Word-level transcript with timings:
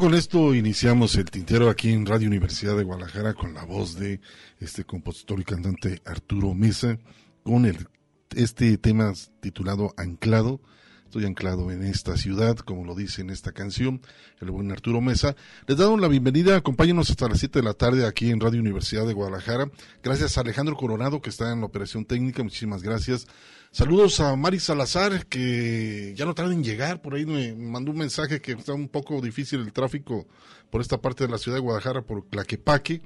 Con 0.00 0.12
esto 0.12 0.54
iniciamos 0.54 1.14
el 1.14 1.30
tintero 1.30 1.70
aquí 1.70 1.92
en 1.92 2.04
Radio 2.04 2.26
Universidad 2.26 2.76
de 2.76 2.82
Guadalajara 2.82 3.32
con 3.32 3.54
la 3.54 3.64
voz 3.64 3.96
de 3.96 4.20
este 4.58 4.84
compositor 4.84 5.38
y 5.40 5.44
cantante 5.44 6.02
Arturo 6.04 6.52
Mesa 6.52 6.98
con 7.44 7.64
el, 7.64 7.86
este 8.34 8.76
tema 8.76 9.12
titulado 9.40 9.94
Anclado. 9.96 10.60
Estoy 11.04 11.26
anclado 11.26 11.70
en 11.70 11.84
esta 11.84 12.16
ciudad, 12.16 12.56
como 12.56 12.84
lo 12.84 12.96
dice 12.96 13.22
en 13.22 13.30
esta 13.30 13.52
canción, 13.52 14.02
el 14.40 14.50
buen 14.50 14.72
Arturo 14.72 15.00
Mesa. 15.00 15.36
Les 15.68 15.78
damos 15.78 16.00
la 16.00 16.08
bienvenida, 16.08 16.56
acompáñenos 16.56 17.08
hasta 17.08 17.28
las 17.28 17.38
7 17.38 17.60
de 17.60 17.64
la 17.64 17.74
tarde 17.74 18.04
aquí 18.04 18.30
en 18.30 18.40
Radio 18.40 18.60
Universidad 18.60 19.06
de 19.06 19.14
Guadalajara. 19.14 19.70
Gracias 20.02 20.36
a 20.36 20.40
Alejandro 20.40 20.76
Coronado 20.76 21.22
que 21.22 21.30
está 21.30 21.52
en 21.52 21.60
la 21.60 21.66
operación 21.66 22.04
técnica, 22.04 22.42
muchísimas 22.42 22.82
gracias. 22.82 23.26
Saludos 23.74 24.20
a 24.20 24.36
Mari 24.36 24.60
Salazar, 24.60 25.26
que 25.26 26.14
ya 26.16 26.24
no 26.24 26.34
tarda 26.36 26.52
en 26.52 26.62
llegar, 26.62 27.02
por 27.02 27.16
ahí 27.16 27.26
me 27.26 27.56
mandó 27.56 27.90
un 27.90 27.98
mensaje 27.98 28.40
que 28.40 28.52
está 28.52 28.72
un 28.72 28.86
poco 28.86 29.20
difícil 29.20 29.58
el 29.62 29.72
tráfico 29.72 30.28
por 30.70 30.80
esta 30.80 31.00
parte 31.00 31.24
de 31.24 31.30
la 31.32 31.38
ciudad 31.38 31.56
de 31.56 31.62
Guadalajara, 31.62 32.02
por 32.02 32.24
Claquepaque, 32.28 33.02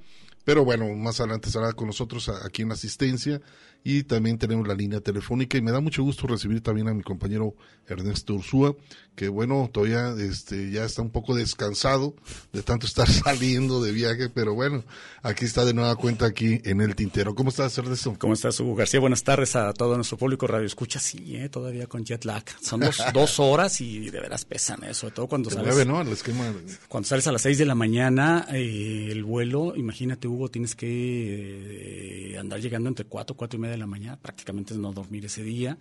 pero 0.48 0.64
bueno, 0.64 0.94
más 0.94 1.20
adelante 1.20 1.48
estará 1.48 1.74
con 1.74 1.88
nosotros 1.88 2.30
aquí 2.30 2.62
en 2.62 2.72
asistencia. 2.72 3.42
Y 3.84 4.04
también 4.04 4.38
tenemos 4.38 4.66
la 4.66 4.72
línea 4.72 5.02
telefónica. 5.02 5.58
Y 5.58 5.60
me 5.60 5.72
da 5.72 5.80
mucho 5.80 6.02
gusto 6.02 6.26
recibir 6.26 6.62
también 6.62 6.88
a 6.88 6.94
mi 6.94 7.02
compañero 7.02 7.54
Ernesto 7.86 8.32
Ursúa, 8.32 8.74
que 9.18 9.28
bueno, 9.28 9.68
todavía 9.72 10.14
este, 10.16 10.70
ya 10.70 10.84
está 10.84 11.02
un 11.02 11.10
poco 11.10 11.34
descansado 11.34 12.14
de 12.52 12.62
tanto 12.62 12.86
estar 12.86 13.08
saliendo 13.10 13.82
de 13.82 13.90
viaje, 13.90 14.28
pero 14.28 14.54
bueno, 14.54 14.84
aquí 15.22 15.44
está 15.44 15.64
de 15.64 15.74
nueva 15.74 15.96
cuenta 15.96 16.24
aquí 16.26 16.60
en 16.62 16.80
el 16.80 16.94
tintero. 16.94 17.34
¿Cómo 17.34 17.48
estás, 17.50 17.76
Ernesto? 17.76 18.14
¿Cómo 18.16 18.34
estás, 18.34 18.60
Hugo 18.60 18.76
García? 18.76 19.00
Buenas 19.00 19.24
tardes 19.24 19.56
a 19.56 19.72
todo 19.72 19.96
nuestro 19.96 20.16
público 20.18 20.46
Radio 20.46 20.66
Escucha. 20.66 21.00
Sí, 21.00 21.34
¿eh? 21.34 21.48
todavía 21.48 21.88
con 21.88 22.04
jet 22.04 22.24
lag. 22.24 22.44
Son 22.60 22.78
dos, 22.78 23.02
dos 23.12 23.40
horas 23.40 23.80
y 23.80 24.08
de 24.08 24.20
veras 24.20 24.44
pesan, 24.44 24.84
¿eh? 24.84 24.94
sobre 24.94 25.14
todo 25.14 25.26
cuando 25.26 25.50
sales. 25.50 25.84
¿no? 25.84 26.00
El 26.00 26.08
esquema... 26.10 26.54
Cuando 26.86 27.08
sales 27.08 27.26
a 27.26 27.32
las 27.32 27.42
seis 27.42 27.58
de 27.58 27.66
la 27.66 27.74
mañana, 27.74 28.46
eh, 28.52 29.08
el 29.10 29.24
vuelo, 29.24 29.74
imagínate, 29.74 30.28
Hugo, 30.28 30.48
tienes 30.48 30.76
que 30.76 32.34
eh, 32.34 32.38
andar 32.38 32.60
llegando 32.60 32.88
entre 32.88 33.04
cuatro, 33.04 33.36
cuatro 33.36 33.58
y 33.58 33.62
media 33.62 33.72
de 33.72 33.78
la 33.78 33.88
mañana, 33.88 34.16
prácticamente 34.16 34.74
no 34.74 34.92
dormir 34.92 35.24
ese 35.24 35.42
día. 35.42 35.76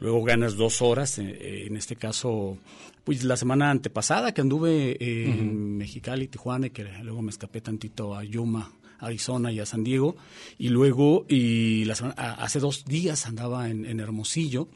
Luego 0.00 0.22
ganas 0.22 0.56
dos 0.56 0.80
horas, 0.80 1.18
eh, 1.18 1.66
en 1.66 1.76
este 1.76 1.96
caso, 1.96 2.58
pues 3.04 3.24
la 3.24 3.36
semana 3.36 3.70
antepasada 3.70 4.32
que 4.32 4.40
anduve 4.40 4.96
en 5.00 5.76
Mexicali, 5.76 6.28
Tijuana, 6.28 6.68
y 6.68 6.70
que 6.70 6.84
luego 7.02 7.22
me 7.22 7.30
escapé 7.30 7.60
tantito 7.60 8.14
a 8.14 8.22
Yuma, 8.22 8.72
Arizona 9.00 9.50
y 9.50 9.60
a 9.60 9.66
San 9.66 9.82
Diego. 9.82 10.16
Y 10.56 10.68
luego, 10.68 11.26
y 11.28 11.84
la 11.84 11.94
semana, 11.94 12.14
hace 12.34 12.60
dos 12.60 12.84
días 12.84 13.26
andaba 13.26 13.68
en, 13.68 13.84
en 13.86 14.00
Hermosillo. 14.00 14.68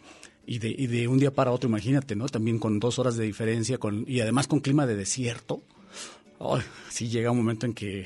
Y 0.44 0.58
de, 0.58 0.74
y 0.76 0.88
de 0.88 1.06
un 1.06 1.20
día 1.20 1.32
para 1.32 1.52
otro, 1.52 1.69
imagínate, 1.69 2.16
¿no? 2.16 2.26
También 2.28 2.58
con 2.58 2.80
dos 2.80 2.98
horas 2.98 3.16
de 3.16 3.24
diferencia 3.24 3.78
con, 3.78 4.04
y 4.08 4.19
además 4.19 4.48
con 4.48 4.58
clima 4.58 4.86
de 4.86 4.96
desierto. 4.96 5.62
Oh, 6.44 6.59
sí 6.91 7.09
llega 7.09 7.31
un 7.31 7.37
momento 7.37 7.67
en 7.67 7.73
que 7.73 8.05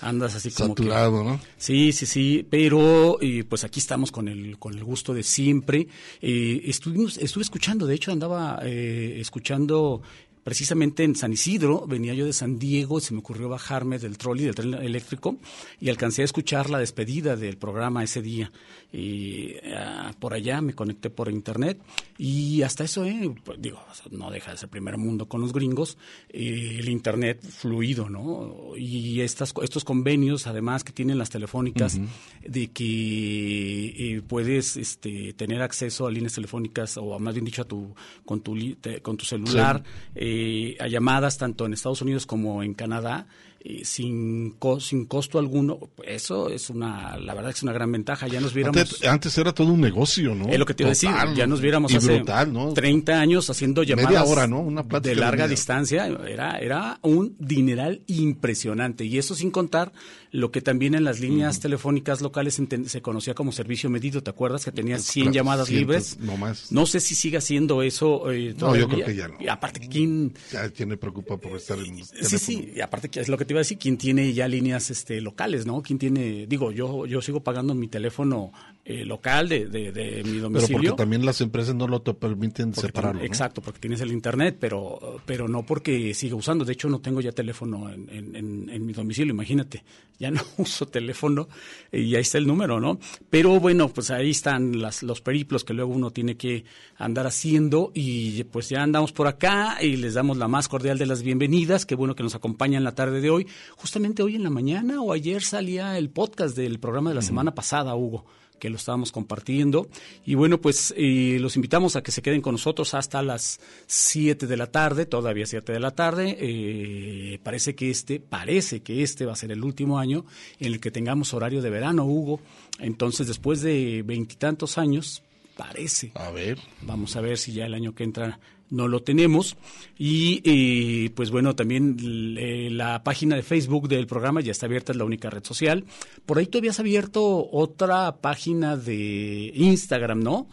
andas 0.00 0.34
así 0.34 0.50
como 0.50 0.70
Saturado, 0.70 1.22
¿no? 1.22 1.40
Sí, 1.56 1.92
sí, 1.92 2.04
sí, 2.04 2.44
pero 2.50 3.18
eh, 3.20 3.44
pues 3.48 3.62
aquí 3.62 3.78
estamos 3.78 4.10
con 4.10 4.26
el 4.26 4.58
con 4.58 4.74
el 4.74 4.82
gusto 4.82 5.14
de 5.14 5.22
siempre. 5.22 5.86
Eh, 6.20 6.62
estuvimos, 6.64 7.16
estuve 7.18 7.44
escuchando, 7.44 7.86
de 7.86 7.94
hecho 7.94 8.10
andaba 8.10 8.58
eh, 8.64 9.18
escuchando 9.20 10.02
precisamente 10.42 11.04
en 11.04 11.14
San 11.14 11.32
Isidro, 11.32 11.86
venía 11.86 12.12
yo 12.12 12.26
de 12.26 12.32
San 12.32 12.58
Diego, 12.58 12.98
se 12.98 13.12
me 13.14 13.20
ocurrió 13.20 13.48
bajarme 13.48 14.00
del 14.00 14.18
trolley, 14.18 14.46
del 14.46 14.54
tren 14.56 14.74
eléctrico, 14.74 15.36
y 15.80 15.90
alcancé 15.90 16.22
a 16.22 16.24
escuchar 16.24 16.70
la 16.70 16.78
despedida 16.78 17.36
del 17.36 17.56
programa 17.56 18.02
ese 18.02 18.20
día. 18.20 18.50
Y 18.92 19.54
uh, 19.56 20.12
por 20.18 20.34
allá 20.34 20.60
me 20.60 20.74
conecté 20.74 21.10
por 21.10 21.30
internet, 21.30 21.80
y 22.18 22.62
hasta 22.62 22.84
eso, 22.84 23.04
eh, 23.04 23.32
pues, 23.44 23.60
digo, 23.60 23.80
no 24.10 24.30
deja 24.30 24.50
de 24.50 24.56
ser 24.56 24.68
primer 24.68 24.98
mundo 24.98 25.26
con 25.28 25.40
los 25.40 25.52
gringos, 25.52 25.96
eh, 26.28 26.76
el 26.78 26.88
internet 26.88 27.40
fluido, 27.42 28.08
¿no? 28.08 28.72
Y 28.76 29.20
estas, 29.20 29.54
estos 29.62 29.84
convenios, 29.84 30.46
además, 30.46 30.82
que 30.84 30.92
tienen 30.92 31.18
las 31.18 31.30
telefónicas, 31.30 31.96
uh 31.96 32.00
-huh. 32.00 32.48
de 32.48 32.68
que 32.68 34.16
eh, 34.16 34.22
puedes 34.26 34.76
este, 34.76 35.32
tener 35.34 35.62
acceso 35.62 36.06
a 36.06 36.10
líneas 36.10 36.34
telefónicas, 36.34 36.96
o 36.96 37.18
más 37.18 37.34
bien 37.34 37.44
dicho, 37.44 37.62
a 37.62 37.66
tu, 37.66 37.94
con, 38.24 38.40
tu, 38.40 38.56
te, 38.76 39.00
con 39.00 39.16
tu 39.16 39.24
celular, 39.24 39.82
sí. 39.84 40.10
Eh, 40.14 40.76
a 40.80 40.88
llamadas 40.88 41.38
tanto 41.38 41.66
en 41.66 41.72
Estados 41.72 42.02
Unidos 42.02 42.26
como 42.26 42.62
en 42.62 42.74
Canadá 42.74 43.26
eh, 43.62 43.84
sin, 43.84 44.52
co 44.52 44.80
sin 44.80 45.04
costo 45.04 45.38
alguno. 45.38 45.78
Eso 46.02 46.48
es 46.48 46.70
una, 46.70 47.18
la 47.18 47.34
verdad 47.34 47.50
es 47.50 47.62
una 47.62 47.72
gran 47.72 47.92
ventaja. 47.92 48.26
Ya 48.26 48.40
nos 48.40 48.54
viéramos. 48.54 48.80
Antes, 48.80 49.04
antes 49.04 49.36
era 49.36 49.52
todo 49.52 49.72
un 49.72 49.82
negocio, 49.82 50.34
¿no? 50.34 50.48
Es 50.48 50.58
lo 50.58 50.64
que 50.64 50.72
te 50.72 50.82
iba 50.82 50.88
a 50.88 50.92
decir. 50.92 51.10
Ya 51.34 51.46
nos 51.46 51.60
viéramos 51.60 51.94
hace 51.94 52.16
brutal, 52.16 52.52
¿no? 52.52 52.72
30 52.72 53.20
años 53.20 53.50
haciendo 53.50 53.82
llamadas. 53.82 54.10
Media 54.10 54.24
hora, 54.24 54.46
¿no? 54.46 54.60
Una 54.60 54.82
de 54.82 55.14
larga 55.14 55.44
de 55.44 55.50
distancia. 55.50 56.06
Era, 56.06 56.58
era 56.58 56.98
un 57.02 57.36
dineral 57.38 58.00
impresionante. 58.06 59.04
Y 59.04 59.18
eso 59.18 59.34
sin 59.34 59.50
contar 59.50 59.92
lo 60.32 60.50
que 60.50 60.60
también 60.60 60.94
en 60.94 61.04
las 61.04 61.20
líneas 61.20 61.56
uh 61.56 61.58
-huh. 61.58 61.62
telefónicas 61.62 62.20
locales 62.20 62.60
se 62.86 63.02
conocía 63.02 63.34
como 63.34 63.52
servicio 63.52 63.90
medido. 63.90 64.22
¿Te 64.22 64.30
acuerdas 64.30 64.64
que 64.64 64.72
tenías 64.72 65.02
100 65.02 65.24
claro, 65.24 65.34
llamadas 65.34 65.70
libres? 65.70 66.18
No 66.20 66.36
más. 66.36 66.70
No 66.70 66.86
sé 66.86 67.00
si 67.00 67.14
sigue 67.14 67.38
haciendo 67.38 67.82
eso. 67.82 68.30
Eh, 68.30 68.54
no, 68.58 68.76
yo 68.76 68.88
creo 68.88 69.06
que 69.06 69.16
ya 69.16 69.28
no. 69.28 69.36
Y 69.40 69.48
aparte, 69.48 69.80
¿quién? 69.88 70.32
Ya 70.52 70.68
tiene 70.70 70.96
preocupa 70.96 71.36
por 71.36 71.56
estar 71.56 71.78
en. 71.78 72.04
Sí, 72.04 72.12
teléfono. 72.12 72.38
sí. 72.38 72.72
Y 72.76 72.80
aparte, 72.80 73.20
es 73.20 73.28
lo 73.28 73.36
que 73.36 73.44
te 73.44 73.52
iba 73.52 73.58
a 73.58 73.62
decir. 73.62 73.78
¿Quién 73.78 73.96
tiene 73.96 74.32
ya 74.32 74.46
líneas 74.46 74.90
este, 74.90 75.20
locales, 75.20 75.66
¿no? 75.66 75.82
¿Quién 75.82 75.98
tiene? 75.98 76.46
Digo, 76.46 76.70
yo, 76.70 77.06
yo 77.06 77.20
sigo 77.22 77.42
pagando 77.42 77.74
mi 77.74 77.88
teléfono 77.88 78.52
eh, 78.82 79.04
local 79.04 79.48
de, 79.48 79.66
de, 79.66 79.92
de, 79.92 80.24
mi 80.24 80.38
domicilio. 80.38 80.78
Pero 80.78 80.90
porque 80.90 81.02
también 81.02 81.24
las 81.26 81.40
empresas 81.42 81.74
no 81.74 81.86
lo 81.86 82.00
te 82.00 82.14
permiten 82.14 82.74
separarlo. 82.74 83.20
¿no? 83.20 83.26
Exacto, 83.26 83.60
porque 83.60 83.78
tienes 83.78 84.00
el 84.00 84.10
internet, 84.10 84.56
pero, 84.58 85.20
pero 85.26 85.48
no 85.48 85.66
porque 85.66 86.14
siga 86.14 86.34
usando. 86.34 86.64
De 86.64 86.72
hecho, 86.72 86.88
no 86.88 87.00
tengo 87.00 87.20
ya 87.20 87.30
teléfono 87.32 87.90
en, 87.90 88.08
en, 88.10 88.70
en 88.70 88.86
mi 88.86 88.92
domicilio, 88.94 89.34
imagínate. 89.34 89.84
Ya 90.18 90.30
no 90.30 90.40
uso 90.56 90.86
teléfono 90.86 91.48
y 91.92 92.14
ahí 92.14 92.22
está 92.22 92.38
el 92.38 92.46
número, 92.46 92.80
¿no? 92.80 92.98
Pero 93.28 93.60
bueno, 93.60 93.90
pues 93.90 94.10
ahí 94.10 94.30
están 94.30 94.80
las, 94.80 95.02
los 95.02 95.20
periplos 95.20 95.62
que 95.62 95.74
luego 95.74 95.92
uno 95.92 96.10
tiene 96.10 96.36
que 96.36 96.64
andar 96.96 97.26
haciendo 97.26 97.92
y 97.94 98.44
pues 98.44 98.70
ya 98.70 98.82
andamos 98.82 99.12
por 99.12 99.26
acá 99.26 99.76
y 99.82 99.96
les 99.96 100.14
damos 100.14 100.38
la 100.38 100.48
más 100.48 100.68
cordial 100.68 100.96
de 100.96 101.06
las 101.06 101.22
bienvenidas. 101.22 101.84
Qué 101.84 101.94
bueno 101.94 102.14
que 102.14 102.22
nos 102.22 102.34
acompañan 102.34 102.82
la 102.82 102.94
tarde 102.94 103.20
de 103.20 103.28
hoy. 103.28 103.46
Justamente 103.76 104.22
hoy 104.22 104.36
en 104.36 104.42
la 104.42 104.50
mañana 104.50 105.02
o 105.02 105.12
ayer 105.12 105.42
salía 105.42 105.98
el 105.98 106.08
podcast 106.08 106.56
del 106.56 106.80
programa 106.80 107.10
de 107.10 107.14
la 107.14 107.20
uh 107.20 107.22
-huh. 107.22 107.26
semana 107.26 107.54
pasada, 107.54 107.94
Hugo 107.94 108.24
que 108.60 108.70
lo 108.70 108.76
estábamos 108.76 109.10
compartiendo. 109.10 109.88
Y 110.24 110.36
bueno, 110.36 110.60
pues 110.60 110.94
eh, 110.96 111.38
los 111.40 111.56
invitamos 111.56 111.96
a 111.96 112.02
que 112.02 112.12
se 112.12 112.22
queden 112.22 112.40
con 112.40 112.54
nosotros 112.54 112.94
hasta 112.94 113.22
las 113.22 113.58
7 113.88 114.46
de 114.46 114.56
la 114.56 114.68
tarde, 114.68 115.06
todavía 115.06 115.46
7 115.46 115.72
de 115.72 115.80
la 115.80 115.90
tarde. 115.90 116.36
Eh, 116.38 117.40
parece 117.42 117.74
que 117.74 117.90
este, 117.90 118.20
parece 118.20 118.82
que 118.82 119.02
este 119.02 119.26
va 119.26 119.32
a 119.32 119.36
ser 119.36 119.50
el 119.50 119.64
último 119.64 119.98
año 119.98 120.24
en 120.60 120.74
el 120.74 120.80
que 120.80 120.92
tengamos 120.92 121.34
horario 121.34 121.62
de 121.62 121.70
verano, 121.70 122.04
Hugo. 122.04 122.40
Entonces, 122.78 123.26
después 123.26 123.62
de 123.62 124.04
veintitantos 124.06 124.78
años, 124.78 125.22
parece. 125.56 126.12
A 126.14 126.30
ver. 126.30 126.58
Vamos 126.82 127.16
a 127.16 127.20
ver 127.20 127.38
si 127.38 127.52
ya 127.52 127.66
el 127.66 127.74
año 127.74 127.94
que 127.94 128.04
entra 128.04 128.38
no 128.70 128.88
lo 128.88 129.02
tenemos. 129.02 129.56
Y 129.98 130.40
eh, 130.44 131.10
pues 131.10 131.30
bueno, 131.30 131.54
también 131.54 131.96
eh, 132.38 132.68
la 132.70 133.02
página 133.02 133.36
de 133.36 133.42
Facebook 133.42 133.88
del 133.88 134.06
programa 134.06 134.40
ya 134.40 134.52
está 134.52 134.66
abierta, 134.66 134.92
es 134.92 134.98
la 134.98 135.04
única 135.04 135.28
red 135.30 135.44
social. 135.44 135.84
Por 136.24 136.38
ahí 136.38 136.46
tú 136.46 136.58
habías 136.58 136.80
abierto 136.80 137.48
otra 137.50 138.16
página 138.16 138.76
de 138.76 139.52
Instagram, 139.54 140.20
¿no? 140.20 140.48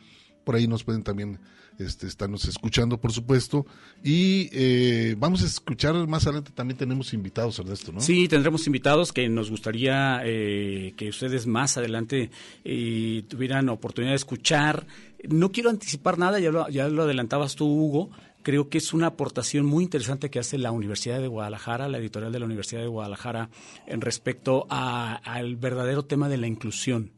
Por 0.44 0.56
ahí 0.56 0.66
nos 0.66 0.82
pueden 0.84 1.04
también 1.04 1.38
este, 1.78 2.06
estarnos 2.06 2.44
escuchando, 2.46 2.98
por 2.98 3.12
supuesto. 3.12 3.66
Y 4.02 4.48
eh, 4.52 5.16
vamos 5.18 5.42
a 5.42 5.46
escuchar 5.46 5.94
más 6.06 6.26
adelante, 6.26 6.52
también 6.54 6.78
tenemos 6.78 7.12
invitados, 7.12 7.58
Ernesto, 7.58 7.92
¿no? 7.92 8.00
Sí, 8.00 8.28
tendremos 8.28 8.66
invitados 8.66 9.12
que 9.12 9.28
nos 9.28 9.50
gustaría 9.50 10.20
eh, 10.24 10.94
que 10.96 11.08
ustedes 11.08 11.46
más 11.46 11.76
adelante 11.76 12.30
eh, 12.64 13.24
tuvieran 13.28 13.68
oportunidad 13.68 14.12
de 14.12 14.16
escuchar. 14.16 14.86
No 15.28 15.52
quiero 15.52 15.70
anticipar 15.70 16.18
nada, 16.18 16.38
ya 16.38 16.50
lo, 16.50 17.02
adelantabas 17.02 17.56
tú, 17.56 17.66
Hugo. 17.66 18.10
Creo 18.42 18.68
que 18.68 18.76
es 18.76 18.92
una 18.92 19.06
aportación 19.06 19.64
muy 19.64 19.84
interesante 19.84 20.28
que 20.28 20.38
hace 20.38 20.58
la 20.58 20.70
Universidad 20.70 21.18
de 21.18 21.28
Guadalajara, 21.28 21.88
la 21.88 21.96
editorial 21.96 22.30
de 22.30 22.40
la 22.40 22.44
Universidad 22.44 22.82
de 22.82 22.88
Guadalajara, 22.88 23.48
en 23.86 24.02
respecto 24.02 24.66
al 24.68 25.56
verdadero 25.56 26.04
tema 26.04 26.28
de 26.28 26.36
la 26.36 26.46
inclusión 26.46 27.10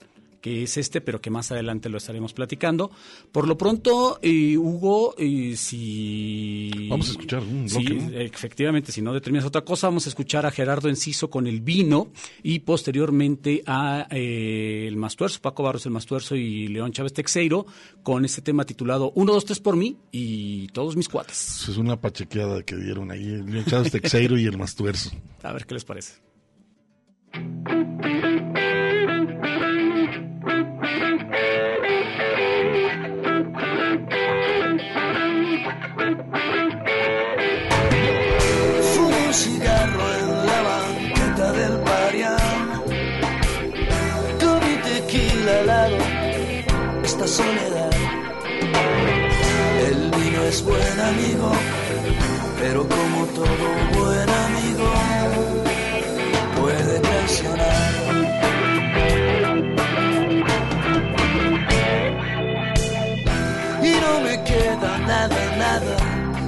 que 0.46 0.62
es 0.62 0.76
este, 0.76 1.00
pero 1.00 1.20
que 1.20 1.28
más 1.28 1.50
adelante 1.50 1.88
lo 1.88 1.98
estaremos 1.98 2.32
platicando. 2.32 2.92
Por 3.32 3.48
lo 3.48 3.58
pronto, 3.58 4.20
eh, 4.22 4.56
Hugo, 4.56 5.16
eh, 5.18 5.54
si... 5.56 6.86
Vamos 6.88 7.08
a 7.08 7.10
escuchar 7.10 7.42
un 7.42 7.66
bloque, 7.66 7.94
¿no? 7.94 8.16
efectivamente, 8.16 8.92
si 8.92 9.02
no 9.02 9.12
determinas 9.12 9.44
otra 9.44 9.62
cosa, 9.62 9.88
vamos 9.88 10.06
a 10.06 10.08
escuchar 10.08 10.46
a 10.46 10.52
Gerardo 10.52 10.88
Enciso 10.88 11.30
con 11.30 11.48
el 11.48 11.62
vino 11.62 12.12
y 12.44 12.60
posteriormente 12.60 13.64
a 13.66 14.06
eh, 14.08 14.84
el 14.86 14.94
Mastuerzo, 14.96 15.40
Paco 15.42 15.64
Barros 15.64 15.84
el 15.84 15.90
Mastuerzo 15.90 16.36
y 16.36 16.68
León 16.68 16.92
Chávez 16.92 17.12
Texeiro 17.12 17.66
con 18.04 18.24
este 18.24 18.40
tema 18.40 18.64
titulado 18.64 19.10
Uno, 19.16 19.32
dos, 19.32 19.46
tres 19.46 19.58
por 19.58 19.74
mí 19.74 19.96
y 20.12 20.68
todos 20.68 20.94
mis 20.94 21.08
cuates. 21.08 21.68
Es 21.68 21.76
una 21.76 22.00
pachequeada 22.00 22.62
que 22.62 22.76
dieron 22.76 23.10
ahí, 23.10 23.24
León 23.24 23.64
Chávez 23.64 23.90
Texeiro 23.90 24.38
y 24.38 24.44
el 24.44 24.56
Mastuerzo. 24.56 25.10
A 25.42 25.52
ver 25.52 25.66
qué 25.66 25.74
les 25.74 25.84
parece. 25.84 26.20
soledad. 47.26 47.90
El 49.88 50.10
vino 50.10 50.42
es 50.44 50.62
buen 50.64 51.00
amigo, 51.00 51.52
pero 52.60 52.86
como 52.88 53.26
todo 53.26 53.66
buen 53.98 54.30
amigo, 54.46 54.92
puede 56.60 57.00
traicionar. 57.00 57.92
Y 63.82 63.92
no 64.04 64.20
me 64.20 64.44
queda 64.44 64.98
nada, 64.98 65.56
nada, 65.58 65.96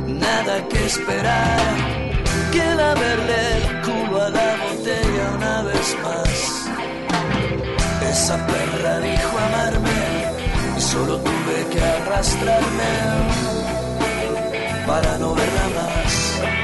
nada 0.06 0.68
que 0.68 0.86
esperar. 0.86 1.58
Queda 2.52 2.94
verle 2.94 3.38
el 3.56 3.80
culo 3.82 4.22
a 4.22 4.30
la 4.30 4.56
botella 4.64 5.24
una 5.36 5.62
vez 5.62 5.96
más. 6.02 6.68
Esa 8.10 8.46
perra 8.46 9.00
dijo 9.00 9.38
amarme 9.38 10.27
solo 10.92 11.18
tuve 11.18 11.68
que 11.70 11.80
arrastrarme 11.82 12.92
para 14.86 15.18
no 15.18 15.34
verla 15.34 15.68
más. 15.76 16.57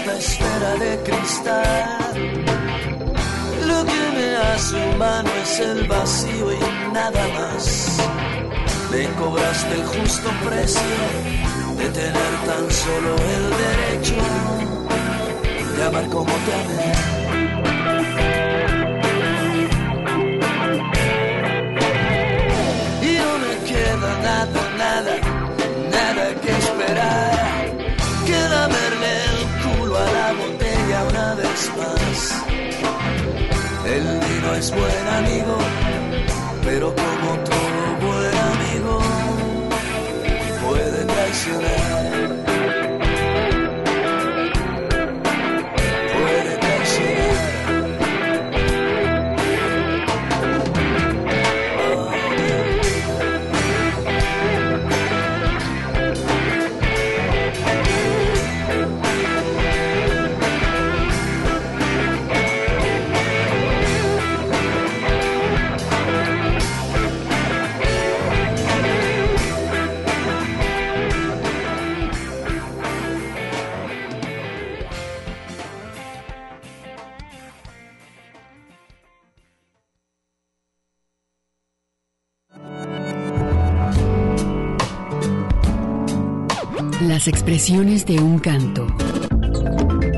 Esta 0.00 0.16
esfera 0.16 0.74
de 0.76 0.98
cristal. 1.02 2.14
Lo 3.66 3.84
que 3.84 4.02
me 4.16 4.36
hace 4.36 4.76
humano 4.94 5.30
es 5.42 5.60
el 5.60 5.86
vacío 5.86 6.52
y 6.52 6.92
nada 6.92 7.28
más. 7.28 7.98
Me 8.90 9.04
cobraste 9.20 9.74
el 9.74 9.84
justo 9.84 10.30
precio 10.44 10.96
de 11.76 11.88
tener 11.90 12.32
tan 12.46 12.70
solo 12.70 13.14
el 13.34 13.44
derecho 13.64 14.16
de 15.76 15.84
amar 15.84 16.08
como 16.08 16.32
te 16.32 16.54
amé. 16.54 17.29
El 33.84 34.02
vino 34.20 34.54
es 34.54 34.70
buen 34.70 35.08
amigo, 35.08 35.58
pero 36.64 36.94
como 36.94 37.38
todo 37.44 37.80
buen 38.00 38.34
amigo, 38.34 38.98
puede 40.66 41.04
traicionar. 41.04 41.99
Las 87.20 87.28
expresiones 87.28 88.06
de 88.06 88.18
un 88.18 88.38
canto. 88.38 88.86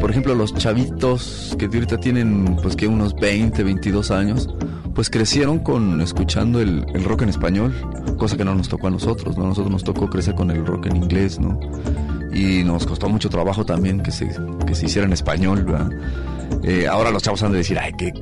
Por 0.01 0.09
ejemplo, 0.09 0.37
los 0.37 0.55
chavitos 0.55 1.53
que 1.59 1.65
ahorita 1.65 1.99
tienen 1.99 2.55
pues 2.63 2.77
que 2.77 2.87
unos 2.87 3.17
20, 3.17 3.65
22 3.65 4.13
años, 4.13 4.49
pues 4.95 5.11
crecieron 5.11 5.59
con 5.59 6.01
escuchando 6.01 6.61
el, 6.61 6.85
rock 7.03 7.23
en 7.23 7.31
español, 7.31 7.75
cosa 8.19 8.37
que 8.37 8.45
no 8.45 8.55
nos 8.55 8.69
tocó 8.69 8.87
a 8.87 8.91
nosotros, 8.91 9.37
¿no? 9.37 9.47
A 9.47 9.49
nosotros 9.49 9.73
nos 9.73 9.83
tocó 9.83 10.09
crecer 10.09 10.37
con 10.37 10.53
el 10.53 10.65
rock 10.65 10.87
en 10.87 10.95
inglés, 10.95 11.41
¿no? 11.41 11.59
Y 12.33 12.63
nos 12.63 12.87
costó 12.87 13.09
mucho 13.09 13.29
trabajo 13.29 13.67
también 13.67 14.01
que 14.01 14.13
se, 14.13 14.31
que 14.65 14.77
se 14.77 14.87
hiciera 14.87 15.05
en 15.05 15.13
español, 15.13 15.65
¿verdad? 15.65 15.91
Eh, 16.63 16.87
ahora 16.87 17.11
los 17.11 17.25
chavos 17.25 17.43
han 17.43 17.51
de 17.51 17.59
decir, 17.59 17.81
ay, 17.81 17.95
qué, 17.99 18.13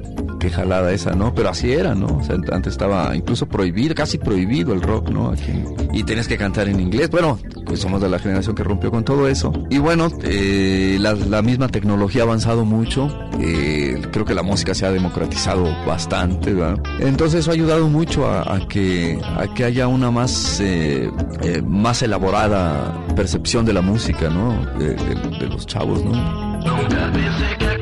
qué 0.41 0.51
jalada 0.51 0.93
esa, 0.93 1.13
¿no? 1.13 1.33
Pero 1.33 1.51
así 1.51 1.71
era, 1.71 1.95
¿no? 1.95 2.19
O 2.19 2.25
sea, 2.25 2.37
antes 2.51 2.73
estaba 2.73 3.15
incluso 3.15 3.47
prohibido, 3.47 3.95
casi 3.95 4.19
prohibido 4.19 4.73
el 4.73 4.83
rock, 4.83 5.11
¿no? 5.11 5.29
Aquí. 5.29 5.53
Y 5.93 6.03
tenías 6.03 6.27
que 6.27 6.37
cantar 6.37 6.69
en 6.69 6.81
inglés. 6.81 7.11
Bueno, 7.11 7.39
pues 7.65 7.79
somos 7.79 8.01
de 8.01 8.09
la 8.09 8.19
generación 8.19 8.57
que 8.57 8.65
rompió 8.65 8.91
con 8.91 9.05
todo 9.05 9.29
eso. 9.29 9.53
Y 9.71 9.79
bueno, 9.79 10.09
eh, 10.25 10.97
la, 10.99 11.15
la, 11.15 11.43
misma 11.43 11.69
tecnología 11.69 12.23
ha 12.23 12.25
avanzado 12.25 12.65
mucho. 12.65 13.09
Eh, 13.39 14.01
creo 14.11 14.25
que 14.25 14.35
la 14.35 14.43
música 14.43 14.75
se 14.75 14.87
ha 14.87 14.91
democratizado 14.91 15.65
bastante, 15.87 16.53
¿verdad? 16.53 16.83
Entonces 16.99 17.41
eso 17.41 17.51
ha 17.51 17.55
ayudado 17.55 17.89
mucho 17.89 18.27
a, 18.27 18.57
a 18.57 18.67
que, 18.67 19.21
a 19.23 19.47
que 19.55 19.65
haya 19.65 19.87
una 19.87 20.11
más, 20.11 20.59
eh, 20.61 21.11
eh 21.43 21.63
más 21.63 22.03
elaborada 22.03 23.07
percepción 23.15 23.65
de 23.67 23.75
la 23.75 23.83
música, 23.83 24.31
¿no? 24.31 24.65
De, 24.79 24.95
de, 24.95 25.39
de 25.39 25.47
los 25.49 25.67
chavos, 25.67 26.03
¿no? 26.05 26.13
Nunca 26.61 27.11
pensé 27.13 27.57
que 27.59 27.80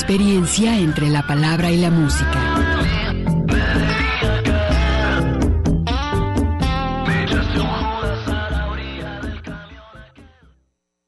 experiencia 0.00 0.78
entre 0.78 1.08
la 1.08 1.26
palabra 1.26 1.72
y 1.72 1.76
la 1.76 1.90
música. 1.90 2.40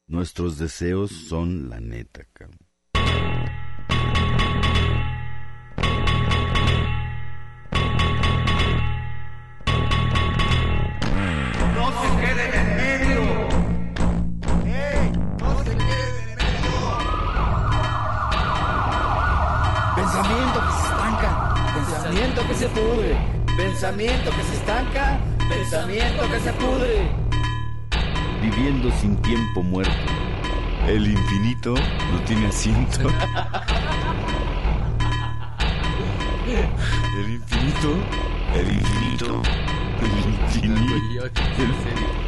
Nuestros 0.07 0.57
deseos 0.57 1.09
son 1.09 1.69
la 1.69 1.79
neta, 1.79 2.25
cabrón. 2.33 2.60
Se 22.61 22.69
pudre, 22.69 23.17
pensamiento 23.57 24.29
que 24.29 24.43
se 24.43 24.53
estanca, 24.53 25.19
pensamiento 25.49 26.29
que 26.29 26.39
se 26.41 26.53
pudre. 26.53 27.09
Viviendo 28.39 28.91
sin 29.01 29.19
tiempo 29.23 29.63
muerto. 29.63 29.91
El 30.87 31.07
infinito 31.07 31.73
no 31.73 32.21
tiene 32.27 32.45
asiento. 32.45 33.09
El 37.17 37.31
infinito, 37.31 37.95
el 38.53 38.71
infinito, 38.73 39.41
el 39.99 40.07
infinito. 40.07 40.95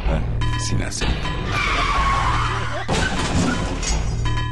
Ah, 0.08 0.20
sin 0.58 0.82
acento. 0.82 1.14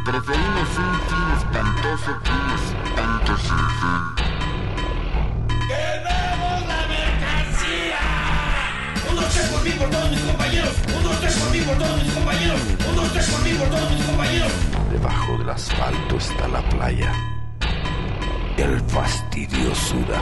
Preferimos 0.05 0.79
un 0.79 1.01
fin 1.09 1.29
espantoso 1.39 2.11
que 2.23 2.31
un 2.31 2.51
espanto 2.51 3.37
sin 3.39 3.59
fin. 3.81 4.42
Dos, 9.33 9.41
tres 9.41 9.51
por 9.51 9.65
mí, 9.65 9.71
por 9.71 9.91
todos 9.91 10.11
mis 10.11 10.21
compañeros. 10.21 10.75
Un, 10.97 11.03
dos, 11.03 11.21
tres 11.21 11.37
por 11.37 11.51
mí, 11.51 11.61
por 11.61 11.77
todos 11.79 12.03
mis 12.03 12.13
compañeros. 12.13 12.61
Un, 12.89 12.97
dos, 12.97 13.13
tres 13.13 13.31
por 13.31 13.43
mí, 13.43 13.53
por 13.55 13.69
todos 13.69 13.91
mis 13.91 14.05
compañeros. 14.05 14.53
Debajo 14.91 15.39
del 15.39 15.51
asfalto 15.51 16.17
está 16.17 16.49
la 16.49 16.63
playa. 16.71 17.13
El 18.57 18.81
fastidio 18.81 19.75
suda. 19.75 20.21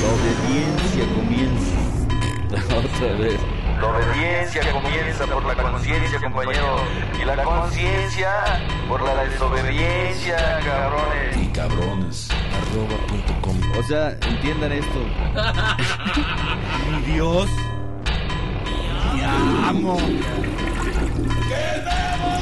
La 0.00 0.08
obediencia 0.08 1.04
comienza. 1.14 1.78
Otra 2.76 3.14
vez. 3.18 3.40
La 3.80 3.88
obediencia 3.88 4.72
comienza 4.72 5.26
por 5.26 5.44
la 5.44 5.54
conciencia, 5.54 6.20
compañero. 6.20 6.76
Y 7.20 7.24
la 7.24 7.42
conciencia 7.42 8.30
por 8.88 9.02
la 9.02 9.24
desobediencia, 9.24 10.60
cabrones. 10.64 11.36
Y 11.36 11.46
cabrones. 11.48 12.28
O 13.78 13.82
sea, 13.84 14.10
entiendan 14.28 14.72
esto. 14.72 15.04
Mi 16.90 17.12
Dios 17.12 17.48
amo. 19.66 19.96
¡Queremos 19.96 20.28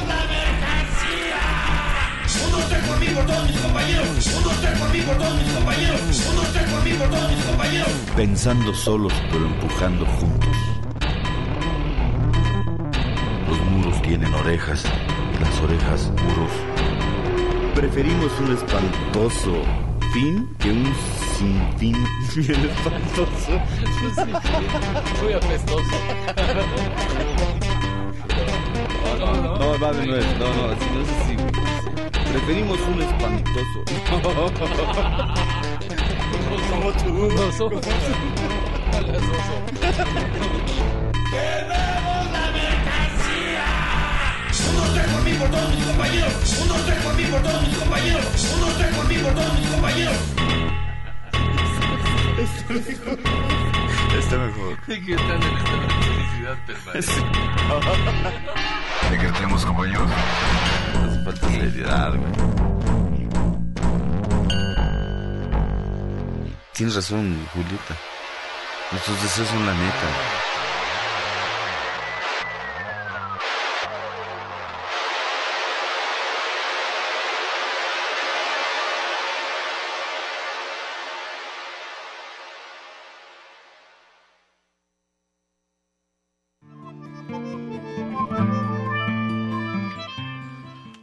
la 0.07 0.19
mercancía! 0.31 1.41
Un, 2.45 2.51
dos, 2.51 2.69
tres 2.69 2.83
por 2.87 2.99
mí, 2.99 3.07
por 3.07 3.25
todos 3.25 3.43
mis 3.45 3.57
compañeros. 3.59 4.07
Un, 4.37 4.43
dos, 4.43 4.61
tres 4.61 4.79
por 4.79 4.89
mí, 4.89 5.01
por 5.01 5.17
todos 5.17 5.35
mis 5.35 5.51
compañeros. 5.53 6.01
Un, 6.29 6.35
dos, 6.35 6.53
tres 6.53 6.63
por 6.69 6.83
mí, 6.83 6.93
por 6.93 7.09
todos 7.09 7.31
mis 7.31 7.45
compañeros. 7.45 7.89
Pensando 8.15 8.73
solos 8.73 9.13
pero 9.31 9.45
empujando 9.45 10.05
juntos. 10.05 10.55
Los 13.49 13.59
muros 13.71 14.01
tienen 14.01 14.33
orejas 14.33 14.83
y 14.85 15.43
las 15.43 15.59
orejas 15.61 16.11
muros. 16.23 16.51
Preferimos 17.75 18.31
un 18.39 18.53
espantoso 18.53 19.63
fin 20.11 20.47
que 20.59 20.71
un 20.71 20.93
sinfín 21.37 21.95
bien 22.35 22.69
espantoso. 22.69 23.51
Muy 25.23 25.33
apestoso. 25.33 25.95
No, 29.19 29.25
no, 29.25 29.33
no. 29.41 29.57
No, 29.57 29.79
va 29.79 29.93
de 29.93 30.05
nuevo. 30.05 30.25
No, 30.39 30.47
no, 30.53 30.67
no 30.67 30.73
es 30.73 31.09
así. 31.21 31.35
Preferimos 32.31 32.79
un 32.81 33.01
espantoso. 33.01 33.83
Como 36.69 36.91
tú. 36.93 37.09
Un 37.09 37.37
oso. 37.39 37.69
Dos, 44.91 45.03
tres 45.03 45.13
por 45.13 45.23
mí, 45.23 45.33
por 45.33 45.49
todos 45.49 45.75
mis 45.75 45.85
compañeros. 45.85 46.33
Un, 46.61 46.67
dos, 46.67 46.85
tres 46.85 47.03
por 47.03 47.13
mí, 47.15 47.23
por 47.23 47.41
todos 47.41 47.67
mis 47.67 47.77
compañeros. 47.77 48.25
Un, 48.53 48.61
dos, 48.61 48.77
tres 48.77 48.95
por 48.95 49.07
mí, 49.07 49.17
por 49.17 49.33
todos 49.33 49.59
mis 49.59 49.69
compañeros. 49.69 50.17
Está 54.19 54.37
mejor. 54.37 54.77
¿Qué 54.85 55.15
tal 55.15 55.43
en 55.43 55.57
esta 55.57 55.75
felicidad 56.01 56.57
permanente? 56.65 57.11
¿De 59.09 59.17
qué 59.17 59.31
tenemos, 59.31 59.65
compañeros? 59.65 60.09
Nos 61.01 61.23
falta 61.25 61.47
seriedad, 61.49 62.13
güey. 62.15 62.31
Tienes 66.73 66.95
razón, 66.95 67.47
Julieta. 67.53 67.95
Nuestros 68.91 69.21
deseos 69.21 69.47
son 69.47 69.65
la 69.65 69.73
neta. 69.73 70.60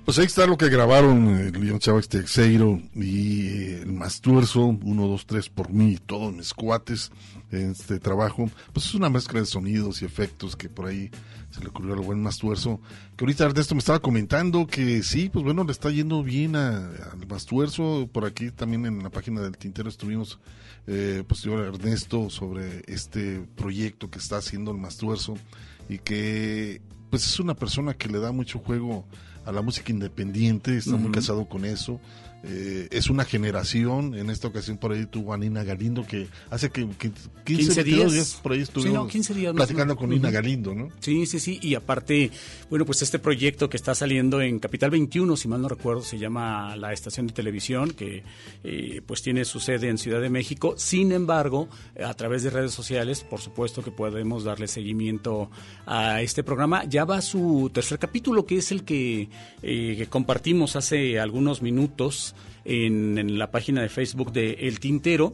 Pues 0.09 0.19
ahí 0.19 0.25
está 0.25 0.47
lo 0.47 0.57
que 0.57 0.71
grabaron 0.71 1.29
el 1.39 1.53
León 1.53 1.81
Chávez 1.81 2.09
Texeiro 2.09 2.81
y 2.95 3.47
eh, 3.47 3.83
el 3.83 3.93
Mastuerzo, 3.93 4.65
uno, 4.65 5.07
dos, 5.07 5.27
tres 5.27 5.51
por 5.51 5.71
mí 5.71 5.93
y 5.93 5.99
todos 5.99 6.33
mis 6.33 6.55
cuates 6.55 7.13
en 7.53 7.73
este 7.73 8.01
trabajo. 8.01 8.51
Pues 8.73 8.87
es 8.87 8.95
una 8.95 9.11
mezcla 9.11 9.39
de 9.39 9.45
sonidos 9.45 10.01
y 10.01 10.07
efectos 10.07 10.57
que 10.57 10.71
por 10.71 10.87
ahí 10.87 11.11
se 11.51 11.61
le 11.61 11.69
ocurrió 11.69 11.93
al 11.93 12.01
buen 12.01 12.23
Mastuerzo. 12.23 12.81
Que 13.19 13.25
ahorita 13.27 13.45
Ernesto 13.45 13.75
me 13.75 13.81
estaba 13.81 13.99
comentando 13.99 14.67
que 14.67 15.03
sí, 15.03 15.29
pues 15.29 15.45
bueno, 15.45 15.63
le 15.63 15.73
está 15.73 15.91
yendo 15.91 16.23
bien 16.23 16.57
al 16.57 17.27
Mastuerzo. 17.29 18.09
Por 18.11 18.25
aquí 18.25 18.51
también 18.51 18.87
en 18.87 19.03
la 19.03 19.11
página 19.11 19.43
del 19.43 19.59
Tintero 19.59 19.91
estuvimos 19.91 20.39
eh, 20.87 21.23
pues 21.29 21.43
yo 21.43 21.63
Ernesto 21.63 22.31
sobre 22.31 22.83
este 22.87 23.47
proyecto 23.57 24.11
que 24.11 24.21
está 24.21 24.39
haciendo 24.39 24.71
el 24.71 24.79
Mastuerzo 24.79 25.35
y 25.87 25.99
que 25.99 26.81
pues 27.11 27.27
es 27.27 27.39
una 27.41 27.53
persona 27.53 27.93
que 27.93 28.09
le 28.09 28.21
da 28.21 28.33
mucho 28.33 28.59
juego 28.59 29.05
a 29.49 29.53
la 29.53 29.63
música 29.63 29.91
independiente, 29.91 30.77
está 30.77 30.97
muy 30.97 31.11
casado 31.11 31.49
con 31.49 31.65
eso. 31.65 31.99
Eh, 32.45 32.87
es 32.93 33.11
una 33.11 33.25
generación, 33.25 34.15
en 34.15 34.31
esta 34.31 34.47
ocasión 34.47 34.79
por 34.79 34.93
ahí 34.93 35.07
tuvo 35.07 35.35
a 35.35 35.39
Nina 35.39 35.65
Galindo 35.65 36.07
que 36.07 36.29
hace 36.51 36.71
que, 36.71 36.87
que 36.91 37.11
15, 37.11 37.31
15 37.45 37.83
22 37.83 38.13
días. 38.13 38.41
por 38.41 38.53
ahí 38.53 38.59
Sí, 38.59 38.63
estuvimos 38.63 38.95
no, 38.95 39.09
15 39.09 39.35
días 39.35 39.55
platicando 39.55 39.97
con 39.97 40.11
Nina 40.11 40.29
Ujú. 40.29 40.35
Galindo, 40.35 40.75
¿no? 40.75 40.89
Sí, 41.01 41.27
sí, 41.27 41.41
sí. 41.41 41.59
Y 41.63 41.75
aparte, 41.75 42.31
bueno, 42.71 42.85
pues 42.87 43.03
este 43.03 43.19
proyecto 43.19 43.69
que 43.69 43.77
está 43.77 43.93
saliendo 43.95 44.41
en 44.41 44.61
Capital 44.61 44.91
21, 44.91 45.37
si 45.37 45.49
mal 45.49 45.61
no 45.61 45.69
recuerdo, 45.69 46.03
se 46.03 46.17
llama 46.19 46.77
la 46.77 46.93
estación 46.93 47.27
de 47.27 47.33
televisión, 47.33 47.91
que 47.91 48.23
eh, 48.63 49.03
pues 49.05 49.21
tiene 49.23 49.45
su 49.45 49.59
sede 49.59 49.89
en 49.89 49.99
Ciudad 49.99 50.21
de 50.21 50.31
México. 50.31 50.75
Sin 50.77 51.11
embargo, 51.11 51.69
a 52.05 52.15
través 52.15 52.45
de 52.45 52.51
redes 52.51 52.73
sociales, 52.73 53.25
por 53.25 53.41
supuesto 53.41 53.83
que 53.83 53.91
podemos 53.91 54.45
darle 54.45 54.69
seguimiento 54.69 55.51
a 55.87 56.23
este 56.23 56.45
programa. 56.45 56.85
Ya 56.85 57.05
va 57.05 57.21
su 57.21 57.69
tercer 57.75 57.99
capítulo, 57.99 58.47
que 58.47 58.59
es 58.59 58.71
el 58.71 58.85
que, 58.85 59.29
eh, 59.63 59.95
que 59.99 60.07
compartimos 60.09 60.77
hace 60.77 61.19
algunos 61.19 61.63
minutos 61.63 62.28
en, 62.69 63.39
la 63.39 63.51
página 63.51 63.83
de 63.83 63.89
Facebook 63.89 64.33
de 64.33 64.53
El 64.61 64.81
Tintero. 64.81 65.33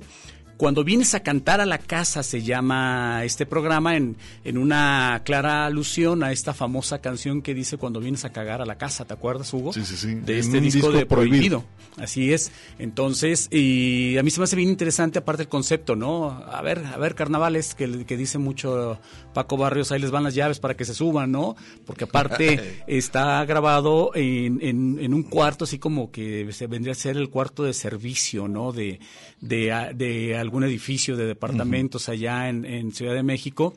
Cuando 0.56 0.84
vienes 0.84 1.14
a 1.14 1.20
cantar 1.20 1.60
a 1.60 1.66
la 1.66 1.78
casa 1.78 2.22
se 2.22 2.42
llama 2.42 3.22
este 3.24 3.46
programa 3.46 3.96
en, 3.96 4.16
en 4.44 4.58
una 4.58 5.22
clara 5.24 5.66
alusión 5.66 6.22
a 6.22 6.32
esta 6.32 6.54
famosa 6.54 7.00
canción 7.00 7.42
que 7.42 7.54
dice 7.54 7.76
cuando 7.76 8.00
vienes 8.00 8.24
a 8.24 8.30
cagar 8.32 8.62
a 8.62 8.66
la 8.66 8.76
casa, 8.76 9.04
¿te 9.04 9.14
acuerdas, 9.14 9.52
Hugo? 9.52 9.72
Sí, 9.72 9.84
sí, 9.84 9.96
sí. 9.96 10.14
De 10.14 10.38
este 10.38 10.60
disco, 10.60 10.88
disco 10.88 10.92
de 10.92 11.06
prohibido. 11.06 11.60
prohibido. 11.62 11.74
Así 11.96 12.32
es. 12.32 12.50
Entonces, 12.78 13.48
y 13.52 14.16
a 14.18 14.22
mí 14.22 14.30
se 14.30 14.40
me 14.40 14.44
hace 14.44 14.56
bien 14.56 14.68
interesante 14.68 15.18
aparte 15.18 15.42
el 15.42 15.48
concepto, 15.48 15.94
¿no? 15.96 16.30
A 16.30 16.60
ver, 16.62 16.84
a 16.84 16.96
ver, 16.98 17.14
carnavales, 17.14 17.74
que, 17.74 18.04
que 18.04 18.16
dice 18.16 18.38
mucho 18.38 18.98
Paco 19.32 19.56
Barrios, 19.56 19.92
ahí 19.92 20.00
les 20.00 20.10
van 20.10 20.24
las 20.24 20.34
llaves 20.34 20.58
para 20.60 20.74
que 20.74 20.84
se 20.84 20.94
suban, 20.94 21.30
¿no? 21.30 21.56
Porque 21.86 22.04
aparte 22.04 22.82
está 22.86 23.44
grabado 23.44 24.10
en, 24.14 24.58
en, 24.60 24.98
en 25.00 25.14
un 25.14 25.22
cuarto, 25.22 25.64
así 25.64 25.78
como 25.78 26.10
que 26.10 26.48
se 26.52 26.66
vendría 26.66 26.92
a 26.92 26.96
ser 26.96 27.16
el 27.16 27.30
cuarto 27.30 27.62
de 27.62 27.72
servicio, 27.72 28.48
¿no? 28.48 28.72
De, 28.72 28.98
de, 29.40 29.92
de 29.94 30.36
algún 30.44 30.64
edificio 30.64 31.16
de 31.16 31.26
departamentos 31.26 32.08
allá 32.08 32.48
en, 32.48 32.64
en 32.64 32.92
Ciudad 32.92 33.14
de 33.14 33.22
México. 33.22 33.74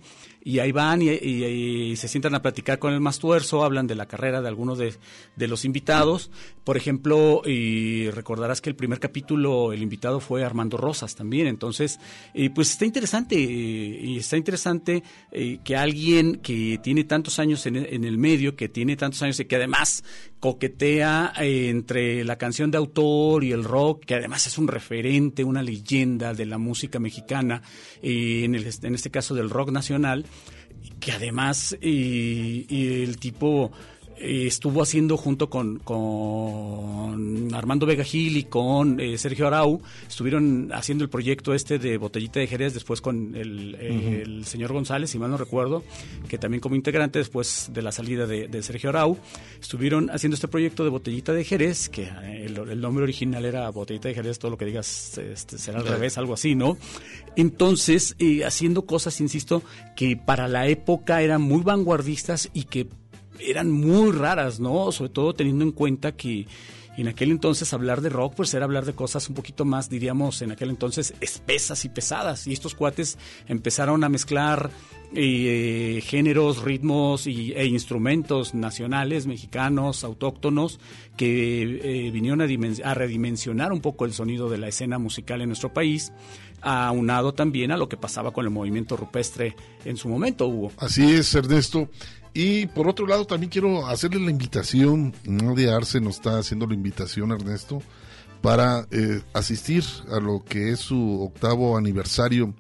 Y 0.49 0.59
ahí 0.59 0.71
van 0.71 1.01
y, 1.01 1.93
se 1.97 2.07
sientan 2.07 2.33
a 2.33 2.41
platicar 2.41 2.79
con 2.79 2.93
el 2.93 3.01
Mastuerzo, 3.01 3.65
hablan 3.65 3.85
de 3.85 3.95
la 3.95 4.05
carrera 4.05 4.41
de 4.41 4.47
algunos 4.47 4.77
de, 4.77 4.95
los 5.45 5.65
invitados. 5.65 6.31
Por 6.63 6.77
ejemplo, 6.77 7.41
y 7.45 8.09
recordarás 8.11 8.61
que 8.61 8.69
el 8.69 8.75
primer 8.77 9.01
capítulo, 9.01 9.73
el 9.73 9.81
invitado 9.83 10.21
fue 10.21 10.45
Armando 10.45 10.77
Rosas 10.77 11.15
también. 11.15 11.47
Entonces, 11.47 11.99
eh, 12.33 12.49
pues 12.49 12.71
está 12.71 12.85
interesante, 12.85 13.35
eh, 13.35 13.99
y 14.05 14.17
está 14.19 14.37
interesante 14.37 15.03
eh, 15.33 15.59
que 15.65 15.75
alguien 15.75 16.37
que 16.37 16.79
tiene 16.81 17.03
tantos 17.03 17.39
años 17.39 17.65
en, 17.65 17.75
en 17.75 18.05
el 18.05 18.17
medio, 18.17 18.55
que 18.55 18.69
tiene 18.69 18.95
tantos 18.95 19.21
años 19.23 19.37
y 19.41 19.45
que 19.45 19.57
además 19.57 20.05
coquetea 20.39 21.33
eh, 21.41 21.67
entre 21.69 22.23
la 22.23 22.37
canción 22.37 22.71
de 22.71 22.77
autor 22.77 23.43
y 23.43 23.51
el 23.51 23.65
rock, 23.65 24.05
que 24.05 24.15
además 24.15 24.47
es 24.47 24.57
un 24.57 24.69
referente, 24.69 25.43
una 25.43 25.61
leyenda 25.61 26.33
de 26.33 26.45
la 26.45 26.57
música 26.57 26.99
mexicana, 26.99 27.63
en, 28.01 28.55
el- 28.55 28.65
en 28.83 28.95
este 28.95 29.11
caso 29.11 29.35
del 29.35 29.49
rock 29.49 29.71
nacional, 29.71 30.25
que 30.99 31.11
además 31.11 31.77
eh, 31.81 32.65
el 32.69 33.17
tipo 33.17 33.71
estuvo 34.19 34.81
haciendo 34.81 35.17
junto 35.17 35.49
con, 35.49 35.79
con 35.79 37.53
Armando 37.53 37.85
Vega 37.85 38.03
Gil 38.03 38.37
y 38.37 38.43
con 38.43 38.99
eh, 38.99 39.17
Sergio 39.17 39.47
Arau, 39.47 39.81
estuvieron 40.07 40.69
haciendo 40.73 41.03
el 41.03 41.09
proyecto 41.09 41.53
este 41.53 41.79
de 41.79 41.97
Botellita 41.97 42.39
de 42.39 42.47
Jerez, 42.47 42.73
después 42.73 43.01
con 43.01 43.35
el, 43.35 43.75
el 43.75 44.45
señor 44.45 44.73
González, 44.73 45.09
si 45.09 45.19
mal 45.19 45.29
no 45.29 45.37
recuerdo, 45.37 45.83
que 46.27 46.37
también 46.37 46.61
como 46.61 46.75
integrante 46.75 47.19
después 47.19 47.69
de 47.73 47.81
la 47.81 47.91
salida 47.91 48.27
de, 48.27 48.47
de 48.47 48.63
Sergio 48.63 48.89
Arau, 48.89 49.17
estuvieron 49.59 50.09
haciendo 50.09 50.35
este 50.35 50.47
proyecto 50.47 50.83
de 50.83 50.89
Botellita 50.89 51.33
de 51.33 51.43
Jerez, 51.43 51.89
que 51.89 52.03
eh, 52.03 52.45
el, 52.45 52.57
el 52.57 52.81
nombre 52.81 53.03
original 53.03 53.45
era 53.45 53.69
Botellita 53.69 54.09
de 54.09 54.15
Jerez, 54.15 54.39
todo 54.39 54.51
lo 54.51 54.57
que 54.57 54.65
digas 54.65 55.17
este, 55.17 55.57
será 55.57 55.79
al 55.79 55.87
revés, 55.87 56.17
algo 56.17 56.33
así, 56.33 56.55
¿no? 56.55 56.77
Entonces, 57.35 58.15
eh, 58.19 58.45
haciendo 58.45 58.85
cosas, 58.85 59.21
insisto, 59.21 59.61
que 59.95 60.17
para 60.17 60.47
la 60.47 60.67
época 60.67 61.21
eran 61.21 61.41
muy 61.41 61.61
vanguardistas 61.61 62.49
y 62.53 62.63
que 62.63 62.87
eran 63.39 63.71
muy 63.71 64.11
raras, 64.11 64.59
¿no? 64.59 64.91
Sobre 64.91 65.11
todo 65.11 65.33
teniendo 65.33 65.63
en 65.63 65.71
cuenta 65.71 66.13
que 66.13 66.47
en 66.97 67.07
aquel 67.07 67.29
entonces 67.29 67.73
hablar 67.73 68.01
de 68.01 68.09
rock 68.09 68.33
pues 68.35 68.53
era 68.55 68.65
hablar 68.65 68.83
de 68.83 68.93
cosas 68.93 69.29
un 69.29 69.35
poquito 69.35 69.65
más, 69.65 69.89
diríamos, 69.89 70.41
en 70.41 70.51
aquel 70.51 70.71
entonces 70.71 71.13
espesas 71.21 71.85
y 71.85 71.89
pesadas. 71.89 72.47
Y 72.47 72.53
estos 72.53 72.73
cuates 72.73 73.17
empezaron 73.47 74.03
a 74.03 74.09
mezclar 74.09 74.71
eh, 75.13 76.01
géneros, 76.03 76.63
ritmos 76.63 77.27
y, 77.27 77.53
e 77.53 77.65
instrumentos 77.67 78.55
nacionales, 78.55 79.27
mexicanos, 79.27 80.03
autóctonos, 80.03 80.79
que 81.15 81.61
eh, 81.61 82.11
vinieron 82.11 82.41
a, 82.41 82.45
a 82.89 82.93
redimensionar 82.95 83.71
un 83.71 83.81
poco 83.81 84.05
el 84.05 84.13
sonido 84.13 84.49
de 84.49 84.57
la 84.57 84.67
escena 84.67 84.97
musical 84.97 85.41
en 85.41 85.49
nuestro 85.49 85.71
país, 85.71 86.11
aunado 86.61 87.33
también 87.33 87.71
a 87.71 87.77
lo 87.77 87.87
que 87.87 87.97
pasaba 87.97 88.31
con 88.31 88.43
el 88.45 88.51
movimiento 88.51 88.97
rupestre 88.97 89.55
en 89.85 89.97
su 89.97 90.09
momento, 90.09 90.47
Hugo. 90.47 90.71
Así 90.77 91.11
es, 91.11 91.33
Ernesto. 91.35 91.89
Y 92.39 92.67
por 92.67 92.87
otro 92.87 93.07
lado, 93.07 93.25
también 93.25 93.49
quiero 93.49 93.87
hacerle 93.87 94.19
la 94.19 94.29
invitación, 94.29 95.11
Nadia 95.23 95.75
Arce 95.75 95.99
nos 95.99 96.17
está 96.17 96.37
haciendo 96.37 96.67
la 96.67 96.75
invitación, 96.75 97.31
Ernesto, 97.31 97.81
para 98.43 98.85
eh, 98.91 99.23
asistir 99.33 99.83
a 100.11 100.19
lo 100.19 100.43
que 100.43 100.69
es 100.69 100.79
su 100.79 101.19
octavo 101.19 101.75
aniversario 101.75 102.53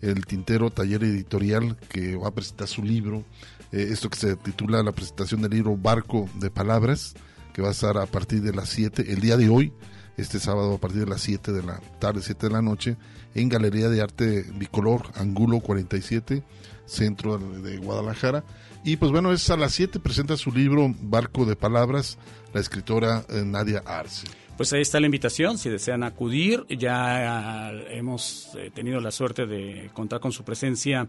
el 0.00 0.24
Tintero 0.24 0.70
Taller 0.70 1.04
Editorial 1.04 1.76
que 1.90 2.16
va 2.16 2.28
a 2.28 2.34
presentar 2.34 2.68
su 2.68 2.82
libro, 2.82 3.22
eh, 3.70 3.88
esto 3.90 4.08
que 4.08 4.16
se 4.16 4.34
titula 4.36 4.82
la 4.82 4.92
presentación 4.92 5.42
del 5.42 5.50
libro 5.50 5.76
Barco 5.76 6.26
de 6.36 6.48
Palabras, 6.48 7.14
que 7.52 7.60
va 7.60 7.68
a 7.68 7.72
estar 7.72 7.98
a 7.98 8.06
partir 8.06 8.40
de 8.40 8.54
las 8.54 8.70
7, 8.70 9.12
el 9.12 9.20
día 9.20 9.36
de 9.36 9.50
hoy, 9.50 9.74
este 10.16 10.40
sábado 10.40 10.72
a 10.72 10.78
partir 10.78 11.00
de 11.00 11.10
las 11.10 11.20
7 11.20 11.52
de 11.52 11.62
la 11.64 11.82
tarde, 11.98 12.22
7 12.22 12.46
de 12.46 12.52
la 12.54 12.62
noche, 12.62 12.96
en 13.34 13.50
Galería 13.50 13.90
de 13.90 14.00
Arte 14.00 14.46
Bicolor, 14.54 15.02
Angulo 15.16 15.60
47, 15.60 16.42
centro 16.86 17.36
de 17.36 17.76
Guadalajara. 17.76 18.42
Y 18.84 18.96
pues 18.96 19.12
bueno, 19.12 19.32
es 19.32 19.50
a 19.50 19.56
las 19.56 19.72
7, 19.72 20.00
presenta 20.00 20.36
su 20.36 20.52
libro 20.52 20.94
Barco 21.00 21.44
de 21.44 21.56
Palabras, 21.56 22.18
la 22.52 22.60
escritora 22.60 23.24
eh, 23.28 23.42
Nadia 23.44 23.82
Arce. 23.84 24.26
Pues 24.56 24.72
ahí 24.72 24.80
está 24.80 24.98
la 24.98 25.06
invitación, 25.06 25.56
si 25.56 25.70
desean 25.70 26.02
acudir, 26.02 26.66
ya 26.68 27.70
hemos 27.90 28.50
eh, 28.56 28.72
tenido 28.74 29.00
la 29.00 29.12
suerte 29.12 29.46
de 29.46 29.88
contar 29.92 30.18
con 30.18 30.32
su 30.32 30.42
presencia 30.42 31.06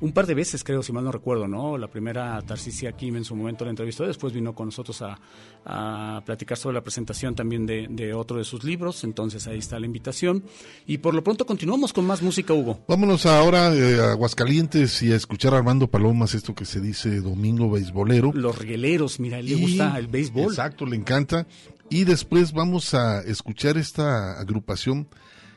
un 0.00 0.12
par 0.12 0.26
de 0.26 0.34
veces, 0.34 0.62
creo, 0.62 0.82
si 0.82 0.92
mal 0.92 1.04
no 1.04 1.12
recuerdo, 1.12 1.48
¿no? 1.48 1.78
La 1.78 1.88
primera, 1.88 2.40
Tarcisia 2.42 2.92
Kim 2.92 3.16
en 3.16 3.24
su 3.24 3.34
momento 3.34 3.64
la 3.64 3.70
entrevistó, 3.70 4.06
después 4.06 4.32
vino 4.32 4.54
con 4.54 4.66
nosotros 4.66 5.00
a, 5.02 5.18
a 5.64 6.22
platicar 6.24 6.58
sobre 6.58 6.74
la 6.74 6.82
presentación 6.82 7.34
también 7.34 7.66
de, 7.66 7.86
de, 7.88 8.12
otro 8.12 8.36
de 8.38 8.44
sus 8.44 8.64
libros, 8.64 9.04
entonces 9.04 9.46
ahí 9.46 9.58
está 9.58 9.78
la 9.80 9.86
invitación. 9.86 10.44
Y 10.86 10.98
por 10.98 11.14
lo 11.14 11.24
pronto 11.24 11.46
continuamos 11.46 11.92
con 11.92 12.06
más 12.06 12.22
música, 12.22 12.52
Hugo. 12.52 12.80
Vámonos 12.88 13.26
ahora 13.26 13.74
eh, 13.74 14.00
a 14.00 14.12
Aguascalientes 14.12 15.02
y 15.02 15.12
a 15.12 15.16
escuchar 15.16 15.54
a 15.54 15.58
Armando 15.58 15.88
Palomas, 15.88 16.34
esto 16.34 16.54
que 16.54 16.64
se 16.64 16.80
dice 16.80 17.20
domingo 17.20 17.70
beisbolero. 17.70 18.32
Los 18.34 18.58
rigueleros, 18.58 19.18
mira, 19.18 19.40
le 19.40 19.54
gusta 19.54 19.98
el 19.98 20.08
béisbol. 20.08 20.52
Exacto, 20.52 20.84
le 20.84 20.96
encanta. 20.96 21.46
Y 21.88 22.04
después 22.04 22.52
vamos 22.52 22.94
a 22.94 23.20
escuchar 23.22 23.78
esta 23.78 24.38
agrupación 24.40 25.08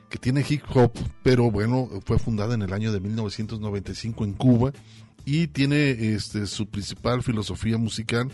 que 0.10 0.18
tiene 0.18 0.46
hip 0.48 0.64
hop, 0.74 0.92
pero 1.24 1.52
bueno, 1.52 1.90
fue 2.06 2.20
fundada 2.20 2.56
en 2.56 2.62
el 2.62 2.74
año 2.74 2.92
de 2.92 3.00
1995 3.00 4.24
en 4.26 4.34
Cuba 4.34 4.74
y 5.26 5.48
tiene 5.48 5.92
este, 6.14 6.48
su 6.48 6.68
principal 6.68 7.24
filosofía 7.24 7.78
musical 7.78 8.30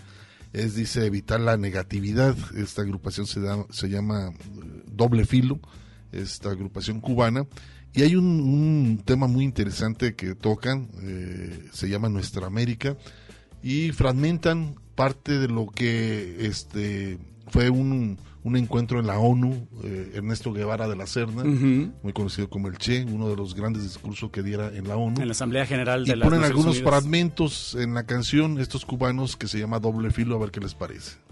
es, 0.56 0.76
dice, 0.76 1.06
evitar 1.06 1.40
la 1.40 1.58
negatividad. 1.58 2.36
Esta 2.56 2.82
agrupación 2.82 3.28
se, 3.28 3.42
da, 3.42 3.66
se 3.70 3.90
llama 3.90 4.30
eh, 4.30 4.84
Doble 4.90 5.26
Filo, 5.26 5.60
esta 6.12 6.50
agrupación 6.50 7.02
cubana. 7.02 7.46
Y 7.94 8.04
hay 8.04 8.16
un, 8.16 9.02
tema 9.06 9.28
muy 9.28 9.44
interesante 9.44 10.16
que 10.16 10.36
tocan, 10.36 10.90
eh, 11.02 11.68
se 11.72 11.90
llama 11.90 12.10
Nuestra 12.10 12.48
América, 12.48 12.98
y 13.64 13.92
fragmentan 13.92 14.76
parte 14.96 15.40
de 15.40 15.48
lo 15.48 15.68
que 15.68 16.46
este, 16.46 17.18
fue 17.48 17.70
un, 17.70 18.18
un 18.46 18.56
encuentro 18.56 19.00
en 19.00 19.08
la 19.08 19.18
ONU, 19.18 19.68
eh, 19.84 20.12
Ernesto 20.14 20.54
Guevara 20.54 20.88
de 20.88 20.96
la 20.96 21.08
Serna, 21.08 21.44
muy 21.44 22.14
conocido 22.14 22.48
como 22.48 22.68
el 22.68 22.78
Che, 22.78 23.04
uno 23.04 23.28
de 23.28 23.36
los 23.36 23.56
grandes 23.56 23.82
discursos 23.82 24.30
que 24.30 24.44
diera 24.44 24.68
en 24.68 24.88
la 24.88 24.98
ONU. 24.98 25.20
En 25.20 25.28
la 25.28 25.32
Asamblea 25.32 25.66
General 25.66 26.06
de 26.06 26.16
y 26.16 26.20
ponen 26.20 26.44
algunos 26.44 26.80
fragmentos 26.80 27.74
en 27.74 27.96
la 27.96 28.06
canción, 28.06 28.60
estos 28.60 28.86
cubanos, 28.86 29.36
que 29.36 29.48
se 29.48 29.58
llama 29.58 29.80
Doble 29.80 30.12
Filo, 30.12 30.36
a 30.36 30.40
ver 30.40 30.52
qué 30.52 30.60
les 30.60 30.76
parece. 30.76 31.25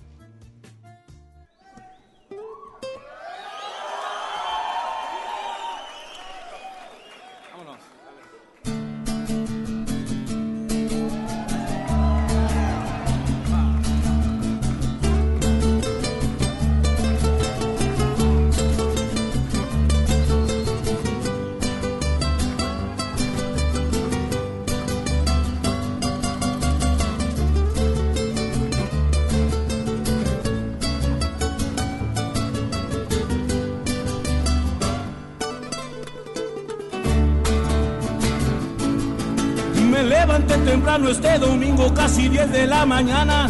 Este 40.94 41.40
domingo 41.40 41.92
casi 41.96 42.30
10 42.30 42.52
de 42.52 42.68
la 42.68 42.86
mañana. 42.86 43.50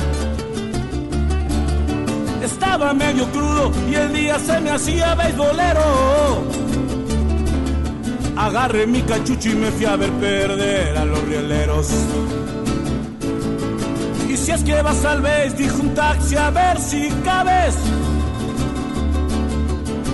Estaba 2.42 2.94
medio 2.94 3.26
crudo 3.32 3.72
y 3.90 3.96
el 3.96 4.14
día 4.14 4.40
se 4.40 4.62
me 4.62 4.72
hacía 4.72 5.14
beisbolero. 5.14 6.44
Agarré 8.38 8.88
mi 8.88 9.02
cachucho 9.02 9.50
y 9.50 9.56
me 9.56 9.72
fui 9.72 9.86
a 9.86 9.98
ver 9.98 10.12
perder 10.14 10.98
a 10.98 11.04
los 11.04 11.22
rieleros. 11.26 11.90
Y 14.30 14.38
si 14.38 14.52
es 14.52 14.64
que 14.64 14.82
vas 14.82 15.04
al 15.04 15.22
beis, 15.22 15.58
dijo 15.58 15.82
un 15.82 15.94
taxi 15.94 16.36
a 16.38 16.50
ver 16.50 16.80
si 16.80 17.10
cabes. 17.26 17.76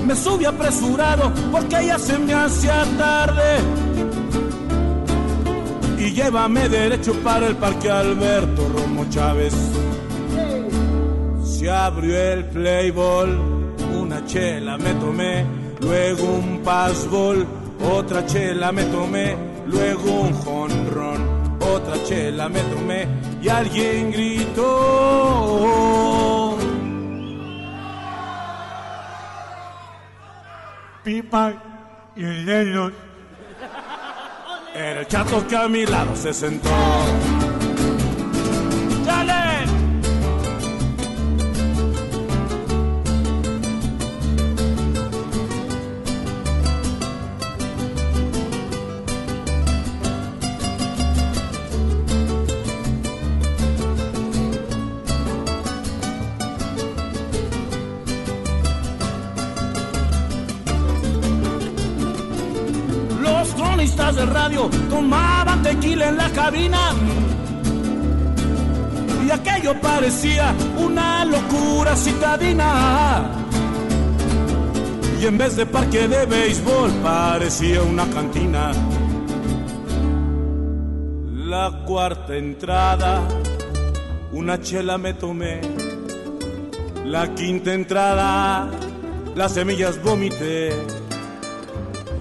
Me 0.06 0.16
subí 0.16 0.46
apresurado 0.46 1.32
porque 1.52 1.86
ya 1.86 2.00
se 2.00 2.18
me 2.18 2.34
hacía 2.34 2.84
tarde 2.98 3.79
llévame 6.20 6.68
derecho 6.68 7.14
para 7.24 7.48
el 7.48 7.56
parque 7.56 7.90
Alberto 7.90 8.68
Romo 8.68 9.06
Chávez. 9.10 9.54
Se 11.44 11.70
abrió 11.70 12.18
el 12.18 12.44
playball, 12.46 13.30
una 13.98 14.26
chela 14.26 14.78
me 14.78 14.94
tomé, 14.96 15.46
luego 15.80 16.24
un 16.26 16.60
passball, 16.62 17.48
otra 17.90 18.26
chela 18.26 18.74
me 18.74 18.84
tomé, 18.86 19.38
luego 19.66 20.12
un 20.22 20.34
jonrón, 20.34 21.58
otra 21.62 22.04
chela 22.04 22.50
me 22.50 22.60
tomé 22.64 23.08
y 23.42 23.48
alguien 23.48 24.12
gritó. 24.12 24.68
Pipa 31.02 31.54
y 32.18 32.24
el 32.26 32.46
el 34.98 35.08
chato 35.08 35.46
que 35.48 35.56
a 35.56 35.68
mi 35.68 35.86
lado 35.86 36.16
se 36.16 36.34
sentó. 36.34 36.70
Tomaban 65.00 65.64
tequila 65.64 66.10
en 66.10 66.18
la 66.18 66.30
cabina. 66.30 66.92
Y 69.26 69.32
aquello 69.32 69.80
parecía 69.80 70.54
una 70.78 71.24
locura 71.24 71.96
citadina. 71.96 73.32
Y 75.22 75.26
en 75.26 75.38
vez 75.38 75.56
de 75.56 75.66
parque 75.66 76.08
de 76.08 76.26
béisbol 76.26 76.92
parecía 77.04 77.82
una 77.82 78.06
cantina. 78.10 78.72
La 81.54 81.84
cuarta 81.86 82.36
entrada, 82.36 83.22
una 84.34 84.60
chela 84.60 84.98
me 84.98 85.14
tomé. 85.14 85.62
La 87.06 87.34
quinta 87.36 87.74
entrada, 87.74 88.70
las 89.36 89.54
semillas 89.54 90.02
vomité 90.04 90.74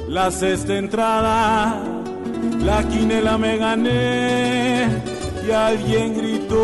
la 0.08 0.30
sexta 0.30 0.78
entrada, 0.78 1.82
la 2.61 2.83
quinela 2.85 3.38
me 3.38 3.57
gané 3.57 4.88
y 5.47 5.51
alguien 5.51 6.16
gritó. 6.16 6.57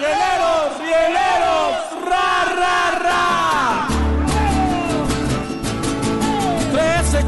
¡Rieleros, 0.00 0.78
rieleros! 0.80 1.74
¡Ra, 2.08 2.44
ra, 2.60 2.78
ra! 3.04 3.88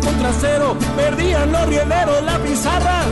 Contra 0.01 0.33
cero, 0.41 0.77
perdían 0.97 1.53
los 1.53 1.67
rieleros 1.69 2.23
la 2.23 2.39
pizarra. 2.39 3.03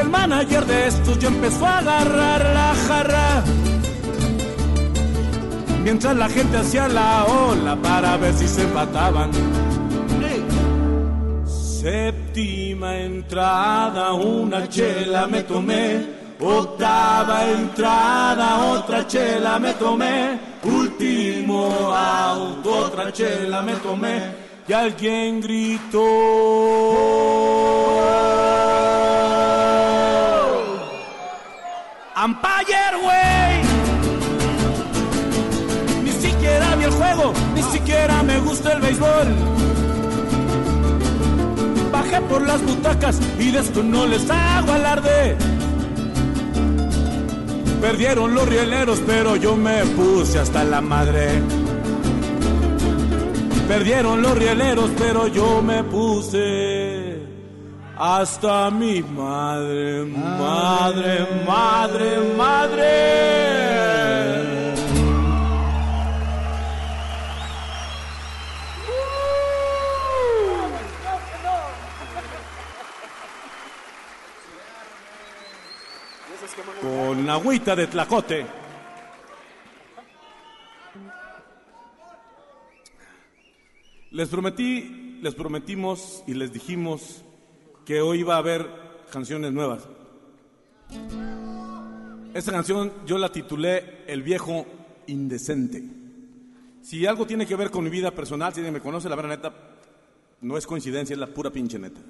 El 0.00 0.08
manager 0.08 0.64
de 0.66 0.86
estos 0.88 1.18
ya 1.18 1.28
empezó 1.28 1.66
a 1.66 1.78
agarrar 1.78 2.40
la 2.54 2.74
jarra 2.86 3.42
mientras 5.82 6.16
la 6.16 6.28
gente 6.28 6.56
hacía 6.58 6.88
la 6.88 7.24
ola 7.24 7.76
para 7.76 8.16
ver 8.16 8.34
si 8.34 8.46
se 8.48 8.62
empataban. 8.62 9.30
Séptima 11.46 12.98
entrada, 12.98 14.12
una 14.12 14.68
chela 14.68 15.26
me 15.26 15.42
tomé. 15.42 16.20
Octava 16.38 17.46
entrada, 17.50 18.72
otra 18.72 19.06
chela 19.06 19.58
me 19.58 19.74
tomé. 19.74 20.38
último 20.62 21.94
auto, 21.94 22.86
otra 22.86 23.12
chela 23.12 23.62
me 23.62 23.74
tomé 23.76 24.50
y 24.70 24.72
alguien 24.72 25.40
gritó. 25.40 26.06
Empire, 32.14 32.96
güey. 33.02 33.49
Me 38.22 38.38
gusta 38.40 38.72
el 38.72 38.80
béisbol. 38.80 39.28
Bajé 41.92 42.20
por 42.22 42.46
las 42.46 42.62
butacas 42.62 43.20
y 43.38 43.50
de 43.50 43.60
esto 43.60 43.82
no 43.82 44.06
les 44.06 44.30
hago 44.30 44.72
alarde. 44.72 45.36
Perdieron 47.80 48.34
los 48.34 48.48
rieleros, 48.48 49.00
pero 49.06 49.36
yo 49.36 49.56
me 49.56 49.84
puse 49.86 50.38
hasta 50.38 50.64
la 50.64 50.80
madre. 50.80 51.42
Perdieron 53.68 54.20
los 54.22 54.36
rieleros, 54.36 54.90
pero 54.98 55.28
yo 55.28 55.62
me 55.62 55.82
puse 55.84 57.20
hasta 57.96 58.70
mi 58.70 59.02
madre, 59.02 60.04
madre, 60.04 61.26
madre, 61.46 62.34
madre. 62.36 63.99
Con 77.10 77.28
agüita 77.28 77.74
de 77.74 77.88
tlacote. 77.88 78.46
Les 84.12 84.28
prometí, 84.28 85.18
les 85.20 85.34
prometimos 85.34 86.22
y 86.28 86.34
les 86.34 86.52
dijimos 86.52 87.24
que 87.84 88.00
hoy 88.00 88.20
iba 88.20 88.36
a 88.36 88.38
haber 88.38 88.64
canciones 89.10 89.50
nuevas. 89.52 89.88
Esta 92.32 92.52
canción 92.52 92.92
yo 93.06 93.18
la 93.18 93.32
titulé 93.32 94.04
El 94.06 94.22
viejo 94.22 94.64
indecente. 95.08 95.82
Si 96.80 97.06
algo 97.06 97.26
tiene 97.26 97.44
que 97.44 97.56
ver 97.56 97.72
con 97.72 97.82
mi 97.82 97.90
vida 97.90 98.12
personal, 98.12 98.52
si 98.52 98.60
alguien 98.60 98.74
me 98.74 98.80
conoce, 98.80 99.08
la 99.08 99.16
verdad 99.16 99.30
neta, 99.30 99.52
no 100.42 100.56
es 100.56 100.64
coincidencia, 100.64 101.14
es 101.14 101.18
la 101.18 101.26
pura 101.26 101.50
pinche 101.50 101.76
neta. 101.76 102.00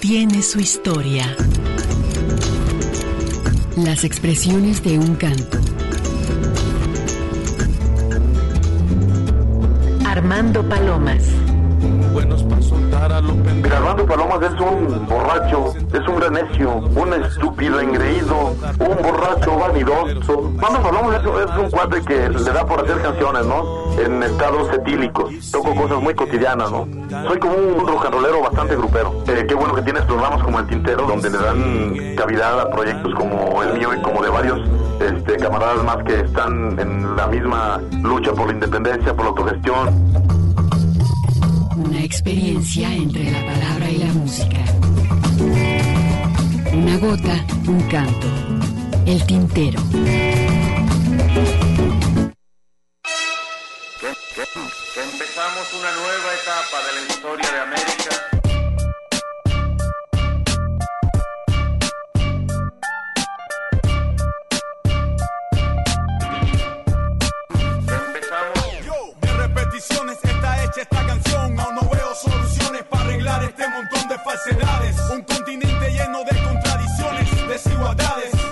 Tiene 0.00 0.42
su 0.42 0.58
historia. 0.58 1.36
Las 3.76 4.02
expresiones 4.02 4.82
de 4.82 4.98
un 4.98 5.14
canto. 5.14 5.58
Armando 10.04 10.68
Palomas. 10.68 11.45
Buenos 12.16 12.42
para 12.44 12.62
soltar 12.62 13.12
a 13.12 13.20
los 13.20 13.36
Mira, 13.36 13.76
Armando 13.76 14.06
Palomas 14.06 14.40
es 14.40 14.58
un 14.58 15.06
borracho, 15.06 15.74
es 15.92 16.08
un 16.08 16.16
gran 16.16 16.32
necio, 16.32 16.76
un 16.76 17.12
estúpido 17.12 17.78
engreído, 17.78 18.54
un 18.78 19.02
borracho 19.02 19.58
vanidoso. 19.58 20.50
Armando 20.56 20.82
Palomas 20.82 21.20
es, 21.20 21.50
es 21.50 21.58
un 21.58 21.70
cuate 21.70 22.00
que 22.00 22.30
le 22.30 22.52
da 22.52 22.64
por 22.64 22.80
hacer 22.80 23.02
canciones, 23.02 23.44
¿no? 23.44 23.92
En 24.00 24.22
estados 24.22 24.72
etílicos. 24.72 25.50
Toco 25.50 25.74
cosas 25.74 26.00
muy 26.00 26.14
cotidianas, 26.14 26.70
¿no? 26.70 26.88
Soy 27.28 27.38
como 27.38 27.54
un 27.54 27.86
rock 27.86 28.06
bastante 28.42 28.76
grupero. 28.76 29.12
Eh, 29.28 29.44
qué 29.46 29.54
bueno 29.54 29.74
que 29.74 29.82
tienes 29.82 30.02
programas 30.04 30.42
como 30.42 30.58
El 30.58 30.66
Tintero, 30.68 31.06
donde 31.06 31.28
le 31.28 31.36
dan 31.36 32.16
cavidad 32.16 32.60
a 32.60 32.70
proyectos 32.70 33.14
como 33.14 33.62
el 33.62 33.78
mío 33.78 33.90
y 33.94 34.00
como 34.00 34.22
de 34.22 34.30
varios 34.30 34.60
este, 35.00 35.36
camaradas 35.36 35.84
más 35.84 35.98
que 36.04 36.20
están 36.20 36.78
en 36.80 37.14
la 37.14 37.26
misma 37.26 37.78
lucha 38.02 38.32
por 38.32 38.46
la 38.46 38.54
independencia, 38.54 39.12
por 39.12 39.26
la 39.26 39.28
autogestión. 39.32 40.45
Experiencia 42.06 42.94
entre 42.94 43.32
la 43.32 43.44
palabra 43.44 43.90
y 43.90 43.96
la 43.96 44.06
música. 44.12 44.58
Una 46.72 46.98
gota, 46.98 47.44
un 47.66 47.82
canto. 47.90 48.28
El 49.06 49.26
tintero. 49.26 49.82
Que 54.94 55.02
empezamos 55.02 55.74
una 55.80 55.92
nueva 55.96 56.34
etapa 56.40 56.78
de 56.86 56.92
la 56.94 57.06
historia 57.08 57.50
de 57.50 57.58
América. 57.58 58.35
De 74.16 74.22
falsedades. 74.24 74.96
Un 75.10 75.22
continente 75.22 75.90
lleno 75.90 76.24
de 76.24 76.42
contradicciones, 76.42 77.48
desigualdades. 77.48 78.45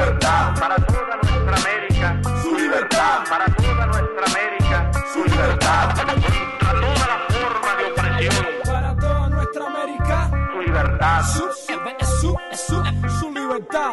Libertad. 0.00 0.54
Para 0.58 0.76
toda 0.76 1.16
nuestra 1.22 1.56
América, 1.56 2.20
su 2.42 2.56
libertad. 2.56 3.24
Para 3.28 3.46
toda 3.54 3.86
nuestra 3.86 4.24
América, 4.26 4.90
su 5.12 5.24
libertad. 5.24 5.88
Contra 5.96 6.72
toda 6.80 7.06
la 7.06 7.18
forma 7.28 7.74
de 7.76 7.84
opresión. 7.92 8.46
Para 8.64 8.96
toda 8.96 9.28
nuestra 9.28 9.66
América, 9.66 10.30
su 10.52 10.60
libertad. 10.60 11.22
Su, 11.24 11.44
su, 11.52 12.36
su, 12.56 12.84
su 13.20 13.32
libertad. 13.32 13.92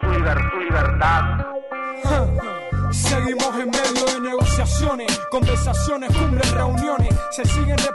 Su, 0.00 0.06
liber- 0.10 0.50
su 0.50 0.60
libertad. 0.60 1.43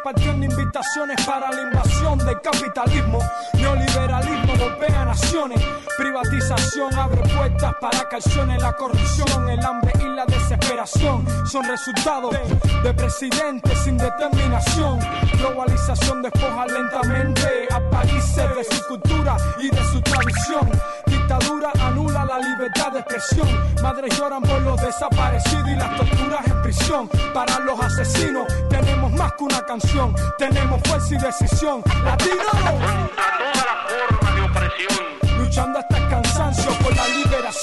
Repartiendo 0.10 0.46
invitaciones 0.46 1.26
para 1.26 1.52
la 1.52 1.62
invasión 1.62 2.18
del 2.20 2.42
capitalismo. 2.42 3.20
Neoliberalismo 3.54 4.58
golpea 4.58 5.06
naciones. 5.06 5.62
Privatización 5.98 6.94
abre 6.98 7.22
puertas 7.36 7.74
para 7.80 8.10
canciones. 8.10 8.62
La 8.62 8.74
corrupción, 8.74 9.50
el 9.50 9.64
hambre 9.64 9.92
y 10.00 10.16
la 10.16 10.26
desesperación 10.26 11.26
son 11.46 11.64
resultados 11.66 12.36
de 12.84 12.94
presidentes 12.94 13.78
sin 13.80 13.98
determinación. 13.98 15.00
Globalización 15.38 16.22
despoja 16.24 16.66
lentamente 16.66 17.68
a 17.72 17.90
países 17.90 18.56
de 18.56 18.64
su 18.64 18.88
cultura 18.88 19.38
y 19.60 19.70
de 19.70 19.84
su 19.92 20.02
tradición. 20.02 21.19
Dictadura 21.30 21.72
anula 21.80 22.26
la 22.26 22.40
libertad 22.40 22.92
de 22.92 23.02
expresión. 23.02 23.48
Madres 23.84 24.18
lloran 24.18 24.42
por 24.42 24.60
los 24.64 24.82
desaparecidos 24.82 25.70
y 25.70 25.76
las 25.76 25.96
torturas 25.96 26.48
en 26.48 26.62
prisión. 26.64 27.08
Para 27.36 27.60
los 27.60 27.80
asesinos 27.80 28.48
tenemos 28.68 29.12
más 29.12 29.34
que 29.34 29.44
una 29.44 29.62
canción. 29.62 30.16
Tenemos 30.40 30.82
fuerza 30.86 31.14
y 31.14 31.18
decisión. 31.20 31.84
Latino. 32.04 32.36
Contra 32.52 33.26
toda 33.38 33.64
la 33.64 34.18
forma 34.18 34.36
de 34.36 34.42
opresión. 34.42 35.38
Luchando 35.38 35.78
hasta 35.78 36.09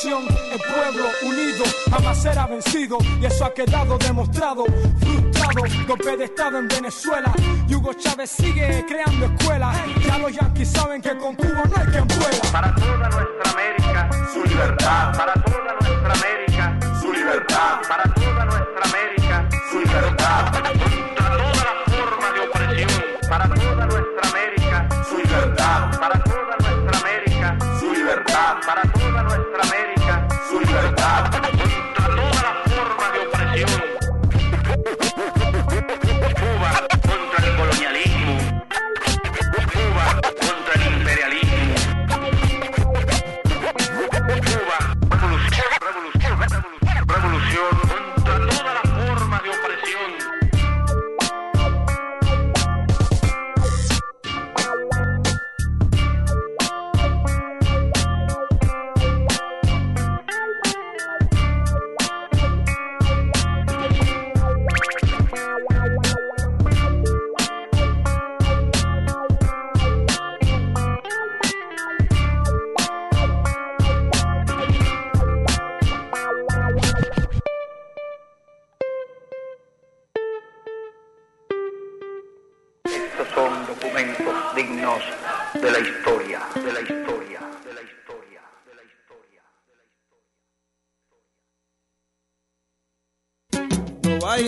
el 0.04 0.59
pueblo 0.59 1.09
unido 1.22 1.64
jamás 1.90 2.20
será 2.20 2.46
vencido 2.46 2.98
y 3.18 3.24
eso 3.24 3.46
ha 3.46 3.54
quedado 3.54 3.96
demostrado. 3.96 4.66
Frustrado, 5.00 5.62
golpe 5.88 6.16
de 6.18 6.24
estado 6.24 6.59
en 6.59 6.68
Venezuela. 6.68 7.32
Y 7.66 7.74
Hugo 7.74 7.94
Chávez 7.94 8.30
sigue 8.30 8.85
creando 8.87 9.24
escuelas. 9.24 9.74
Ya 10.06 10.18
los 10.18 10.32
yanquis 10.32 10.68
saben 10.68 11.00
que 11.00 11.16
con 11.16 11.35
Cuba 11.35 11.62
no 11.64 11.76
hay 11.76 11.87
quien 11.87 12.06
pueda. 12.09 12.52
Para 12.52 12.74
toda 12.74 13.09
nuestra 13.09 13.52
América, 13.52 14.11
su 14.35 14.44
libertad. 14.44 15.16
Para 15.16 15.32
toda 15.32 15.76
nuestra 15.80 16.12
América, 16.12 16.78
su 17.00 17.12
libertad. 17.12 17.80
Para 17.88 18.14
toda 18.14 18.44
nuestra 18.44 18.82
América, 18.85 19.48
su 19.70 19.78
libertad. 19.78 20.76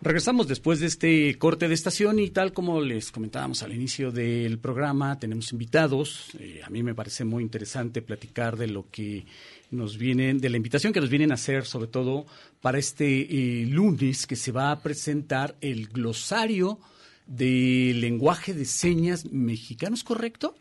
Regresamos 0.00 0.46
después 0.46 0.78
de 0.78 0.86
este 0.86 1.36
corte 1.38 1.66
de 1.66 1.74
estación 1.74 2.20
y 2.20 2.30
tal 2.30 2.52
como 2.52 2.80
les 2.80 3.10
comentábamos 3.10 3.64
al 3.64 3.74
inicio 3.74 4.12
del 4.12 4.60
programa, 4.60 5.18
tenemos 5.18 5.50
invitados. 5.50 6.30
Eh, 6.38 6.60
a 6.64 6.70
mí 6.70 6.84
me 6.84 6.94
parece 6.94 7.24
muy 7.24 7.42
interesante 7.42 8.00
platicar 8.00 8.56
de 8.56 8.68
lo 8.68 8.88
que 8.92 9.26
nos 9.72 9.98
vienen, 9.98 10.38
de 10.38 10.50
la 10.50 10.56
invitación 10.56 10.92
que 10.92 11.00
nos 11.00 11.10
vienen 11.10 11.32
a 11.32 11.34
hacer, 11.34 11.64
sobre 11.64 11.88
todo 11.88 12.26
para 12.60 12.78
este 12.78 13.06
eh, 13.22 13.66
lunes 13.66 14.28
que 14.28 14.36
se 14.36 14.52
va 14.52 14.70
a 14.70 14.80
presentar 14.82 15.56
el 15.60 15.88
glosario 15.88 16.78
de 17.26 17.92
lenguaje 17.96 18.54
de 18.54 18.66
señas 18.66 19.24
mexicanos, 19.32 20.04
¿correcto? 20.04 20.54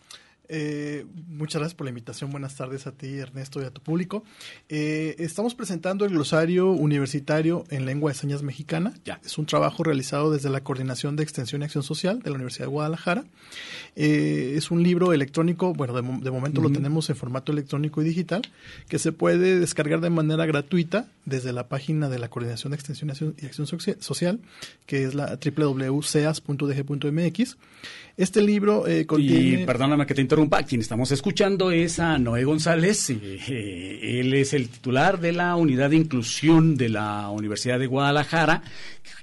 Eh, 0.49 1.05
muchas 1.27 1.59
gracias 1.59 1.75
por 1.75 1.85
la 1.85 1.89
invitación. 1.89 2.31
Buenas 2.31 2.55
tardes 2.55 2.87
a 2.87 2.91
ti, 2.91 3.17
Ernesto, 3.17 3.61
y 3.61 3.65
a 3.65 3.71
tu 3.71 3.81
público. 3.81 4.23
Eh, 4.69 5.15
estamos 5.19 5.55
presentando 5.55 6.05
el 6.05 6.11
glosario 6.11 6.71
universitario 6.71 7.65
en 7.69 7.85
lengua 7.85 8.11
de 8.11 8.17
señas 8.17 8.43
mexicana. 8.43 8.93
Es 9.25 9.37
un 9.37 9.45
trabajo 9.45 9.83
realizado 9.83 10.31
desde 10.31 10.49
la 10.49 10.61
Coordinación 10.61 11.15
de 11.15 11.23
Extensión 11.23 11.61
y 11.61 11.65
Acción 11.65 11.83
Social 11.83 12.21
de 12.21 12.29
la 12.29 12.35
Universidad 12.35 12.65
de 12.65 12.71
Guadalajara. 12.71 13.25
Eh, 13.95 14.53
es 14.55 14.71
un 14.71 14.83
libro 14.83 15.11
electrónico, 15.13 15.73
bueno, 15.73 15.93
de, 15.93 16.01
mo- 16.01 16.19
de 16.21 16.31
momento 16.31 16.61
lo 16.61 16.69
tenemos 16.69 17.09
en 17.09 17.15
formato 17.15 17.51
electrónico 17.51 18.01
y 18.01 18.05
digital, 18.05 18.41
que 18.87 18.99
se 18.99 19.11
puede 19.11 19.59
descargar 19.59 19.99
de 20.01 20.09
manera 20.09 20.45
gratuita 20.45 21.07
desde 21.25 21.51
la 21.51 21.67
página 21.67 22.07
de 22.09 22.19
la 22.19 22.29
Coordinación 22.29 22.71
de 22.71 22.75
Extensión 22.75 23.09
y 23.37 23.45
Acción- 23.45 23.67
Social, 23.99 24.39
que 24.85 25.03
es 25.03 25.13
la 25.13 25.37
www.ceas.dg.mx. 26.37 27.57
Este 28.17 28.41
libro 28.41 28.87
eh, 28.87 29.05
contiene... 29.05 29.61
Y 29.61 29.65
perdóname 29.65 30.05
que 30.07 30.15
te 30.15 30.21
interrumpa, 30.21 30.36
quien 30.67 30.81
estamos 30.81 31.11
escuchando 31.11 31.71
es 31.71 31.97
a 31.99 32.19
Noé 32.19 32.43
González. 32.43 33.09
eh, 33.09 33.39
eh, 33.47 34.19
él 34.19 34.33
es 34.35 34.53
el 34.53 34.69
titular 34.69 35.19
de 35.19 35.31
la 35.31 35.55
unidad 35.55 35.89
de 35.89 35.95
inclusión 35.95 36.77
de 36.77 36.89
la 36.89 37.29
Universidad 37.29 37.79
de 37.79 37.87
Guadalajara, 37.87 38.61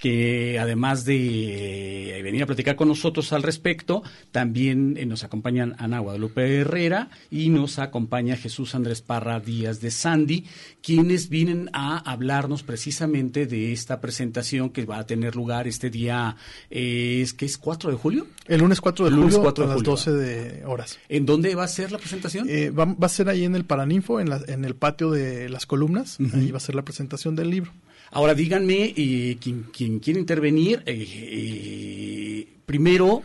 que 0.00 0.58
además 0.58 1.04
de 1.04 2.18
eh, 2.18 2.22
venir 2.22 2.42
a 2.42 2.46
platicar 2.46 2.76
con 2.76 2.88
nosotros 2.88 3.32
al 3.32 3.42
respecto, 3.42 4.02
también 4.32 4.96
eh, 4.96 5.06
nos 5.06 5.24
acompañan 5.24 5.76
Ana 5.78 6.00
Guadalupe 6.00 6.60
Herrera 6.60 7.10
y 7.30 7.48
nos 7.48 7.78
acompaña 7.78 8.36
Jesús 8.36 8.74
Andrés 8.74 9.02
Parra 9.02 9.40
Díaz 9.40 9.80
de 9.80 9.90
Sandy, 9.90 10.46
quienes 10.82 11.28
vienen 11.28 11.70
a 11.72 11.98
hablarnos 12.10 12.62
precisamente 12.62 13.46
de 13.46 13.72
esta 13.72 14.00
presentación 14.00 14.70
que 14.70 14.84
va 14.84 14.98
a 14.98 15.06
tener 15.06 15.36
lugar 15.36 15.68
este 15.68 15.90
día, 15.90 16.36
eh, 16.70 17.20
es 17.22 17.32
que 17.32 17.46
es 17.46 17.56
4 17.56 17.90
de 17.90 17.96
julio. 17.96 18.26
El 18.46 18.60
lunes 18.60 18.80
4 18.80 19.06
de 19.06 19.10
El 19.10 19.16
lunes 19.16 19.34
julio 19.34 19.44
4 19.44 19.64
de 19.64 19.70
a 19.70 19.74
las 19.74 19.76
julio. 19.76 19.90
12 19.92 20.12
de 20.12 20.64
horas. 20.66 20.98
¿En 21.08 21.26
dónde 21.26 21.54
va 21.54 21.64
a 21.64 21.68
ser 21.68 21.92
la 21.92 21.98
presentación? 21.98 22.48
Eh, 22.48 22.70
va, 22.70 22.84
va 22.86 23.06
a 23.06 23.08
ser 23.08 23.28
ahí 23.28 23.44
en 23.44 23.54
el 23.54 23.64
Paraninfo, 23.64 24.20
en, 24.20 24.30
la- 24.30 24.42
en 24.48 24.64
el 24.64 24.74
patio 24.74 25.10
de 25.10 25.48
las 25.48 25.66
columnas. 25.66 26.18
Ahí 26.32 26.50
va 26.50 26.56
a 26.58 26.60
ser 26.60 26.74
la 26.74 26.82
presentación 26.82 27.36
del 27.36 27.50
libro. 27.50 27.72
Ahora 28.10 28.34
díganme, 28.34 28.94
eh, 28.96 29.36
quien, 29.40 29.64
quien 29.76 29.98
quiere 29.98 30.20
intervenir, 30.20 30.82
eh, 30.86 31.06
eh, 31.08 32.48
primero, 32.64 33.22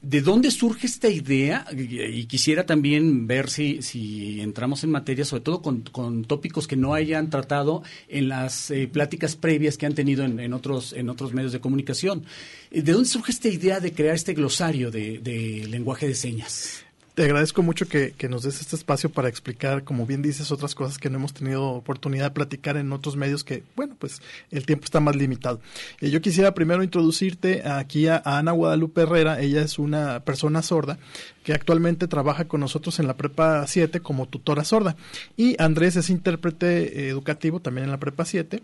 ¿de 0.00 0.20
dónde 0.20 0.50
surge 0.50 0.86
esta 0.88 1.08
idea? 1.08 1.64
Y, 1.72 2.24
quisiera 2.24 2.66
también 2.66 3.26
ver 3.28 3.48
si, 3.48 3.82
si 3.82 4.40
entramos 4.40 4.82
en 4.84 4.90
materia, 4.90 5.24
sobre 5.24 5.42
todo 5.44 5.62
con, 5.62 5.82
con 5.82 6.24
tópicos 6.24 6.66
que 6.66 6.76
no 6.76 6.92
hayan 6.94 7.30
tratado 7.30 7.82
en 8.08 8.28
las 8.28 8.70
eh, 8.72 8.88
pláticas 8.92 9.36
previas 9.36 9.78
que 9.78 9.86
han 9.86 9.94
tenido 9.94 10.24
en, 10.24 10.40
en 10.40 10.52
otros, 10.52 10.92
en 10.92 11.08
otros 11.08 11.32
medios 11.32 11.52
de 11.52 11.60
comunicación. 11.60 12.24
Eh, 12.72 12.82
¿De 12.82 12.92
dónde 12.92 13.08
surge 13.08 13.30
esta 13.32 13.48
idea 13.48 13.78
de 13.80 13.92
crear 13.92 14.14
este 14.16 14.34
glosario 14.34 14.90
de, 14.90 15.18
de 15.20 15.66
lenguaje 15.68 16.08
de 16.08 16.14
señas? 16.14 16.84
Te 17.14 17.24
agradezco 17.24 17.62
mucho 17.62 17.86
que, 17.88 18.12
que 18.12 18.30
nos 18.30 18.42
des 18.42 18.62
este 18.62 18.74
espacio 18.74 19.10
para 19.10 19.28
explicar, 19.28 19.84
como 19.84 20.06
bien 20.06 20.22
dices, 20.22 20.50
otras 20.50 20.74
cosas 20.74 20.96
que 20.96 21.10
no 21.10 21.18
hemos 21.18 21.34
tenido 21.34 21.68
oportunidad 21.68 22.24
de 22.24 22.30
platicar 22.30 22.78
en 22.78 22.90
otros 22.90 23.16
medios 23.16 23.44
que, 23.44 23.64
bueno, 23.76 23.94
pues 23.98 24.22
el 24.50 24.64
tiempo 24.64 24.86
está 24.86 24.98
más 24.98 25.14
limitado. 25.14 25.60
Eh, 26.00 26.08
yo 26.08 26.22
quisiera 26.22 26.54
primero 26.54 26.82
introducirte 26.82 27.68
aquí 27.68 28.06
a, 28.06 28.22
a 28.24 28.38
Ana 28.38 28.52
Guadalupe 28.52 29.02
Herrera. 29.02 29.40
Ella 29.40 29.60
es 29.60 29.78
una 29.78 30.20
persona 30.20 30.62
sorda 30.62 30.98
que 31.42 31.52
actualmente 31.52 32.08
trabaja 32.08 32.46
con 32.46 32.60
nosotros 32.60 32.98
en 33.00 33.06
la 33.06 33.16
Prepa 33.16 33.66
7 33.66 34.00
como 34.00 34.26
tutora 34.26 34.64
sorda. 34.64 34.96
Y 35.36 35.60
Andrés 35.60 35.96
es 35.96 36.10
intérprete 36.10 37.06
eh, 37.06 37.08
educativo 37.08 37.60
también 37.60 37.84
en 37.84 37.90
la 37.90 37.98
Prepa 37.98 38.24
7. 38.24 38.62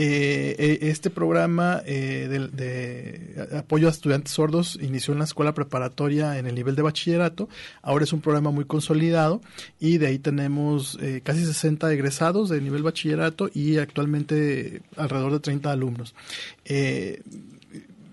Eh, 0.00 0.56
eh, 0.58 0.78
este 0.82 1.10
programa 1.10 1.78
de, 1.78 3.48
apoyo 3.56 3.88
a 3.88 3.90
estudiantes 3.90 4.32
sordos 4.32 4.78
inició 4.80 5.12
en 5.12 5.18
la 5.18 5.24
escuela 5.24 5.54
preparatoria 5.54 6.38
en 6.38 6.46
el 6.46 6.54
nivel 6.54 6.76
de 6.76 6.82
bachillerato. 6.82 7.48
Ahora 7.82 8.04
es 8.04 8.12
un 8.12 8.20
programa 8.20 8.50
muy 8.50 8.64
consolidado 8.64 9.40
y 9.80 9.98
de 9.98 10.08
ahí 10.08 10.18
tenemos 10.18 10.98
casi 11.22 11.44
60 11.44 11.92
egresados 11.92 12.48
de 12.48 12.60
nivel 12.60 12.82
bachillerato 12.82 13.50
y 13.52 13.78
actualmente 13.78 14.82
alrededor 14.96 15.32
de 15.32 15.40
30 15.40 15.70
alumnos. 15.72 16.14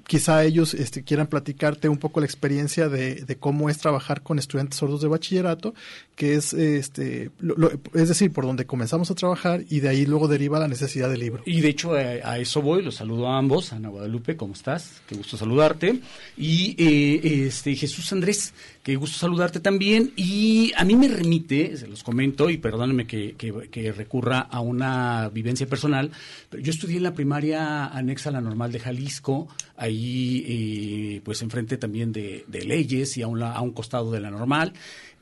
Quizá 0.08 0.44
ellos 0.44 0.74
este, 0.74 1.04
quieran 1.04 1.28
platicarte 1.28 1.90
un 1.90 1.98
poco 1.98 2.20
la 2.20 2.26
experiencia 2.26 2.90
de, 2.90 3.16
de 3.16 3.38
cómo 3.38 3.70
es 3.70 3.78
trabajar 3.78 4.22
con 4.22 4.38
estudiantes 4.38 4.78
sordos 4.78 5.02
de 5.02 5.08
bachillerato, 5.08 5.74
que 6.16 6.36
es 6.36 6.54
este 6.54 7.30
lo- 7.40 7.72
es 7.94 8.08
decir 8.08 8.32
por 8.32 8.46
donde 8.46 8.66
comenzamos 8.66 9.12
a 9.12 9.16
trabajar 9.16 9.64
y 9.70 9.82
de 9.82 9.90
ahí 9.90 10.06
luego 10.06 10.28
deriva 10.30 10.60
la 10.60 10.68
necesidad 10.70 11.10
del 11.10 11.20
libro 11.20 11.44
Y 11.46 11.60
de 11.60 11.68
hecho 11.70 12.00
eh, 12.00 12.22
a 12.24 12.40
eso 12.40 12.62
voy, 12.62 12.82
los 12.84 12.96
saludo 12.96 13.28
a 13.28 13.38
ambos, 13.38 13.74
Ana 13.74 13.90
Guadalupe, 13.90 14.38
¿cómo 14.38 14.54
estás? 14.54 15.02
Qué 15.08 15.16
gusto 15.16 15.36
saludarte. 15.36 16.00
Y 16.38 16.76
eh, 16.78 17.46
este 17.48 17.76
Jesús 17.76 18.12
Andrés, 18.14 18.54
qué 18.84 18.96
gusto 18.96 19.18
saludarte 19.18 19.60
también. 19.60 20.14
Y 20.16 20.72
a 20.78 20.86
mí 20.86 20.96
me 20.96 21.08
remite, 21.10 21.76
se 21.76 21.88
los 21.88 22.02
comento, 22.04 22.50
y 22.50 22.58
perdónenme 22.58 23.06
que, 23.08 23.36
que- 23.38 23.92
recurra 23.92 24.40
a 24.40 24.62
una 24.62 25.30
vivencia 25.30 25.68
personal, 25.68 26.12
pero 26.50 26.64
yo 26.64 26.72
estudié 26.72 26.98
en 26.98 27.04
la 27.04 27.14
primaria 27.14 27.86
anexa 27.88 28.30
a 28.30 28.34
la 28.34 28.42
normal 28.42 28.72
de 28.72 28.80
Jalisco, 28.80 29.48
ahí 29.78 30.44
eh, 30.48 31.22
pues 31.24 31.42
enfrente 31.42 31.78
también 31.78 32.12
de, 32.12 32.46
de 32.48 32.64
leyes 32.64 33.18
y 33.18 33.22
a 33.22 33.28
un, 33.28 33.44
a 33.44 33.60
un 33.62 33.72
costado 33.72 34.12
de 34.12 34.20
la 34.22 34.32
normal. 34.32 34.74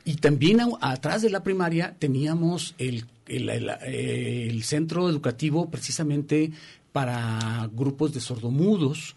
Y 0.06 0.16
también 0.16 0.60
atrás 0.82 1.22
de 1.22 1.30
la 1.30 1.44
primaria 1.44 1.96
teníamos 1.98 2.76
el, 2.78 3.06
el- 3.28 4.64
centro 4.64 5.10
educativo 5.10 5.70
precisamente 5.72 6.52
para 6.92 7.70
grupos 7.74 8.14
de 8.14 8.20
sordomudos. 8.20 9.16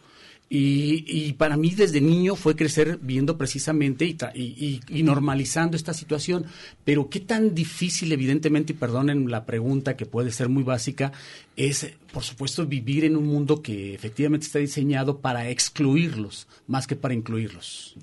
Y, 0.48 1.32
para 1.32 1.56
mí 1.56 1.70
desde 1.70 2.00
niño 2.00 2.36
fue 2.36 2.54
crecer 2.54 3.00
viendo 3.02 3.36
precisamente 3.36 4.04
y, 4.04 4.14
tra- 4.16 4.30
y 4.32 5.02
normalizando 5.02 5.76
esta 5.76 5.92
situación. 5.92 6.44
Pero 6.84 7.10
qué 7.10 7.18
tan 7.18 7.52
difícil, 7.52 8.12
evidentemente, 8.12 8.72
y 8.72 8.76
perdonen 8.76 9.28
la 9.28 9.44
pregunta 9.44 9.96
que 9.96 10.06
puede 10.06 10.30
ser 10.30 10.48
muy 10.48 10.62
básica, 10.62 11.10
es, 11.56 11.90
por 12.12 12.22
supuesto, 12.22 12.64
vivir 12.64 13.04
en 13.04 13.16
un 13.16 13.26
mundo 13.26 13.60
que 13.60 13.92
efectivamente 13.92 14.46
está 14.46 14.60
diseñado 14.60 15.18
para 15.18 15.50
excluirlos 15.50 16.46
más 16.68 16.86
que 16.86 16.94
para 16.94 17.14
incluirlos. 17.14 17.96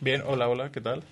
Bien, 0.00 0.22
hola, 0.26 0.48
hola, 0.48 0.70
¿qué 0.70 0.80
tal? 0.80 1.02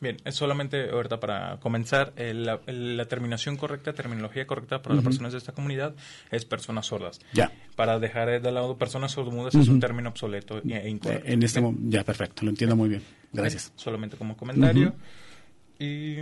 Bien, 0.00 0.16
es 0.24 0.36
solamente 0.36 0.90
ahorita 0.90 1.18
para 1.18 1.58
comenzar, 1.58 2.12
eh, 2.16 2.32
la, 2.32 2.60
la 2.66 3.06
terminación 3.06 3.56
correcta, 3.56 3.92
terminología 3.92 4.46
correcta 4.46 4.80
para 4.80 4.94
las 4.94 5.02
personas 5.02 5.32
de 5.32 5.38
esta 5.38 5.50
comunidad 5.50 5.96
es 6.30 6.44
personas 6.44 6.86
sordas. 6.86 7.18
Ya. 7.32 7.50
Para 7.74 7.98
dejar 7.98 8.40
de 8.40 8.52
lado 8.52 8.78
personas 8.78 9.10
sordomudas 9.10 9.56
es 9.56 9.66
un 9.66 9.80
término 9.80 10.10
obsoleto 10.10 10.58
e 10.58 10.76
e 10.76 10.88
incorrecto. 10.88 11.28
En 11.28 11.42
este 11.42 11.60
momento, 11.60 11.82
ya 11.88 12.04
perfecto, 12.04 12.44
lo 12.44 12.50
entiendo 12.50 12.76
muy 12.76 12.88
bien. 12.88 13.02
Gracias. 13.32 13.72
Solamente 13.74 14.16
como 14.16 14.36
comentario. 14.36 14.94
Y. 15.80 16.18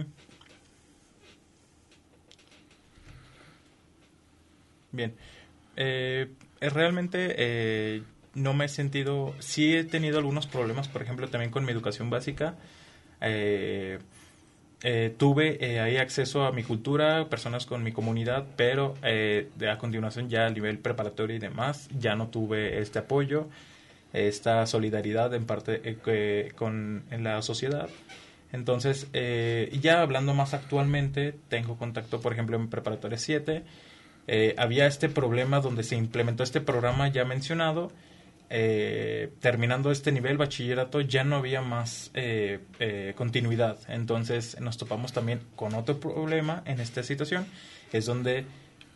Bien. 4.93 5.15
Eh, 5.77 6.29
eh, 6.29 6.29
realmente 6.61 7.35
eh, 7.39 8.03
no 8.35 8.55
me 8.55 8.67
he 8.67 8.69
sentido. 8.69 9.35
Sí 9.39 9.75
he 9.75 9.85
tenido 9.85 10.19
algunos 10.19 10.47
problemas, 10.47 10.89
por 10.89 11.03
ejemplo, 11.03 11.29
también 11.29 11.51
con 11.51 11.65
mi 11.65 11.73
educación 11.73 12.11
básica. 12.11 12.55
Eh, 13.21 13.99
eh, 14.83 15.15
tuve 15.17 15.57
eh, 15.65 15.81
ahí 15.81 15.97
acceso 15.97 16.45
a 16.45 16.53
mi 16.53 16.63
cultura, 16.63 17.29
personas 17.29 17.65
con 17.67 17.83
mi 17.83 17.93
comunidad, 17.93 18.47
pero 18.57 18.95
eh, 19.03 19.49
de 19.57 19.71
a 19.71 19.79
continuación 19.79 20.29
ya 20.29 20.47
a 20.47 20.51
nivel 20.51 20.79
preparatorio 20.79 21.35
y 21.37 21.39
demás, 21.39 21.89
ya 21.99 22.15
no 22.15 22.29
tuve 22.29 22.79
este 22.81 22.99
apoyo, 22.99 23.49
esta 24.13 24.67
solidaridad 24.67 25.33
en 25.35 25.47
parte 25.47 25.81
eh, 25.85 26.53
con 26.55 27.05
en 27.11 27.25
la 27.25 27.41
sociedad. 27.43 27.89
Entonces, 28.53 29.09
eh, 29.13 29.77
ya 29.81 30.03
hablando 30.03 30.35
más 30.35 30.55
actualmente, 30.55 31.35
tengo 31.49 31.77
contacto, 31.77 32.21
por 32.21 32.33
ejemplo, 32.33 32.57
en 32.57 32.69
Preparatoria 32.69 33.19
7. 33.19 33.65
Eh, 34.27 34.55
había 34.59 34.87
este 34.87 35.09
problema 35.09 35.61
donde 35.61 35.83
se 35.83 35.97
implementó 35.97 36.43
este 36.43 36.61
programa 36.61 37.09
ya 37.09 37.25
mencionado. 37.25 37.91
eh, 38.49 39.31
terminando 39.41 39.91
este 39.91 40.13
nivel 40.13 40.37
bachillerato 40.39 41.01
ya 41.01 41.25
no 41.25 41.37
había 41.37 41.63
más 41.63 42.11
eh, 42.15 42.61
eh, 42.79 43.13
continuidad. 43.17 43.77
Entonces 43.89 44.61
nos 44.61 44.77
topamos 44.79 45.13
también 45.13 45.41
con 45.57 45.75
otro 45.75 45.99
problema 45.99 46.63
en 46.65 46.81
esta 46.81 47.03
situación. 47.03 47.47
Es 47.93 48.07
donde 48.07 48.45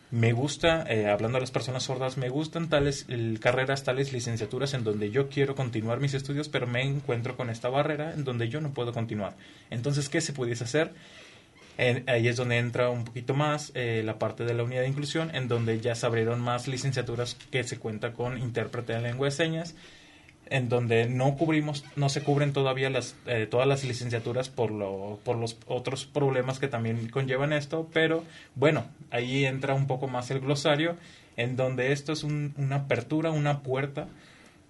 me 0.09 0.33
gusta, 0.33 0.83
eh, 0.89 1.07
hablando 1.09 1.37
a 1.37 1.41
las 1.41 1.51
personas 1.51 1.83
sordas, 1.83 2.17
me 2.17 2.29
gustan 2.29 2.69
tales 2.69 3.05
el- 3.09 3.39
carreras, 3.41 3.83
tales 3.83 4.11
licenciaturas 4.13 4.73
en 4.73 4.83
donde 4.83 5.09
yo 5.11 5.29
quiero 5.29 5.55
continuar 5.55 5.99
mis 5.99 6.13
estudios, 6.13 6.49
pero 6.49 6.67
me 6.67 6.83
encuentro 6.83 7.35
con 7.37 7.49
esta 7.49 7.69
barrera 7.69 8.13
en 8.13 8.23
donde 8.23 8.47
yo 8.49 8.59
no 8.61 8.73
puedo 8.73 8.93
continuar. 8.93 9.35
Entonces, 9.69 10.09
¿qué 10.09 10.19
se 10.21 10.33
pudiese 10.33 10.63
hacer? 10.65 10.93
En- 11.81 12.07
ahí 12.07 12.27
es 12.27 12.35
donde 12.37 12.59
entra 12.59 12.89
un 12.91 13.05
poquito 13.05 13.33
más 13.33 13.71
eh, 13.73 14.03
la 14.05 14.19
parte 14.19 14.43
de 14.45 14.53
la 14.53 14.61
unidad 14.63 14.81
de 14.81 14.87
inclusión, 14.87 15.33
en 15.35 15.47
donde 15.47 15.79
ya 15.81 15.95
se 15.95 16.05
abrieron 16.05 16.39
más 16.39 16.67
licenciaturas 16.67 17.35
que 17.49 17.63
se 17.63 17.79
cuenta 17.79 18.13
con 18.13 18.37
intérprete 18.37 18.93
de 18.93 19.01
lengua 19.01 19.25
de 19.25 19.31
señas, 19.31 19.73
en 20.51 20.69
donde 20.69 21.07
no 21.09 21.35
cubrimos, 21.37 21.83
no 21.95 22.09
se 22.09 22.21
cubren 22.21 22.53
todavía 22.53 22.91
las, 22.91 23.15
eh, 23.25 23.47
todas 23.49 23.67
las 23.67 23.83
licenciaturas 23.83 24.49
por, 24.49 24.69
lo, 24.69 25.19
por 25.23 25.37
los 25.37 25.57
otros 25.65 26.05
problemas 26.05 26.59
que 26.59 26.67
también 26.67 27.07
conllevan 27.09 27.51
esto, 27.51 27.89
pero 27.91 28.23
bueno, 28.53 28.85
ahí 29.09 29.45
entra 29.45 29.73
un 29.73 29.87
poco 29.87 30.07
más 30.07 30.29
el 30.29 30.39
glosario, 30.41 30.97
en 31.35 31.55
donde 31.55 31.93
esto 31.93 32.11
es 32.13 32.23
un- 32.23 32.53
una 32.57 32.75
apertura, 32.75 33.31
una 33.31 33.61
puerta, 33.63 34.07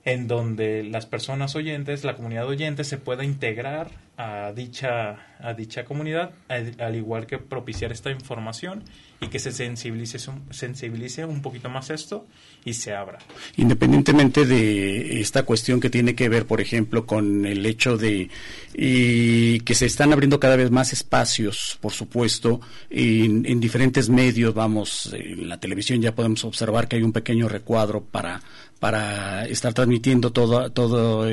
en 0.03 0.27
donde 0.27 0.83
las 0.83 1.05
personas 1.05 1.55
oyentes, 1.55 2.03
la 2.03 2.15
comunidad 2.15 2.47
oyente 2.47 2.83
se 2.83 2.97
pueda 2.97 3.23
integrar 3.23 3.91
a 4.17 4.51
dicha, 4.53 5.35
a 5.39 5.53
dicha 5.53 5.85
comunidad, 5.85 6.31
al, 6.47 6.75
al 6.79 6.95
igual 6.95 7.25
que 7.25 7.37
propiciar 7.37 7.91
esta 7.91 8.11
información 8.11 8.83
y 9.19 9.27
que 9.27 9.39
se 9.39 9.51
sensibilice, 9.51 10.17
sensibilice 10.49 11.25
un 11.25 11.41
poquito 11.43 11.69
más 11.69 11.91
esto 11.91 12.25
y 12.65 12.73
se 12.73 12.93
abra. 12.93 13.19
Independientemente 13.57 14.45
de 14.45 15.21
esta 15.21 15.43
cuestión 15.43 15.79
que 15.79 15.91
tiene 15.91 16.15
que 16.15 16.29
ver, 16.29 16.47
por 16.47 16.61
ejemplo, 16.61 17.05
con 17.05 17.45
el 17.45 17.63
hecho 17.65 17.97
de 17.97 18.29
y 18.73 19.59
que 19.61 19.75
se 19.75 19.85
están 19.85 20.11
abriendo 20.13 20.39
cada 20.39 20.55
vez 20.55 20.71
más 20.71 20.93
espacios, 20.93 21.77
por 21.81 21.91
supuesto, 21.91 22.61
en 22.89 23.59
diferentes 23.59 24.09
medios, 24.09 24.53
vamos, 24.55 25.13
en 25.13 25.47
la 25.47 25.59
televisión 25.59 26.01
ya 26.01 26.15
podemos 26.15 26.43
observar 26.43 26.87
que 26.87 26.95
hay 26.95 27.03
un 27.03 27.13
pequeño 27.13 27.47
recuadro 27.47 28.03
para 28.03 28.41
para 28.81 29.45
estar 29.45 29.75
transmitiendo 29.75 30.31
todo, 30.31 30.71
todo 30.71 31.27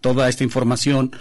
toda 0.00 0.30
esta 0.30 0.44
información 0.44 1.12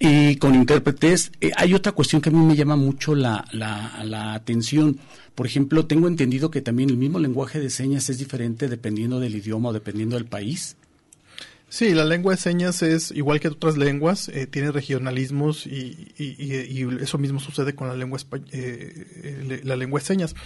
y 0.00 0.34
con 0.36 0.56
intérpretes. 0.56 1.30
Eh, 1.40 1.52
hay 1.56 1.72
otra 1.72 1.92
cuestión 1.92 2.20
que 2.20 2.30
a 2.30 2.32
mí 2.32 2.44
me 2.44 2.56
llama 2.56 2.74
mucho 2.74 3.14
la, 3.14 3.44
la, 3.52 4.02
la 4.02 4.34
atención. 4.34 4.98
Por 5.36 5.46
ejemplo, 5.46 5.86
tengo 5.86 6.08
entendido 6.08 6.50
que 6.50 6.62
también 6.62 6.90
el 6.90 6.96
mismo 6.96 7.20
lenguaje 7.20 7.60
de 7.60 7.70
señas 7.70 8.10
es 8.10 8.18
diferente 8.18 8.66
dependiendo 8.66 9.20
del 9.20 9.36
idioma 9.36 9.68
o 9.68 9.72
dependiendo 9.72 10.16
del 10.16 10.26
país. 10.26 10.76
Sí, 11.76 11.92
la 11.92 12.04
lengua 12.04 12.34
de 12.34 12.40
señas 12.40 12.82
es 12.82 13.10
igual 13.10 13.40
que 13.40 13.48
otras 13.48 13.76
lenguas, 13.76 14.28
eh, 14.28 14.46
tiene 14.46 14.70
regionalismos 14.70 15.66
y, 15.66 16.06
y- 16.16 16.86
eso 17.02 17.18
mismo 17.18 17.40
sucede 17.40 17.74
con 17.74 17.88
la 17.88 17.96
lengua, 17.96 18.20
eh, 18.52 19.06
eh, 19.24 19.60
la 19.64 19.74
lengua 19.74 19.98
de 19.98 20.06
señas. 20.06 20.36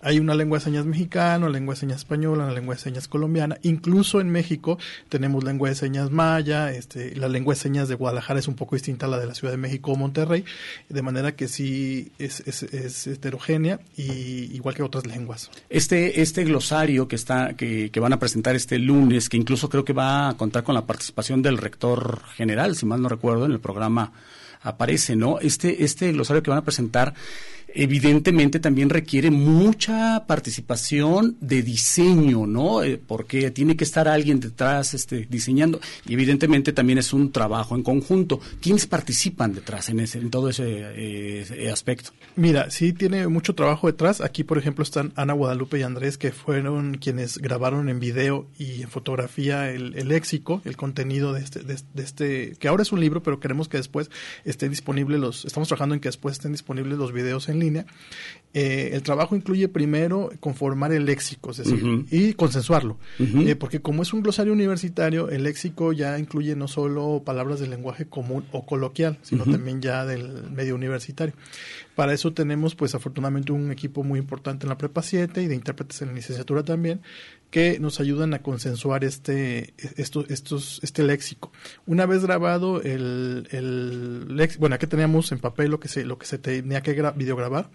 Hay 0.00 0.18
una 0.18 0.34
lengua 0.34 0.56
de 0.60 0.64
señas 0.64 0.86
mexicana, 0.86 1.44
una 1.44 1.50
lengua 1.50 1.74
de 1.74 1.80
señas 1.80 1.98
española, 1.98 2.44
una 2.44 2.54
lengua 2.54 2.74
de 2.74 2.80
señas 2.80 3.06
colombiana. 3.06 3.58
Incluso 3.64 4.22
en 4.22 4.30
México 4.30 4.78
tenemos 5.10 5.44
lengua 5.44 5.68
de 5.68 5.74
señas 5.74 6.10
maya, 6.10 6.72
este, 6.72 7.14
la 7.16 7.28
lengua 7.28 7.52
de 7.52 7.60
señas 7.60 7.88
de 7.90 7.94
Guadalajara 7.94 8.40
es 8.40 8.48
un 8.48 8.54
poco 8.54 8.74
distinta 8.74 9.04
a 9.04 9.08
la 9.10 9.18
de 9.18 9.26
la 9.26 9.34
Ciudad 9.34 9.52
de 9.52 9.58
México 9.58 9.92
o 9.92 9.96
Monterrey, 9.96 10.46
de 10.88 11.02
manera 11.02 11.36
que 11.36 11.48
sí 11.48 12.12
es, 12.18 12.40
es- 12.46 12.62
es 12.62 13.06
heterogénea 13.08 13.78
y 13.94 14.54
igual 14.54 14.74
que 14.74 14.82
otras 14.82 15.06
lenguas. 15.06 15.50
Este, 15.68 16.22
este 16.22 16.44
glosario 16.44 17.08
que 17.08 17.16
está, 17.16 17.52
que, 17.52 17.90
que 17.90 18.00
van 18.00 18.14
a 18.14 18.18
presentar 18.18 18.56
este 18.56 18.78
lunes, 18.78 19.28
que 19.28 19.36
incluso 19.36 19.68
creo 19.68 19.84
que 19.84 19.92
va 19.92 20.30
a 20.30 20.36
contar 20.38 20.62
con 20.64 20.76
la 20.76 20.77
participación 20.86 21.42
del 21.42 21.58
rector 21.58 22.22
general, 22.34 22.76
si 22.76 22.86
mal 22.86 23.02
no 23.02 23.08
recuerdo, 23.08 23.46
en 23.46 23.52
el 23.52 23.60
programa 23.60 24.12
aparece, 24.62 25.16
¿no? 25.16 25.38
Este, 25.40 25.84
este 25.84 26.12
glosario 26.12 26.42
que 26.42 26.50
van 26.50 26.58
a 26.58 26.64
presentar 26.64 27.14
evidentemente 27.74 28.60
también 28.60 28.90
requiere 28.90 29.30
mucha 29.30 30.26
participación 30.26 31.36
de 31.40 31.62
diseño, 31.62 32.46
¿no? 32.46 32.82
Eh, 32.82 33.00
porque 33.04 33.50
tiene 33.50 33.76
que 33.76 33.84
estar 33.84 34.08
alguien 34.08 34.40
detrás 34.40 34.94
este, 34.94 35.26
diseñando 35.28 35.80
y 36.06 36.14
evidentemente 36.14 36.72
también 36.72 36.98
es 36.98 37.12
un 37.12 37.30
trabajo 37.30 37.76
en 37.76 37.82
conjunto. 37.82 38.40
¿Quiénes 38.60 38.86
participan 38.86 39.54
detrás 39.54 39.88
en, 39.88 40.00
ese, 40.00 40.18
en 40.18 40.30
todo 40.30 40.48
ese, 40.48 40.64
eh, 40.66 41.70
aspecto? 41.70 42.10
Mira, 42.36 42.70
sí 42.70 42.92
tiene 42.92 43.28
mucho 43.28 43.54
trabajo 43.54 43.86
detrás. 43.86 44.20
Aquí, 44.20 44.44
por 44.44 44.58
ejemplo, 44.58 44.82
están 44.82 45.12
Ana 45.16 45.32
Guadalupe 45.34 45.78
y 45.78 45.82
Andrés, 45.82 46.18
que 46.18 46.32
fueron 46.32 46.94
quienes 46.98 47.38
grabaron 47.38 47.88
en 47.88 48.00
video 48.00 48.48
y 48.58 48.82
en 48.82 48.88
fotografía 48.88 49.70
el, 49.70 49.94
el 49.96 50.08
léxico, 50.08 50.62
el 50.64 50.76
contenido 50.76 51.32
de 51.32 51.42
este, 51.42 51.60
de, 51.60 51.78
de 51.94 52.02
este, 52.02 52.56
que 52.58 52.68
ahora 52.68 52.82
es 52.82 52.92
un 52.92 53.00
libro, 53.00 53.22
pero 53.22 53.40
queremos 53.40 53.68
que 53.68 53.76
después 53.76 54.10
estén 54.44 54.70
disponibles 54.70 55.20
los, 55.20 55.44
estamos 55.44 55.68
trabajando 55.68 55.94
en 55.94 56.00
que 56.00 56.08
después 56.08 56.32
estén 56.32 56.52
disponibles 56.52 56.98
los 56.98 57.12
videos 57.12 57.48
en 57.48 57.57
línea. 57.58 57.86
eh, 58.54 58.90
el 58.94 59.02
trabajo 59.02 59.36
incluye 59.36 59.68
primero 59.68 60.30
conformar 60.40 60.92
el 60.92 61.04
léxico, 61.04 61.50
es 61.50 61.58
decir, 61.58 62.06
y 62.10 62.32
consensuarlo. 62.32 62.98
Eh, 63.18 63.56
porque 63.56 63.80
como 63.80 64.02
es 64.02 64.12
un 64.12 64.22
glosario 64.22 64.52
universitario, 64.52 65.28
el 65.28 65.42
léxico 65.42 65.92
ya 65.92 66.18
incluye 66.18 66.56
no 66.56 66.66
solo 66.66 67.22
palabras 67.24 67.60
del 67.60 67.70
lenguaje 67.70 68.06
común 68.06 68.44
o 68.52 68.64
coloquial, 68.64 69.18
sino 69.22 69.44
también 69.44 69.82
ya 69.82 70.06
del 70.06 70.50
medio 70.50 70.74
universitario. 70.74 71.34
Para 71.94 72.14
eso 72.14 72.32
tenemos, 72.32 72.74
pues 72.74 72.94
afortunadamente, 72.94 73.52
un 73.52 73.70
equipo 73.70 74.02
muy 74.02 74.18
importante 74.18 74.64
en 74.64 74.70
la 74.70 74.78
Prepa 74.78 75.02
7 75.02 75.42
y 75.42 75.46
de 75.46 75.54
intérpretes 75.54 76.00
en 76.02 76.08
la 76.08 76.14
licenciatura 76.14 76.62
también, 76.62 77.00
que 77.50 77.78
nos 77.80 77.98
ayudan 78.00 78.34
a 78.34 78.42
consensuar 78.42 79.04
este, 79.04 79.72
esto, 79.96 80.24
estos, 80.28 80.80
este 80.82 81.02
léxico. 81.02 81.50
Una 81.86 82.04
vez 82.04 82.22
grabado 82.22 82.82
el, 82.82 83.48
el 83.50 84.36
léxico, 84.36 84.60
bueno, 84.60 84.74
aquí 84.74 84.86
teníamos 84.86 85.32
en 85.32 85.38
papel 85.38 85.70
lo 85.70 85.80
que 85.80 85.88
se, 85.88 86.04
lo 86.04 86.18
que 86.18 86.26
se 86.26 86.38
tenía 86.38 86.82
que 86.82 86.94
gra- 86.94 87.16
videograbar, 87.16 87.70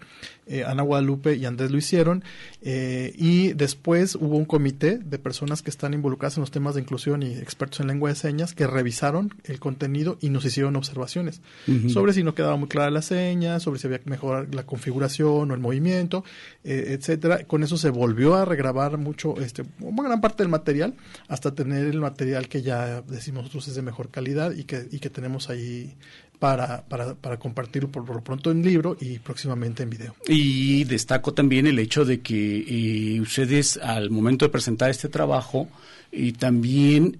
eh, 0.46 0.62
Ana 0.64 0.82
Guadalupe 0.82 1.34
y 1.34 1.44
Andrés 1.44 1.70
lo 1.72 1.78
hicieron, 1.78 2.22
eh, 2.62 3.12
y 3.16 3.52
después 3.54 4.14
hubo 4.14 4.36
un 4.36 4.44
comité 4.44 4.98
de 4.98 5.18
personas 5.18 5.62
que 5.62 5.70
están 5.70 5.92
involucradas 5.92 6.36
en 6.36 6.42
los 6.42 6.50
temas 6.52 6.76
de 6.76 6.82
inclusión 6.82 7.22
y 7.22 7.34
expertos 7.34 7.80
en 7.80 7.88
lengua 7.88 8.10
de 8.10 8.14
señas 8.16 8.54
que 8.54 8.66
revisaron 8.66 9.34
el 9.44 9.58
contenido 9.58 10.18
y 10.20 10.28
nos 10.30 10.44
hicieron 10.44 10.76
observaciones 10.76 11.40
sobre 11.88 12.12
si 12.12 12.22
no 12.22 12.34
quedaba 12.34 12.56
muy 12.56 12.68
clara 12.68 12.90
la 12.90 13.02
seña, 13.02 13.58
sobre 13.58 13.80
si 13.80 13.86
había 13.86 13.98
que 13.98 14.10
mejorar 14.10 14.54
la 14.54 14.64
configuración 14.64 15.50
o 15.50 15.54
el 15.54 15.60
movimiento, 15.60 16.24
eh, 16.62 16.96
etcétera. 16.98 17.44
Con 17.44 17.62
eso 17.62 17.76
se 17.76 17.90
volvió 17.90 18.34
a 18.36 18.44
regrabar 18.44 18.98
mucho, 18.98 19.34
este, 19.40 19.63
una 19.80 20.08
gran 20.08 20.20
parte 20.20 20.42
del 20.42 20.50
material, 20.50 20.94
hasta 21.28 21.54
tener 21.54 21.86
el 21.86 22.00
material 22.00 22.48
que 22.48 22.62
ya 22.62 23.02
decimos 23.02 23.44
nosotros 23.44 23.68
es 23.68 23.74
de 23.74 23.82
mejor 23.82 24.10
calidad 24.10 24.52
y 24.52 24.64
que, 24.64 24.88
y 24.90 24.98
que 24.98 25.10
tenemos 25.10 25.50
ahí 25.50 25.94
para, 26.38 26.84
para, 26.86 27.14
para 27.14 27.38
compartirlo 27.38 27.90
por, 27.90 28.08
lo 28.08 28.22
pronto 28.22 28.50
en 28.50 28.62
libro 28.62 28.96
y 29.00 29.18
próximamente 29.18 29.82
en 29.82 29.90
video. 29.90 30.14
Y 30.26 30.84
destaco 30.84 31.32
también 31.32 31.66
el 31.66 31.78
hecho 31.78 32.04
de 32.04 32.20
que 32.20 33.14
eh, 33.16 33.20
ustedes 33.20 33.76
al 33.78 34.10
momento 34.10 34.44
de 34.44 34.50
presentar 34.50 34.90
este 34.90 35.08
trabajo 35.08 35.68
y 36.16 36.32
también 36.32 37.16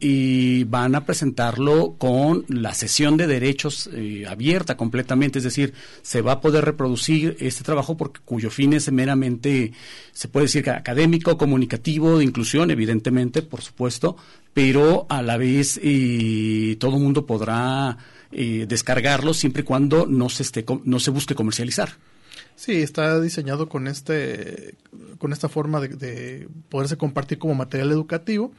van 0.69 0.95
a 0.95 1.05
presentarlo 1.05 1.97
con 1.99 2.45
la 2.49 2.75
sesión 2.75 3.17
de 3.17 3.27
derechos 3.27 3.91
eh, 3.93 4.25
abierta 4.29 4.77
completamente, 4.77 5.39
es 5.39 5.45
decir, 5.45 5.75
se 6.03 6.23
va 6.23 6.33
a 6.33 6.41
poder 6.41 6.65
reproducir 6.65 7.37
este 7.41 7.65
trabajo 7.65 7.97
porque 7.97 8.21
cuyo 8.25 8.51
fin 8.51 8.73
es 8.73 8.91
meramente, 8.93 9.73
se 10.13 10.29
puede 10.29 10.47
decir 10.47 10.69
académico, 10.71 11.37
comunicativo, 11.37 12.19
de 12.19 12.25
inclusión, 12.25 12.71
evidentemente, 12.71 13.43
por 13.43 13.63
supuesto, 13.63 14.17
pero 14.53 15.07
a 15.09 15.23
la 15.23 15.37
vez 15.37 15.81
eh, 15.83 16.77
todo 16.79 16.97
el 16.97 17.03
mundo 17.03 17.27
podrá 17.27 17.99
eh, 18.33 18.67
descargarlo 18.69 19.35
siempre 19.35 19.63
y 19.63 19.65
cuando 19.65 20.07
no 20.07 20.29
se 20.29 20.45
esté, 20.45 20.65
no 20.85 21.01
se 21.01 21.11
busque 21.11 21.35
comercializar. 21.35 21.97
Sí, 22.57 22.83
está 22.83 23.21
diseñado 23.21 23.69
con 23.69 23.89
este, 23.89 24.75
con 25.19 25.33
esta 25.33 25.49
forma 25.49 25.81
de, 25.81 25.89
de 25.89 26.49
poderse 26.69 26.97
compartir 26.97 27.39
como 27.39 27.55
material 27.55 27.91
educativo 27.91 28.53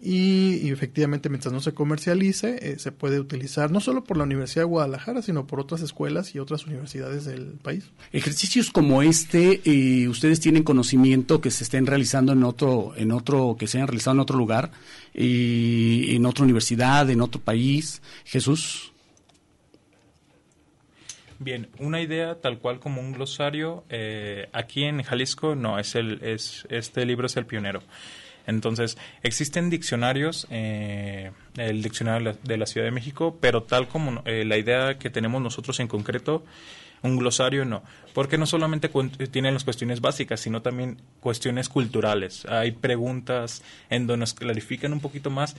y, 0.00 0.54
y 0.62 0.70
efectivamente 0.70 1.28
mientras 1.28 1.52
no 1.52 1.60
se 1.60 1.74
comercialice 1.74 2.58
eh, 2.60 2.78
se 2.78 2.90
puede 2.90 3.20
utilizar 3.20 3.70
no 3.70 3.78
solo 3.80 4.02
por 4.02 4.16
la 4.16 4.24
Universidad 4.24 4.62
de 4.62 4.70
Guadalajara 4.70 5.22
sino 5.22 5.46
por 5.46 5.60
otras 5.60 5.80
escuelas 5.82 6.34
y 6.34 6.40
otras 6.40 6.66
universidades 6.66 7.24
del 7.24 7.52
país. 7.62 7.84
Ejercicios 8.10 8.70
como 8.70 9.02
este, 9.02 9.60
eh, 9.64 10.08
ustedes 10.08 10.40
tienen 10.40 10.64
conocimiento 10.64 11.40
que 11.40 11.50
se 11.50 11.64
estén 11.64 11.86
realizando 11.86 12.32
en 12.32 12.42
otro, 12.42 12.94
en 12.96 13.12
otro, 13.12 13.56
que 13.58 13.66
se 13.66 13.78
hayan 13.78 13.88
realizado 13.88 14.14
en 14.14 14.20
otro 14.20 14.38
lugar, 14.38 14.72
eh, 15.14 16.06
en 16.08 16.26
otra 16.26 16.44
universidad, 16.44 17.08
en 17.10 17.20
otro 17.20 17.40
país. 17.40 18.02
Jesús. 18.24 18.91
Bien, 21.42 21.68
una 21.80 22.00
idea 22.00 22.36
tal 22.40 22.58
cual 22.58 22.78
como 22.78 23.00
un 23.00 23.12
glosario, 23.12 23.84
eh, 23.90 24.48
aquí 24.52 24.84
en 24.84 25.02
Jalisco 25.02 25.56
no, 25.56 25.76
es 25.76 25.96
el, 25.96 26.20
es, 26.22 26.66
este 26.70 27.04
libro 27.04 27.26
es 27.26 27.36
el 27.36 27.46
pionero. 27.46 27.82
Entonces, 28.46 28.96
existen 29.24 29.68
diccionarios, 29.68 30.46
eh, 30.50 31.32
el 31.56 31.82
diccionario 31.82 32.36
de 32.44 32.56
la, 32.56 32.66
Ciudad 32.66 32.86
de 32.86 32.92
México, 32.92 33.38
pero 33.40 33.64
tal 33.64 33.88
como 33.88 34.22
eh, 34.24 34.44
la 34.44 34.56
idea 34.56 34.98
que 34.98 35.10
tenemos 35.10 35.42
nosotros 35.42 35.80
en 35.80 35.88
concreto, 35.88 36.44
un 37.02 37.16
glosario 37.16 37.64
no, 37.64 37.82
porque 38.14 38.38
no 38.38 38.46
solamente 38.46 38.88
cuen- 38.92 39.28
tienen 39.30 39.54
las 39.54 39.64
cuestiones 39.64 40.00
básicas, 40.00 40.38
sino 40.38 40.62
también 40.62 40.98
cuestiones 41.18 41.68
culturales. 41.68 42.44
Hay 42.46 42.70
preguntas 42.70 43.62
en 43.90 44.06
donde 44.06 44.20
nos 44.20 44.34
clarifican 44.34 44.92
un 44.92 45.00
poquito 45.00 45.28
más 45.28 45.56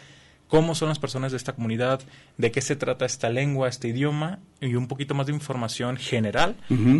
cómo 0.54 0.76
son 0.76 0.90
las 0.90 1.00
personas 1.00 1.32
de 1.32 1.38
esta 1.38 1.54
comunidad, 1.54 2.02
de 2.38 2.52
qué 2.52 2.62
se 2.62 2.76
trata 2.76 3.08
esta 3.08 3.28
lengua, 3.32 3.68
este 3.68 3.88
idioma, 3.88 4.38
y 4.62 4.76
un 4.76 4.88
poquito 4.88 5.16
más 5.16 5.26
de 5.26 5.34
información 5.34 5.98
general, 5.98 6.56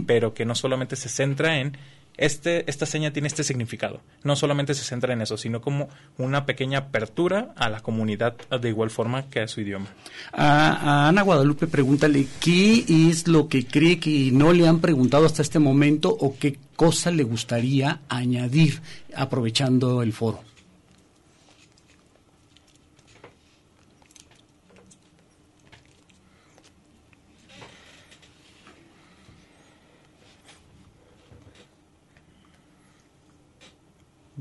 pero 0.08 0.34
que 0.34 0.44
no 0.44 0.56
solamente 0.56 0.96
se 0.96 1.08
centra 1.08 1.60
en 1.60 1.78
este, 2.18 2.68
esta 2.68 2.88
seña 2.88 3.14
tiene 3.14 3.28
este 3.28 3.44
significado. 3.44 4.02
No 4.24 4.36
solamente 4.36 4.74
se 4.74 4.84
centra 4.84 5.14
en 5.14 5.22
eso, 5.22 5.38
sino 5.38 5.62
como 5.62 5.90
una 6.18 6.48
pequeña 6.48 6.80
apertura 6.80 7.54
a 7.56 7.70
la 7.70 7.82
comunidad 7.82 8.34
de 8.50 8.70
igual 8.70 8.90
forma 8.90 9.30
que 9.30 9.42
a 9.42 9.48
su 9.48 9.62
idioma. 9.62 9.86
A, 10.32 11.04
a 11.04 11.10
Ana 11.10 11.22
Guadalupe, 11.22 11.68
pregúntale 11.68 12.26
qué 12.40 12.84
es 12.88 13.28
lo 13.28 13.50
que 13.50 13.68
cree 13.68 14.00
que 14.00 14.32
no 14.34 14.52
le 14.52 14.68
han 14.68 14.80
preguntado 14.80 15.28
hasta 15.28 15.44
este 15.44 15.60
momento 15.60 16.10
o 16.10 16.36
qué 16.40 16.58
cosa 16.76 17.12
le 17.12 17.22
gustaría 17.22 18.00
añadir 18.10 18.82
aprovechando 19.16 20.02
el 20.02 20.12
foro. 20.12 20.42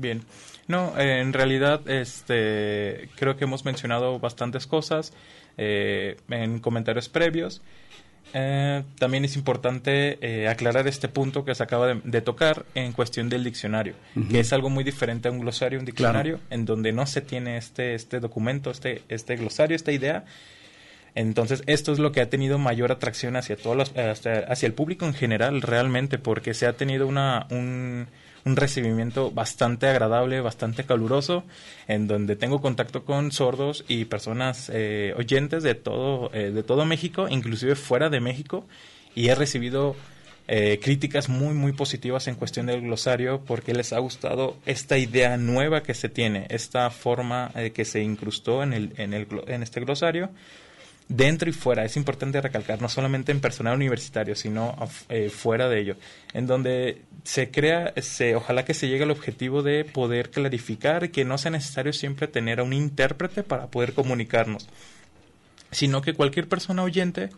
Bien. 0.03 0.21
No, 0.67 0.93
eh, 0.99 1.19
en 1.21 1.33
realidad 1.33 1.81
este, 1.89 3.09
creo 3.15 3.35
que 3.37 3.45
hemos 3.45 3.65
mencionado 3.65 4.19
bastantes 4.19 4.67
cosas 4.67 5.13
eh, 5.57 6.17
en 6.29 6.59
comentarios 6.59 7.09
previos. 7.09 7.61
Eh, 8.35 8.83
también 8.97 9.25
es 9.25 9.35
importante 9.35 10.17
eh, 10.21 10.47
aclarar 10.47 10.87
este 10.87 11.07
punto 11.07 11.45
que 11.45 11.53
se 11.53 11.61
acaba 11.63 11.87
de, 11.87 12.01
de 12.03 12.21
tocar 12.21 12.65
en 12.75 12.91
cuestión 12.93 13.29
del 13.29 13.43
diccionario, 13.43 13.93
Ujú. 14.15 14.27
que 14.29 14.39
es 14.39 14.53
algo 14.53 14.69
muy 14.69 14.83
diferente 14.83 15.27
a 15.27 15.31
un 15.31 15.39
glosario, 15.39 15.79
un 15.79 15.85
Claro. 15.85 16.17
diccionario, 16.19 16.39
en 16.49 16.65
donde 16.65 16.91
no 16.93 17.05
se 17.05 17.21
tiene 17.21 17.57
este, 17.57 17.93
este 17.95 18.19
documento, 18.19 18.71
este, 18.71 19.03
este 19.09 19.35
glosario, 19.35 19.75
esta 19.75 19.91
idea. 19.91 20.25
Entonces, 21.15 21.61
esto 21.67 21.91
es 21.93 21.99
lo 21.99 22.11
que 22.11 22.21
ha 22.21 22.29
tenido 22.29 22.57
mayor 22.57 22.91
atracción 22.91 23.35
hacia 23.35 23.55
todos 23.55 23.77
los, 23.77 23.95
hacia, 23.95 24.39
hacia 24.47 24.65
el 24.65 24.73
público 24.73 25.05
en 25.05 25.13
general, 25.13 25.61
realmente, 25.61 26.17
porque 26.17 26.55
se 26.55 26.65
ha 26.65 26.73
tenido 26.73 27.05
una, 27.05 27.45
un, 27.51 28.07
un 28.45 28.55
recibimiento 28.55 29.31
bastante 29.31 29.87
agradable, 29.87 30.41
bastante 30.41 30.83
caluroso, 30.83 31.43
en 31.87 32.07
donde 32.07 32.35
tengo 32.35 32.61
contacto 32.61 33.05
con 33.05 33.31
sordos 33.31 33.85
y 33.87 34.05
personas 34.05 34.69
eh, 34.73 35.13
oyentes 35.17 35.63
de 35.63 35.75
todo, 35.75 36.29
eh, 36.33 36.51
de 36.51 36.63
todo 36.63 36.85
México, 36.85 37.27
inclusive 37.29 37.75
fuera 37.75 38.09
de 38.09 38.19
México, 38.19 38.65
y 39.15 39.29
he 39.29 39.35
recibido 39.35 39.95
eh, 40.45 40.79
críticas 40.83 41.29
muy, 41.29 41.53
muy 41.53 41.71
positivas 41.71 42.27
en 42.27 42.35
cuestión 42.35 42.65
del 42.65 42.81
glosario 42.81 43.41
porque 43.45 43.73
les 43.73 43.93
ha 43.93 43.99
gustado 43.99 44.57
esta 44.65 44.97
idea 44.97 45.37
nueva 45.37 45.83
que 45.83 45.93
se 45.93 46.09
tiene, 46.09 46.47
esta 46.49 46.89
forma 46.89 47.51
eh, 47.55 47.71
que 47.71 47.85
se 47.85 48.03
incrustó 48.03 48.61
en, 48.61 48.73
el, 48.73 48.93
en, 48.97 49.13
el, 49.13 49.25
en 49.47 49.63
este 49.63 49.79
glosario 49.79 50.31
dentro 51.07 51.49
y 51.49 51.53
fuera. 51.53 51.85
Es 51.85 51.97
importante 51.97 52.41
recalcar, 52.41 52.81
no 52.81 52.89
solamente 52.89 53.31
en 53.31 53.41
personal 53.41 53.75
universitario, 53.75 54.35
sino 54.35 54.75
eh, 55.09 55.29
fuera 55.29 55.69
de 55.69 55.79
ello, 55.79 55.95
en 56.33 56.47
donde 56.47 57.01
se 57.23 57.51
crea, 57.51 57.93
se, 57.97 58.35
ojalá 58.35 58.65
que 58.65 58.73
se 58.73 58.87
llegue 58.87 59.03
al 59.03 59.11
objetivo 59.11 59.61
de 59.63 59.85
poder 59.85 60.29
clarificar 60.29 61.11
que 61.11 61.25
no 61.25 61.37
sea 61.37 61.51
necesario 61.51 61.93
siempre 61.93 62.27
tener 62.27 62.59
a 62.59 62.63
un 62.63 62.73
intérprete 62.73 63.43
para 63.43 63.67
poder 63.67 63.93
comunicarnos, 63.93 64.67
sino 65.71 66.01
que 66.01 66.13
cualquier 66.13 66.47
persona 66.47 66.83
oyente 66.83 67.29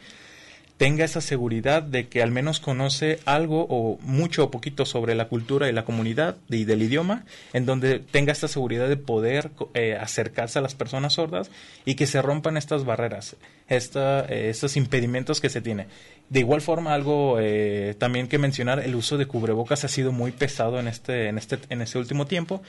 tenga 0.78 1.06
esa 1.06 1.22
seguridad 1.22 1.84
de 1.84 2.08
que 2.08 2.22
al 2.22 2.32
menos 2.32 2.60
conoce 2.60 3.20
algo 3.26 3.66
o 3.70 3.98
mucho 4.02 4.44
o 4.44 4.52
poquito 4.52 4.86
sobre 4.86 5.16
la 5.16 5.28
cultura 5.30 5.70
y 5.70 5.72
la 5.72 5.86
comunidad 5.86 6.36
y 6.50 6.66
del 6.66 6.82
idioma, 6.82 7.26
en 7.54 7.66
donde 7.66 8.00
tenga 8.00 8.34
esta 8.34 8.48
seguridad 8.48 8.90
de 8.90 8.98
poder 8.98 9.52
eh, 9.74 9.98
acercarse 10.00 10.60
a 10.60 10.62
las 10.62 10.76
personas 10.76 11.14
sordas 11.14 11.50
y 11.86 11.96
que 11.96 12.08
se 12.08 12.22
rompan 12.22 12.58
estas 12.58 12.84
barreras, 12.84 13.38
esta, 13.70 14.26
eh, 14.26 14.50
estos 14.50 14.76
impedimentos 14.76 15.40
que 15.40 15.50
se 15.50 15.62
tiene. 15.62 15.88
De 16.30 16.40
igual 16.40 16.62
forma, 16.62 16.94
algo 16.94 17.38
eh, 17.40 17.96
también 17.98 18.28
que 18.28 18.38
mencionar, 18.38 18.80
el 18.80 18.96
uso 18.96 19.18
de 19.18 19.28
cubrebocas 19.28 19.86
ha 19.86 19.88
sido 19.88 20.12
muy 20.12 20.32
pesado 20.32 20.80
en 20.80 20.88
este, 20.88 21.28
en 21.30 21.38
este, 21.38 21.60
en 21.70 21.82
este 21.82 22.00
último 22.00 22.26
tiempo. 22.26 22.62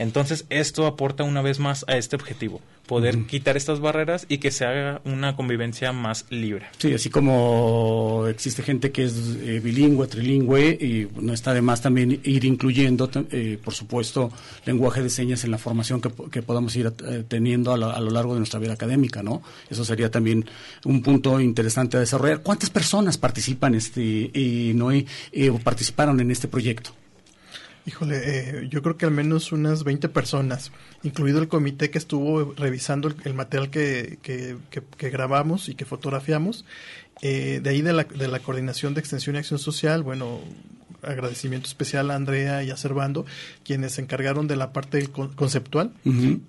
Entonces, 0.00 0.46
esto 0.48 0.86
aporta 0.86 1.24
una 1.24 1.42
vez 1.42 1.58
más 1.58 1.84
a 1.86 1.96
este 1.98 2.16
objetivo, 2.16 2.60
poder 2.86 3.26
quitar 3.26 3.56
estas 3.58 3.80
barreras 3.80 4.24
y 4.30 4.38
que 4.38 4.50
se 4.50 4.64
haga 4.64 5.00
una 5.04 5.36
convivencia 5.36 5.92
más 5.92 6.24
libre. 6.30 6.66
Sí, 6.78 6.94
así 6.94 7.10
como 7.10 8.24
existe 8.28 8.62
gente 8.62 8.90
que 8.92 9.04
es 9.04 9.14
eh, 9.42 9.60
bilingüe, 9.62 10.06
trilingüe, 10.06 10.70
y 10.80 11.08
no 11.20 11.34
está 11.34 11.52
de 11.52 11.60
más 11.60 11.82
también 11.82 12.18
ir 12.24 12.44
incluyendo, 12.46 13.10
eh, 13.30 13.58
por 13.62 13.74
supuesto, 13.74 14.32
lenguaje 14.64 15.02
de 15.02 15.10
señas 15.10 15.44
en 15.44 15.50
la 15.50 15.58
formación 15.58 16.00
que, 16.00 16.10
que 16.30 16.42
podamos 16.42 16.74
ir 16.76 16.92
eh, 17.06 17.22
teniendo 17.28 17.72
a, 17.72 17.76
lo- 17.76 17.90
a 17.90 18.00
lo 18.00 18.10
largo 18.10 18.32
de 18.32 18.40
nuestra 18.40 18.58
vida 18.58 18.72
académica, 18.72 19.22
¿no? 19.22 19.42
Eso 19.68 19.84
sería 19.84 20.10
también 20.10 20.46
un 20.86 21.02
punto 21.02 21.38
interesante 21.40 21.98
a 21.98 22.00
desarrollar. 22.00 22.40
¿Cuántas 22.42 22.70
personas 22.70 23.18
participan, 23.18 23.74
este, 23.74 24.30
eh, 24.32 24.72
Noé, 24.74 25.04
eh, 25.30 25.50
o 25.50 25.58
participaron 25.58 26.18
en 26.20 26.30
este 26.30 26.48
proyecto? 26.48 26.92
Híjole, 27.90 28.20
eh, 28.22 28.68
yo 28.70 28.82
creo 28.82 28.96
que 28.96 29.04
al 29.04 29.10
menos 29.10 29.50
unas 29.50 29.82
20 29.82 30.08
personas, 30.10 30.70
incluido 31.02 31.40
el 31.40 31.48
comité 31.48 31.90
que 31.90 31.98
estuvo 31.98 32.54
revisando 32.54 33.08
el, 33.08 33.16
el 33.24 33.34
material 33.34 33.68
que, 33.68 34.20
que, 34.22 34.56
que, 34.70 34.80
que 34.96 35.10
grabamos 35.10 35.68
y 35.68 35.74
que 35.74 35.84
fotografiamos. 35.84 36.64
Eh, 37.20 37.58
de 37.60 37.68
ahí 37.68 37.82
de 37.82 37.92
la, 37.92 38.04
de 38.04 38.28
la 38.28 38.38
Coordinación 38.38 38.94
de 38.94 39.00
Extensión 39.00 39.34
y 39.34 39.40
Acción 39.40 39.58
Social, 39.58 40.04
bueno, 40.04 40.38
agradecimiento 41.02 41.66
especial 41.66 42.12
a 42.12 42.14
Andrea 42.14 42.62
y 42.62 42.70
a 42.70 42.76
Servando, 42.76 43.26
quienes 43.64 43.94
se 43.94 44.02
encargaron 44.02 44.46
de 44.46 44.54
la 44.54 44.72
parte 44.72 44.98
del 44.98 45.10
conceptual. 45.10 45.92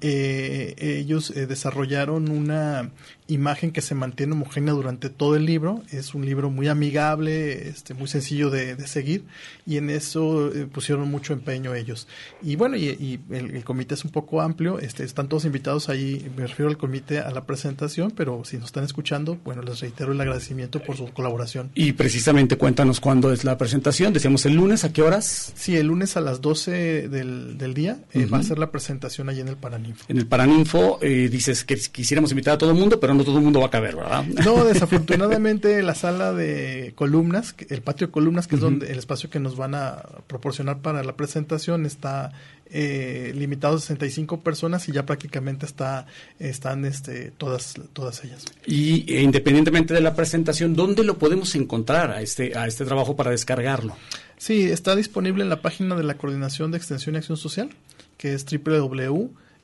Eh, 0.02 0.76
ellos 0.78 1.32
eh, 1.32 1.48
desarrollaron 1.48 2.30
una 2.30 2.92
imagen 3.34 3.72
que 3.72 3.82
se 3.82 3.96
mantiene 3.96 4.34
homogénea 4.34 4.74
durante 4.74 5.10
todo 5.10 5.36
el 5.36 5.46
libro. 5.46 5.82
Es 5.92 6.14
un 6.14 6.26
libro 6.26 6.50
muy 6.50 6.68
amigable, 6.68 7.68
este, 7.68 7.94
muy 7.94 8.08
sencillo 8.08 8.50
de, 8.50 8.76
de 8.76 8.88
seguir 8.88 9.24
y 9.66 9.78
en 9.78 9.90
eso 9.90 10.54
eh, 10.54 10.66
pusieron 10.66 11.10
mucho 11.10 11.34
empeño 11.34 11.74
ellos. 11.74 12.08
Y 12.42 12.56
bueno, 12.56 12.76
y, 12.76 12.86
y 12.86 13.20
el, 13.30 13.52
el 13.56 13.64
comité 13.64 13.94
es 13.96 14.06
un 14.06 14.12
poco 14.12 14.42
amplio, 14.42 14.80
este, 14.80 15.04
están 15.04 15.28
todos 15.28 15.46
invitados 15.46 15.90
ahí, 15.90 16.30
me 16.36 16.48
refiero 16.48 16.70
al 16.70 16.78
comité 16.78 17.20
a 17.20 17.32
la 17.32 17.46
presentación, 17.46 18.12
pero 18.12 18.44
si 18.46 18.58
nos 18.58 18.68
están 18.68 18.84
escuchando, 18.84 19.38
bueno, 19.44 19.62
les 19.62 19.80
reitero 19.80 20.12
el 20.12 20.22
agradecimiento 20.22 20.82
por 20.82 20.98
su 20.98 21.08
colaboración. 21.14 21.72
Y 21.76 21.94
precisamente 21.94 22.58
cuéntanos 22.58 23.00
cuándo 23.00 23.32
es 23.32 23.44
la 23.44 23.58
presentación. 23.58 24.14
Decíamos 24.14 24.46
el 24.46 24.56
lunes, 24.56 24.84
¿a 24.84 24.94
qué 24.94 25.02
horas? 25.02 25.54
Sí, 25.56 25.76
el 25.76 25.88
lunes 25.88 26.18
a 26.18 26.22
las 26.22 26.42
12 26.42 27.08
del, 27.10 27.58
del 27.58 27.74
día 27.74 28.00
eh, 28.14 28.26
va 28.26 28.40
a 28.40 28.44
ser 28.44 28.60
la 28.60 28.72
presentación 28.72 29.30
allí 29.30 29.42
en 29.42 29.48
el 29.48 29.58
Paraninfo. 29.58 30.06
En 30.08 30.18
el 30.18 30.28
Paraninfo 30.28 31.00
eh, 31.02 31.30
dices 31.30 31.64
que 31.64 31.76
quisiéramos 31.76 32.32
invitar 32.32 32.56
a 32.56 32.58
todo 32.58 32.72
el 32.72 32.78
mundo, 32.78 33.00
pero 33.00 33.14
no 33.14 33.21
todo 33.24 33.38
el 33.38 33.44
mundo 33.44 33.60
va 33.60 33.68
a 33.68 33.72
caber, 33.72 33.96
¿verdad? 33.96 34.24
No, 34.26 34.64
desafortunadamente 34.66 35.82
la 35.82 35.96
sala 35.96 36.34
de 36.34 36.94
columnas, 36.96 37.56
el 37.70 37.82
patio 37.82 38.08
de 38.08 38.12
columnas, 38.14 38.48
que 38.48 38.56
es 38.56 38.62
donde 38.62 38.92
el 38.92 39.00
espacio 39.00 39.30
que 39.30 39.40
nos 39.40 39.56
van 39.56 39.76
a 39.76 40.04
proporcionar 40.28 40.80
para 40.80 41.04
la 41.04 41.16
presentación, 41.16 41.86
está 41.86 42.32
eh, 42.74 43.34
limitado 43.36 43.76
a 43.76 43.80
65 43.80 44.40
personas 44.40 44.88
y 44.88 44.94
ya 44.94 45.06
prácticamente 45.06 45.66
está 45.66 46.06
están 46.40 46.86
este 46.86 47.32
todas 47.32 47.74
todas 47.92 48.24
ellas. 48.24 48.46
Y 48.66 49.14
eh, 49.14 49.22
independientemente 49.22 49.94
de 49.94 50.02
la 50.02 50.16
presentación, 50.16 50.74
¿dónde 50.74 51.04
lo 51.04 51.18
podemos 51.18 51.54
encontrar 51.56 52.12
a 52.12 52.22
este, 52.22 52.58
a 52.58 52.68
este 52.68 52.86
trabajo 52.86 53.16
para 53.16 53.32
descargarlo? 53.32 53.98
Sí, 54.38 54.64
está 54.64 54.96
disponible 54.96 55.44
en 55.44 55.50
la 55.50 55.62
página 55.62 55.96
de 55.96 56.04
la 56.04 56.16
Coordinación 56.16 56.72
de 56.72 56.78
Extensión 56.78 57.16
y 57.16 57.18
Acción 57.20 57.38
Social, 57.38 57.70
que 58.18 58.34
es 58.34 58.46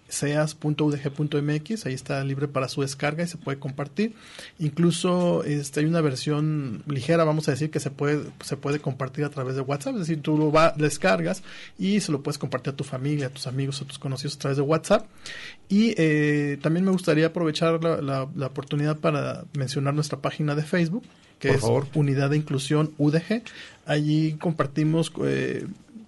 www.ceas.udg.mx, 0.08 1.86
ahí 1.86 1.94
está 1.94 2.24
libre 2.24 2.48
para 2.48 2.68
su 2.68 2.82
descarga 2.82 3.24
y 3.24 3.28
se 3.28 3.38
puede 3.38 3.60
compartir. 3.60 4.14
Incluso 4.60 5.44
este, 5.44 5.82
hay 5.82 5.86
una 5.86 6.02
versión 6.02 6.84
ligera, 6.88 7.24
vamos 7.24 7.48
a 7.48 7.52
decir, 7.52 7.70
que 7.70 7.80
se 7.80 7.92
puede, 7.92 8.24
se 8.44 8.58
puede 8.58 8.80
compartir 8.80 9.26
a 9.26 9.30
través 9.30 9.56
de 9.56 9.62
WhatsApp, 9.62 9.94
es 9.96 10.02
decir, 10.02 10.22
tú 10.22 10.38
lo 10.38 10.52
va, 10.52 10.74
descargas 10.78 11.44
y 11.78 12.00
se 12.00 12.12
lo 12.12 12.22
puedes 12.24 12.38
compartir 12.38 12.74
a 12.74 12.76
tu 12.76 12.84
familia, 12.84 13.28
a 13.28 13.30
tus 13.30 13.48
amigos, 13.48 13.82
a 13.82 13.86
tus 13.86 14.00
conocidos 14.00 14.36
a 14.36 14.40
través 14.40 14.58
de 14.58 14.64
WhatsApp. 14.64 15.06
Y 15.70 15.94
eh, 15.98 16.58
también 16.62 16.86
me 16.86 16.92
gustaría 16.92 17.28
aprovechar 17.28 17.84
la, 17.84 18.02
la- 18.02 18.28
la 18.36 18.48
oportunidad 18.48 18.98
para 18.98 19.44
mencionar 19.54 19.94
nuestra 19.94 20.20
página 20.20 20.56
de 20.56 20.64
Facebook, 20.64 21.04
que 21.40 21.50
Por 21.50 21.56
es 21.58 21.62
favor. 21.62 21.88
Unidad 21.94 22.30
de 22.32 22.38
Inclusión 22.38 22.92
UDG. 22.98 23.44
Allí 23.86 24.34
compartimos 24.40 25.12
eh, 25.24 25.66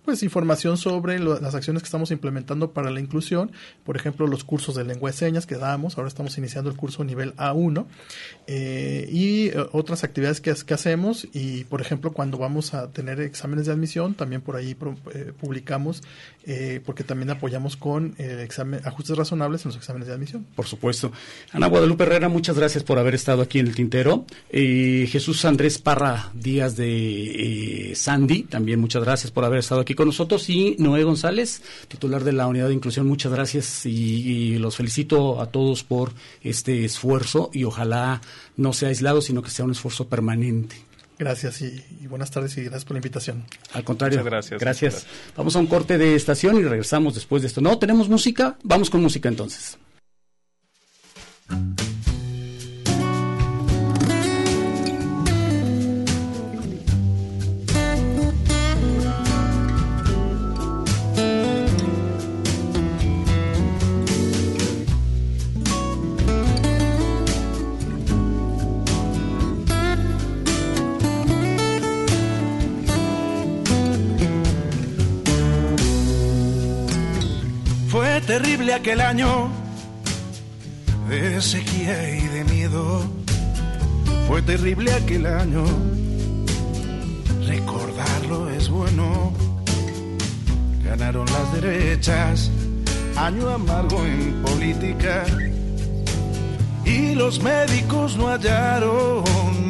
pues 0.10 0.24
información 0.24 0.76
sobre 0.76 1.20
las 1.20 1.54
acciones 1.54 1.84
que 1.84 1.86
estamos 1.86 2.10
implementando 2.10 2.72
para 2.72 2.90
la 2.90 3.00
inclusión, 3.00 3.52
por 3.84 3.96
ejemplo, 3.96 4.26
los 4.26 4.44
cursos 4.44 4.74
de 4.74 4.84
lengua 4.84 5.12
de 5.12 5.16
señas 5.16 5.46
que 5.46 5.56
damos, 5.56 6.00
ahora 6.00 6.08
estamos 6.08 6.36
iniciando 6.40 6.72
el 6.72 6.76
curso 6.76 7.04
nivel 7.04 7.36
A1 7.36 7.86
eh, 8.48 9.08
y 9.12 9.50
eh, 9.50 9.68
otras 9.72 10.04
actividades 10.04 10.42
que, 10.42 10.74
hacemos. 10.74 11.28
Y, 11.32 11.66
por 11.66 11.80
ejemplo, 11.80 12.12
cuando 12.12 12.40
vamos 12.40 12.74
a 12.74 12.92
tener 12.92 13.22
exámenes 13.22 13.68
de 13.68 13.74
admisión, 13.74 14.16
también 14.16 14.42
por 14.42 14.56
ahí 14.56 14.76
eh, 15.14 15.32
publicamos, 15.40 16.02
eh, 16.52 16.82
porque 16.84 17.04
también 17.04 17.30
apoyamos 17.30 17.78
con 17.78 18.16
el 18.18 18.40
examen, 18.40 18.82
ajustes 18.84 19.16
razonables 19.16 19.64
en 19.66 19.70
los 19.70 19.78
exámenes 19.78 20.08
de 20.08 20.16
admisión. 20.16 20.48
Por 20.56 20.66
supuesto. 20.66 21.12
Ana 21.52 21.68
Guadalupe 21.68 22.06
Herrera, 22.06 22.28
muchas 22.28 22.58
gracias 22.58 22.84
por 22.84 22.98
haber 22.98 23.14
estado 23.14 23.44
aquí 23.44 23.60
en 23.60 23.68
el 23.68 23.76
tintero. 23.76 24.26
Eh, 24.50 25.08
Jesús 25.12 25.46
Andrés 25.46 25.78
Parra 25.78 26.32
Díaz 26.34 26.76
de 26.76 27.92
eh, 27.92 27.96
Sandy, 27.96 28.46
también 28.46 28.80
muchas 28.80 29.04
gracias 29.04 29.30
por 29.30 29.46
haber 29.46 29.60
estado 29.60 29.82
aquí 29.82 29.94
con 29.94 30.08
nosotros. 30.08 30.50
Y 30.50 30.76
Noé 30.80 31.04
González, 31.04 31.62
titular 31.88 32.24
de 32.24 32.34
la 32.34 32.48
Unidad 32.48 32.70
de 32.70 32.74
Inclusión, 32.74 33.06
muchas 33.06 33.32
gracias 33.32 33.86
y 33.86 34.58
los 34.58 34.76
felicito 34.76 35.40
a 35.42 35.52
todos 35.52 35.84
por 35.84 36.14
este 36.42 36.84
esfuerzo 36.84 37.52
y 37.54 37.64
ojalá 37.64 38.22
no 38.58 38.74
sea 38.74 38.90
aislado, 38.90 39.22
sino 39.22 39.44
que 39.44 39.52
sea 39.52 39.66
un 39.66 39.72
esfuerzo 39.72 40.08
permanente. 40.08 40.89
Gracias 41.20 41.62
y, 41.62 41.84
y 42.02 42.08
buenas 42.08 42.32
tardes 42.32 42.58
y 42.58 42.62
gracias 42.62 42.86
por 42.86 42.94
la 42.94 43.00
invitación. 43.00 43.44
Al 43.74 43.84
contrario, 43.84 44.20
Muchas 44.20 44.32
gracias. 44.32 44.62
gracias. 44.62 45.08
Vamos 45.36 45.54
a 45.56 45.60
un 45.60 45.68
corte 45.68 45.98
de 45.98 46.16
estación 46.16 46.58
y 46.58 46.64
regresamos 46.64 47.14
después 47.14 47.42
de 47.42 47.50
esto. 47.50 47.60
No, 47.60 47.78
tenemos 47.78 48.08
música, 48.08 48.58
vamos 48.64 48.90
con 48.90 49.02
música 49.02 49.28
entonces. 49.28 49.78
Terrible 78.30 78.76
aquel 78.76 79.02
año 79.02 79.50
de 81.10 81.42
sequía 81.42 82.16
y 82.16 82.28
de 82.28 82.44
miedo. 82.44 83.04
Fue 84.28 84.40
terrible 84.44 84.94
aquel 84.94 85.26
año. 85.26 85.64
Recordarlo 87.48 88.48
es 88.52 88.70
bueno. 88.70 89.34
Ganaron 90.84 91.26
las 91.26 91.54
derechas. 91.60 92.52
Año 93.16 93.50
amargo 93.50 94.06
en 94.06 94.44
política. 94.44 95.26
Y 96.86 97.16
los 97.16 97.42
médicos 97.42 98.16
no 98.16 98.28
hallaron 98.28 99.24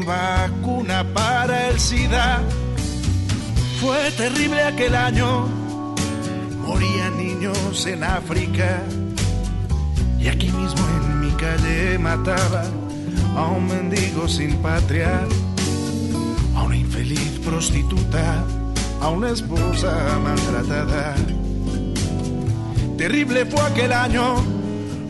vacuna 0.06 1.06
para 1.14 1.70
el 1.70 1.80
SIDA. 1.80 2.42
Fue 3.80 4.12
terrible 4.18 4.62
aquel 4.64 4.96
año 4.96 5.59
morían 6.70 7.18
niños 7.18 7.88
en 7.88 8.04
África 8.04 8.84
y 10.20 10.28
aquí 10.28 10.52
mismo 10.52 10.84
en 10.98 11.20
mi 11.22 11.32
calle 11.32 11.98
mataban 11.98 12.70
a 13.36 13.46
un 13.48 13.66
mendigo 13.68 14.28
sin 14.28 14.56
patria, 14.58 15.26
a 16.56 16.64
una 16.64 16.78
infeliz 16.78 17.40
prostituta, 17.44 18.44
a 19.02 19.10
una 19.10 19.32
esposa 19.32 19.92
maltratada. 20.24 21.16
Terrible 22.98 23.46
fue 23.48 23.62
aquel 23.62 23.92
año, 23.92 24.36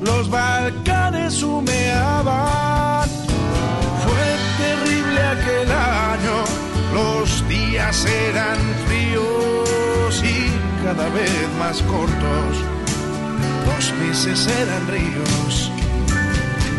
los 0.01 0.29
Balcanes 0.29 1.43
humeaban. 1.43 3.09
Fue 4.05 4.27
terrible 4.63 5.21
aquel 5.35 5.69
año, 5.71 6.35
los 6.93 7.47
días 7.49 8.05
eran 8.05 8.57
fríos 8.87 10.23
y 10.23 10.38
cada 10.89 11.09
vez 11.09 11.47
más 11.59 11.83
cortos. 11.83 12.51
Dos 13.67 13.93
meses 14.01 14.47
eran 14.47 14.87
ríos, 14.87 15.71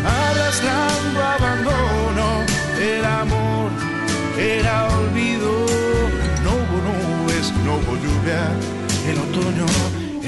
arrastrando 0.03 1.19
abandono. 1.37 2.27
El 2.77 3.05
amor 3.05 3.71
era 4.37 4.87
olvido, 4.99 5.51
no 6.43 6.51
hubo 6.59 6.77
nubes, 6.89 7.53
no 7.65 7.71
hubo 7.77 7.93
lluvia. 8.03 8.43
El 9.09 9.17
otoño 9.17 9.67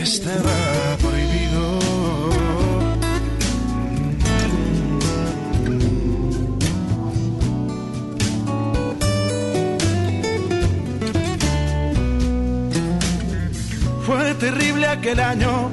estaba. 0.02 0.84
Fue 14.34 14.50
terrible 14.50 14.88
aquel 14.88 15.20
año. 15.20 15.70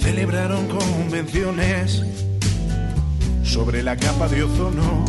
Celebraron 0.00 0.68
convenciones 0.68 2.00
sobre 3.42 3.82
la 3.82 3.96
capa 3.96 4.28
de 4.28 4.44
ozono 4.44 5.04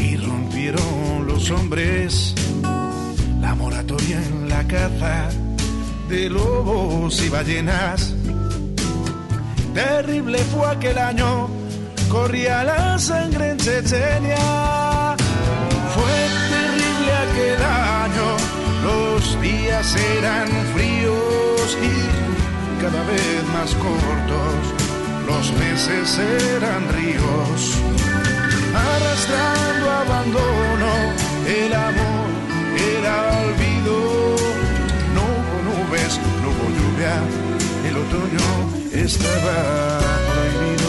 y 0.00 0.16
rompieron 0.16 1.28
los 1.28 1.48
hombres 1.52 2.34
la 3.40 3.54
moratoria 3.54 4.20
en 4.20 4.48
la 4.48 4.66
caza 4.66 5.28
de 6.08 6.28
lobos 6.28 7.22
y 7.24 7.28
ballenas. 7.28 8.12
Terrible 9.72 10.38
fue 10.38 10.66
aquel 10.66 10.98
año, 10.98 11.48
corría 12.10 12.64
la 12.64 12.98
sangre 12.98 13.50
en 13.50 13.58
Chechenia. 13.58 15.16
aquel 17.22 17.62
año 17.62 17.89
los 19.20 19.42
días 19.42 19.96
eran 20.16 20.48
fríos 20.74 21.76
y 21.82 22.80
cada 22.80 23.02
vez 23.04 23.44
más 23.52 23.74
cortos, 23.74 24.60
los 25.26 25.52
meses 25.58 26.18
eran 26.56 26.88
ríos, 26.94 27.60
arrastrando 28.74 29.90
abandono, 30.04 30.92
el 31.46 31.72
amor 31.74 32.28
era 32.96 33.14
olvido, 33.44 33.96
no 35.14 35.22
hubo 35.34 35.56
nubes, 35.68 36.12
no 36.42 36.48
hubo 36.52 36.66
lluvia, 36.76 37.16
el 37.88 37.96
otoño 38.04 38.48
estaba 38.94 40.00
prohibido. 40.32 40.79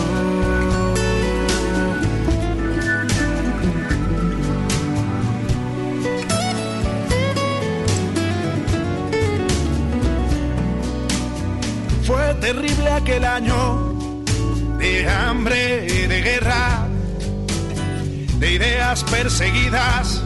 Terrible 12.41 12.89
aquel 12.89 13.23
año 13.23 13.93
de 14.79 15.07
hambre 15.07 16.07
de 16.07 16.21
guerra, 16.21 16.87
de 18.39 18.51
ideas 18.53 19.03
perseguidas, 19.03 20.21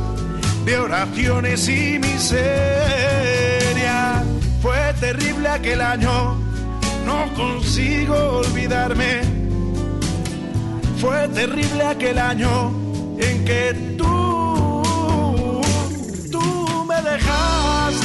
de 0.63 0.79
oraciones 0.79 1.67
y 1.67 1.99
miseria. 1.99 2.23
Fue 4.61 4.93
terrible 4.99 5.49
aquel 5.49 5.81
año, 5.81 6.39
no 7.05 7.33
consigo 7.35 8.15
olvidarme. 8.15 9.21
Fue 10.99 11.27
terrible 11.27 11.83
aquel 11.83 12.17
año 12.17 12.71
en 13.19 13.45
que 13.45 13.95
tú, 13.97 14.81
tú 16.31 16.85
me 16.87 17.01
dejaste. 17.01 18.04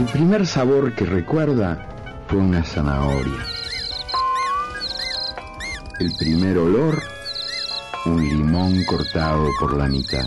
El 0.00 0.06
primer 0.06 0.46
sabor 0.46 0.94
que 0.94 1.04
recuerda 1.04 1.86
fue 2.26 2.38
una 2.38 2.64
zanahoria. 2.64 3.44
El 5.98 6.10
primer 6.18 6.56
olor, 6.56 7.02
un 8.06 8.26
limón 8.26 8.82
cortado 8.86 9.46
por 9.60 9.76
la 9.76 9.88
mitad. 9.88 10.26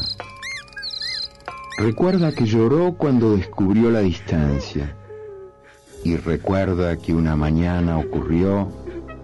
Recuerda 1.79 2.31
que 2.31 2.45
lloró 2.45 2.93
cuando 2.93 3.35
descubrió 3.35 3.89
la 3.89 4.01
distancia. 4.01 4.95
Y 6.03 6.17
recuerda 6.17 6.97
que 6.97 7.15
una 7.15 7.35
mañana 7.35 7.97
ocurrió 7.97 8.71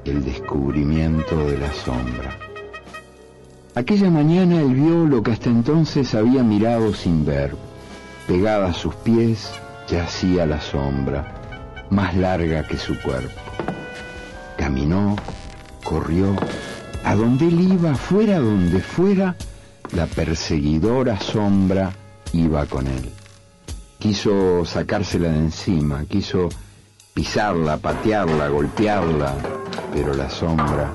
el 0.04 0.26
descubrimiento 0.26 1.38
de 1.45 1.60
la 1.60 1.72
sombra. 1.74 2.39
Aquella 3.76 4.10
mañana 4.10 4.62
él 4.62 4.74
vio 4.74 5.06
lo 5.06 5.22
que 5.22 5.30
hasta 5.30 5.52
entonces 5.52 6.16
había 6.16 6.41
mirado 6.41 6.91
sin 6.95 7.24
ver. 7.24 7.56
Pegada 8.28 8.70
a 8.70 8.74
sus 8.74 8.95
pies 8.95 9.52
yacía 9.90 10.46
la 10.46 10.62
sombra, 10.62 11.26
más 11.90 12.16
larga 12.16 12.66
que 12.68 12.78
su 12.78 13.00
cuerpo. 13.02 13.42
Caminó, 14.58 15.16
corrió, 15.84 16.36
a 17.04 17.16
donde 17.16 17.48
él 17.48 17.60
iba, 17.74 17.96
fuera 17.96 18.40
donde 18.40 18.82
fuera, 18.82 19.36
la 19.94 20.06
perseguidora 20.06 21.20
sombra 21.20 21.92
iba 22.34 22.66
con 22.66 22.88
él. 22.88 23.10
Quiso 23.98 24.64
sacársela 24.66 25.30
de 25.30 25.40
encima, 25.40 26.06
quiso 26.06 26.50
pisarla, 27.14 27.78
patearla, 27.78 28.48
golpearla, 28.50 29.36
pero 29.94 30.14
la 30.14 30.30
sombra, 30.30 30.92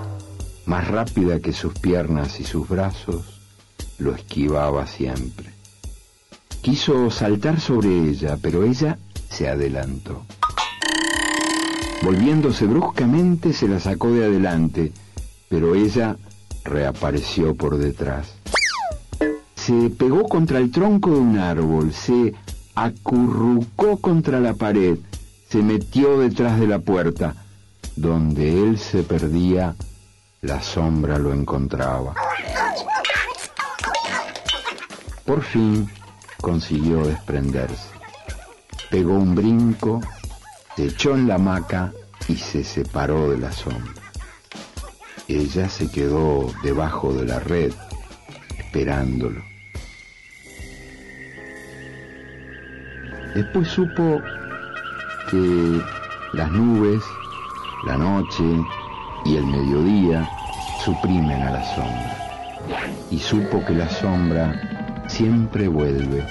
más 0.66 0.88
rápida 0.88 1.40
que 1.40 1.52
sus 1.52 1.74
piernas 1.74 2.38
y 2.40 2.44
sus 2.44 2.68
brazos, 2.68 3.40
lo 3.98 4.14
esquivaba 4.14 4.86
siempre. 4.86 5.53
Quiso 6.64 7.10
saltar 7.10 7.60
sobre 7.60 7.90
ella, 7.90 8.38
pero 8.40 8.64
ella 8.64 8.96
se 9.28 9.50
adelantó. 9.50 10.24
Volviéndose 12.02 12.64
bruscamente 12.64 13.52
se 13.52 13.68
la 13.68 13.78
sacó 13.78 14.10
de 14.10 14.24
adelante, 14.24 14.90
pero 15.50 15.74
ella 15.74 16.16
reapareció 16.64 17.54
por 17.54 17.76
detrás. 17.76 18.36
Se 19.54 19.90
pegó 19.90 20.26
contra 20.26 20.58
el 20.58 20.70
tronco 20.70 21.10
de 21.10 21.18
un 21.18 21.38
árbol, 21.38 21.92
se 21.92 22.32
acurrucó 22.74 23.98
contra 23.98 24.40
la 24.40 24.54
pared, 24.54 24.96
se 25.50 25.62
metió 25.62 26.18
detrás 26.18 26.58
de 26.58 26.66
la 26.66 26.78
puerta. 26.78 27.34
Donde 27.94 28.64
él 28.64 28.78
se 28.78 29.02
perdía, 29.02 29.76
la 30.40 30.62
sombra 30.62 31.18
lo 31.18 31.34
encontraba. 31.34 32.14
Por 35.26 35.42
fin 35.42 35.90
consiguió 36.40 37.06
desprenderse. 37.06 37.88
Pegó 38.90 39.14
un 39.14 39.34
brinco, 39.34 40.00
se 40.76 40.86
echó 40.86 41.14
en 41.14 41.28
la 41.28 41.36
hamaca 41.36 41.92
y 42.28 42.36
se 42.36 42.64
separó 42.64 43.30
de 43.30 43.38
la 43.38 43.52
sombra. 43.52 43.92
Ella 45.28 45.68
se 45.68 45.90
quedó 45.90 46.52
debajo 46.62 47.12
de 47.12 47.24
la 47.24 47.40
red, 47.40 47.72
esperándolo. 48.58 49.42
Después 53.34 53.68
supo 53.68 54.20
que 55.30 55.82
las 56.34 56.50
nubes, 56.52 57.02
la 57.86 57.96
noche 57.96 58.44
y 59.24 59.36
el 59.36 59.46
mediodía 59.46 60.28
suprimen 60.84 61.42
a 61.42 61.50
la 61.50 61.74
sombra. 61.74 63.06
Y 63.10 63.18
supo 63.18 63.64
que 63.64 63.72
la 63.72 63.88
sombra 63.88 64.73
siempre 65.06 65.68
vuelve, 65.68 66.24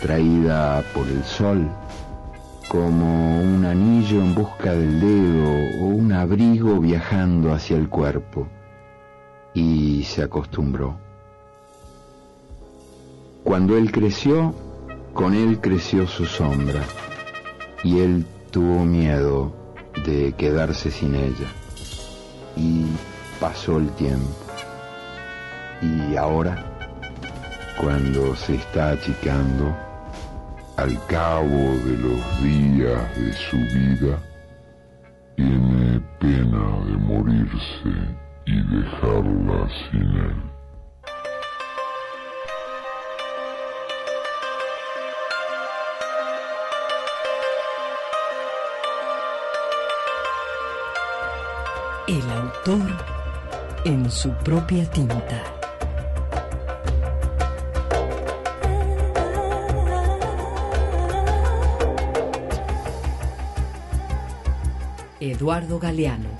traída 0.00 0.82
por 0.94 1.06
el 1.06 1.24
sol, 1.24 1.68
como 2.68 3.40
un 3.40 3.64
anillo 3.64 4.20
en 4.20 4.34
busca 4.34 4.72
del 4.72 5.00
dedo 5.00 5.84
o 5.84 5.86
un 5.86 6.12
abrigo 6.12 6.80
viajando 6.80 7.52
hacia 7.52 7.76
el 7.76 7.88
cuerpo. 7.88 8.48
Y 9.54 10.02
se 10.04 10.22
acostumbró. 10.22 10.98
Cuando 13.44 13.76
él 13.76 13.92
creció, 13.92 14.54
con 15.12 15.34
él 15.34 15.60
creció 15.60 16.08
su 16.08 16.24
sombra 16.26 16.82
y 17.84 18.00
él 18.00 18.26
tuvo 18.50 18.84
miedo 18.84 19.54
de 20.04 20.32
quedarse 20.32 20.90
sin 20.90 21.14
ella. 21.14 21.46
Y 22.56 22.86
pasó 23.38 23.78
el 23.78 23.90
tiempo. 23.90 24.26
Y 25.82 26.16
ahora, 26.16 26.73
cuando 27.80 28.34
se 28.36 28.54
está 28.54 28.90
achicando, 28.90 29.74
al 30.76 31.06
cabo 31.06 31.76
de 31.84 31.96
los 31.98 32.42
días 32.42 33.16
de 33.16 33.32
su 33.32 33.56
vida, 33.56 34.18
tiene 35.36 36.00
pena 36.20 36.84
de 36.86 36.96
morirse 36.96 37.94
y 38.46 38.62
dejarla 38.62 39.68
sin 39.90 40.02
él. 40.02 40.54
El 52.06 52.30
autor 52.30 53.14
en 53.84 54.10
su 54.10 54.30
propia 54.44 54.88
tinta. 54.90 55.63
Eduardo 65.44 65.78
Galeano. 65.78 66.33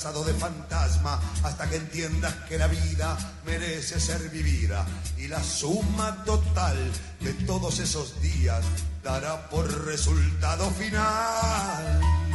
De 0.00 0.32
fantasma 0.32 1.20
hasta 1.42 1.68
que 1.68 1.76
entiendas 1.76 2.34
que 2.48 2.56
la 2.56 2.68
vida 2.68 3.18
merece 3.44 4.00
ser 4.00 4.30
vivida. 4.30 4.86
Y 5.18 5.28
la 5.28 5.42
suma 5.42 6.24
total 6.24 6.76
de 7.20 7.34
todos 7.44 7.78
esos 7.80 8.18
días 8.22 8.64
dará 9.04 9.50
por 9.50 9.84
resultado 9.84 10.70
final. 10.70 12.29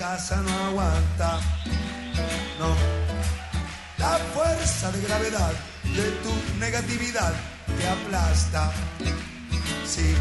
Casa 0.00 0.36
no 0.36 0.54
aguanta, 0.68 1.40
no. 2.58 2.70
La 3.98 4.16
fuerza 4.32 4.90
de 4.92 5.02
gravedad 5.02 5.52
de 5.84 6.06
tu 6.22 6.32
negatividad 6.58 7.34
te 7.76 7.86
aplasta, 7.86 8.72
sí. 9.84 10.14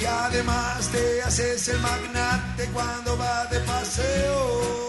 Y 0.00 0.02
además 0.06 0.88
te 0.88 1.22
haces 1.22 1.68
el 1.68 1.78
magnate 1.80 2.64
cuando 2.72 3.18
vas 3.18 3.50
de 3.50 3.60
paseo. 3.60 4.88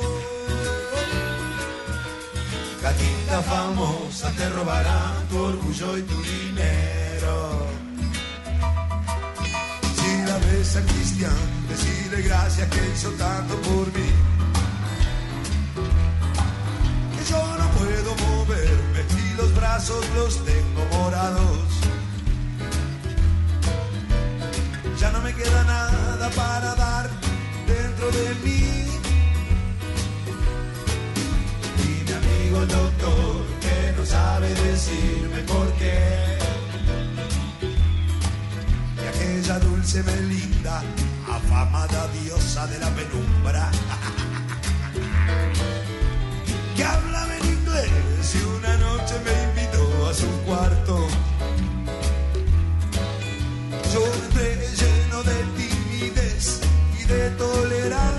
Gatita 2.81 3.41
famosa 3.41 4.31
te 4.37 4.49
robarán 4.51 5.27
tu 5.29 5.37
orgullo 5.37 5.97
y 5.97 6.01
tu 6.03 6.17
dinero. 6.23 7.68
A 10.49 10.81
Cristian, 10.81 11.31
decirle 11.69 12.21
gracias 12.23 12.67
que 12.69 12.79
hizo 12.93 13.09
tanto 13.11 13.55
por 13.61 13.87
mí. 13.87 14.09
Que 17.15 17.31
yo 17.31 17.57
no 17.57 17.69
puedo 17.77 18.15
moverme 18.15 19.01
y 19.09 19.37
los 19.37 19.55
brazos 19.55 20.03
los 20.15 20.43
tengo 20.43 20.85
morados. 20.91 21.59
Ya 24.99 25.11
no 25.11 25.21
me 25.21 25.33
queda 25.33 25.63
nada 25.63 26.29
para 26.31 26.75
dar 26.75 27.09
dentro 27.67 28.11
de 28.11 28.35
mí. 28.43 28.85
Y 31.77 32.03
mi 32.05 32.11
amigo 32.11 32.61
el 32.63 32.67
doctor 32.67 33.45
que 33.61 33.93
no 33.97 34.05
sabe 34.05 34.49
decirme 34.53 35.41
por 35.43 35.71
qué. 35.73 36.58
Y 39.39 39.41
aquella 39.41 39.59
dulce 39.59 40.03
Melinda, 40.03 40.83
afamada 41.25 42.09
diosa 42.09 42.67
de 42.67 42.77
la 42.77 42.89
penumbra, 42.89 43.71
que 46.75 46.83
hablaba 46.83 47.37
en 47.37 47.45
inglés 47.45 48.35
y 48.35 48.39
una 48.57 48.75
noche 48.77 49.15
me 49.23 49.31
invitó 49.61 50.09
a 50.09 50.13
su 50.13 50.27
cuarto. 50.45 51.07
Yo 53.93 54.05
entré 54.23 54.57
lleno 54.75 55.23
de 55.23 55.41
timidez 55.55 56.59
y 56.99 57.05
de 57.05 57.29
tolerancia. 57.31 58.18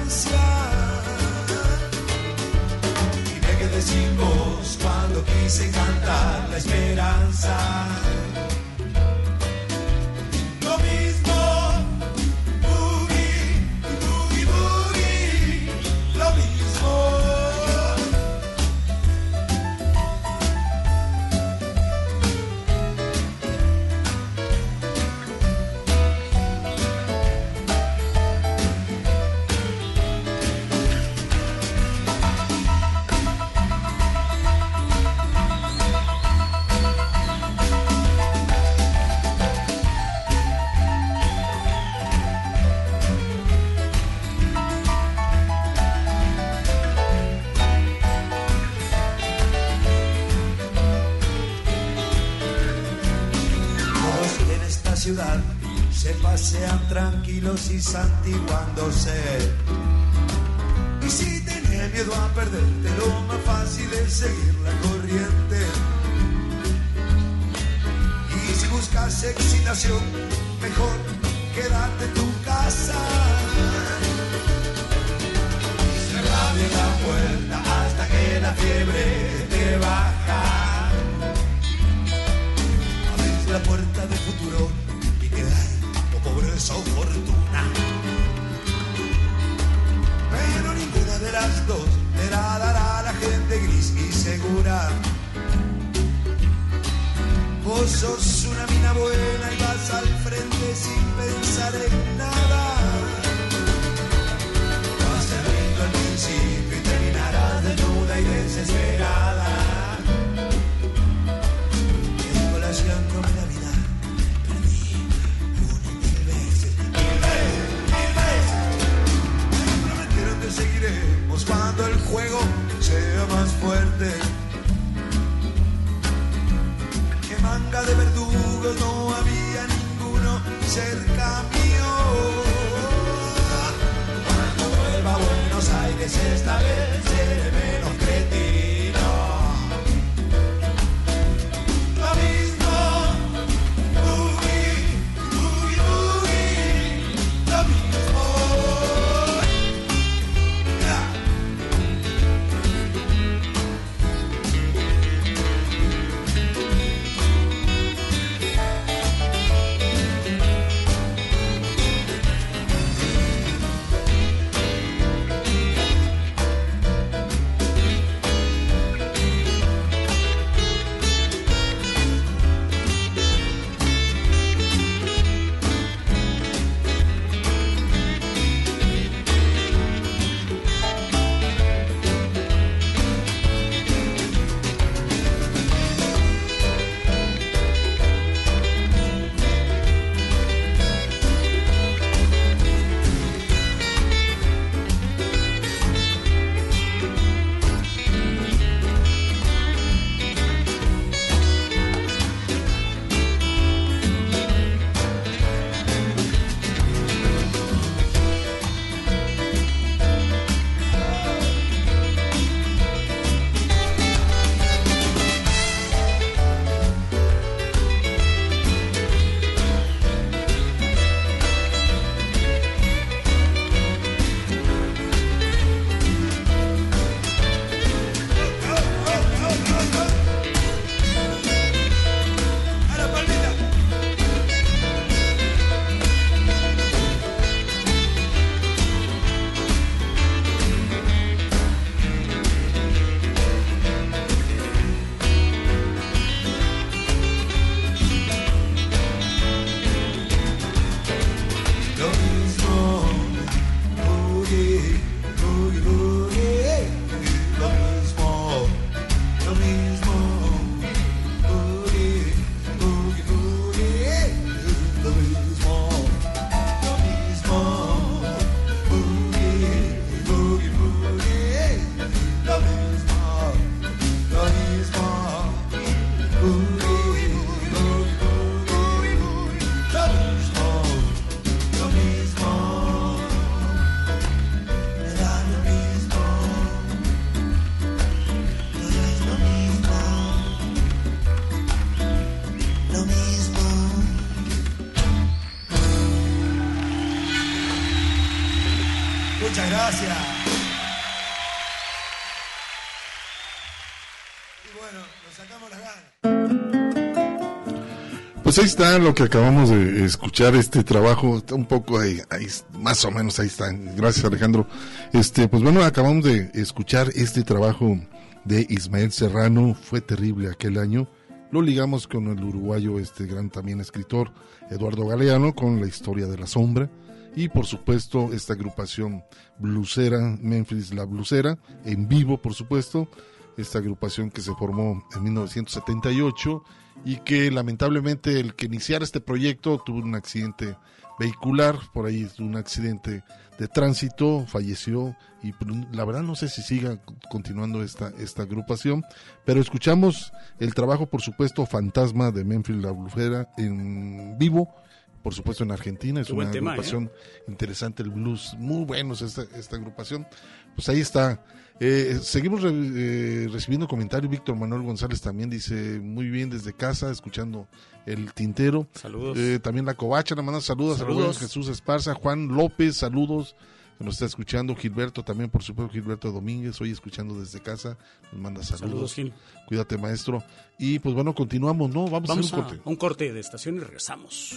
Pues 308.51 308.59
ahí 308.59 308.64
está 308.64 308.98
lo 308.98 309.14
que 309.14 309.22
acabamos 309.22 309.70
de 309.70 310.05
escuchar, 310.05 310.57
este 310.57 310.82
trabajo, 310.82 311.36
está 311.36 311.55
un 311.55 311.66
poco 311.66 312.01
ahí, 312.01 312.20
ahí, 312.30 312.48
más 312.80 313.05
o 313.05 313.12
menos 313.12 313.38
ahí 313.38 313.46
está. 313.46 313.70
Gracias 313.70 314.24
Alejandro. 314.24 314.66
Este, 315.12 315.46
pues 315.46 315.62
bueno, 315.62 315.84
acabamos 315.84 316.24
de 316.24 316.51
escuchar 316.55 317.12
este 317.14 317.44
trabajo 317.44 317.96
de 318.44 318.66
Ismael 318.68 319.12
Serrano, 319.12 319.76
fue 319.80 320.01
terrible 320.01 320.51
aquel 320.51 320.78
año. 320.78 321.09
Lo 321.53 321.62
ligamos 321.62 322.09
con 322.09 322.26
el 322.26 322.42
uruguayo, 322.42 322.98
este 322.98 323.24
gran 323.24 323.51
también 323.51 323.80
escritor, 323.80 324.32
Eduardo 324.68 325.07
Galeano, 325.07 325.55
con 325.55 325.80
la 325.80 325.86
historia 325.86 326.26
de 326.26 326.36
la 326.36 326.48
sombra. 326.48 326.90
Y 327.36 327.51
por 327.51 327.66
supuesto, 327.66 328.30
esta 328.32 328.55
agrupación 328.55 329.22
blusera, 329.61 330.36
Memphis 330.40 330.92
La 330.92 331.05
Blusera, 331.05 331.57
en 331.84 332.09
vivo, 332.09 332.42
por 332.42 332.55
supuesto. 332.55 333.09
Esta 333.57 333.78
agrupación 333.78 334.28
que 334.28 334.40
se 334.40 334.53
formó 334.55 335.07
en 335.14 335.22
1978 335.22 336.64
y 337.05 337.16
que 337.18 337.51
lamentablemente 337.51 338.40
el 338.40 338.55
que 338.55 338.66
iniciara 338.66 339.05
este 339.05 339.20
proyecto 339.20 339.82
tuvo 339.84 339.98
un 339.98 340.14
accidente 340.14 340.76
vehicular, 341.18 341.76
por 341.92 342.07
ahí 342.07 342.26
un 342.38 342.57
accidente 342.57 343.22
de 343.59 343.68
tránsito, 343.68 344.46
falleció 344.46 345.14
y 345.42 345.53
pues, 345.53 345.70
la 345.92 346.05
verdad 346.07 346.22
no 346.22 346.34
sé 346.34 346.48
si 346.48 346.62
siga 346.62 346.98
continuando 347.30 347.82
esta, 347.82 348.11
esta 348.18 348.42
agrupación, 348.42 349.05
pero 349.44 349.61
escuchamos 349.61 350.32
el 350.59 350.74
trabajo 350.74 351.07
por 351.07 351.20
supuesto 351.20 351.66
Fantasma 351.66 352.30
de 352.30 352.44
Memphis 352.44 352.76
La 352.76 352.90
Blusera 352.90 353.51
en 353.59 354.38
vivo, 354.38 354.74
por 355.22 355.34
supuesto 355.34 355.62
en 355.62 355.72
Argentina, 355.72 356.22
es 356.22 356.28
Qué 356.28 356.32
una 356.32 356.51
tema, 356.51 356.70
agrupación 356.70 357.12
interesante, 357.48 358.03
el 358.03 358.09
blues, 358.09 358.57
muy 358.59 358.84
buenos 358.84 359.20
esta, 359.20 359.42
esta 359.55 359.76
agrupación, 359.76 360.26
pues 360.74 360.88
ahí 360.88 361.01
está. 361.01 361.44
Eh, 361.83 362.18
seguimos 362.22 362.61
re- 362.62 362.70
eh, 362.74 363.49
recibiendo 363.51 363.89
comentarios. 363.89 364.31
Víctor 364.31 364.55
Manuel 364.55 364.83
González 364.83 365.20
también 365.22 365.49
dice 365.49 365.99
muy 365.99 366.28
bien 366.28 366.51
desde 366.51 366.74
casa, 366.74 367.11
escuchando 367.11 367.66
el 368.07 368.33
tintero. 368.35 368.87
Saludos. 368.93 369.39
Eh, 369.39 369.59
también 369.61 369.87
la 369.87 369.95
covacha, 369.95 370.35
le 370.35 370.43
manda 370.43 370.61
saludos, 370.61 370.97
a 370.97 370.99
Saludos. 371.01 371.37
Rubén 371.37 371.39
Jesús 371.49 371.68
Esparza, 371.68 372.14
Juan 372.14 372.49
López, 372.49 372.97
saludos. 372.97 373.57
Que 373.99 374.05
nos 374.05 374.14
está 374.14 374.24
escuchando 374.26 374.74
Gilberto 374.74 375.22
también, 375.22 375.51
por 375.51 375.62
supuesto, 375.62 375.93
Gilberto 375.93 376.33
Domínguez, 376.33 376.81
hoy 376.81 376.91
escuchando 376.91 377.39
desde 377.39 377.61
casa, 377.61 377.99
nos 378.33 378.41
manda 378.41 378.62
saludos. 378.62 379.12
Saludos, 379.12 379.14
Gil. 379.14 379.33
Cuídate, 379.66 379.99
maestro. 379.99 380.43
Y 380.78 380.99
pues 381.01 381.14
bueno, 381.14 381.35
continuamos, 381.35 381.91
¿no? 381.91 382.05
Vamos, 382.07 382.28
Vamos 382.28 382.47
a 382.53 382.57
hacer 382.57 382.59
un 382.59 382.64
corte. 382.64 382.83
a 382.85 382.89
un 382.89 382.97
corte 382.97 383.33
de 383.33 383.41
estación 383.41 383.76
y 383.76 383.81
regresamos. 383.81 384.55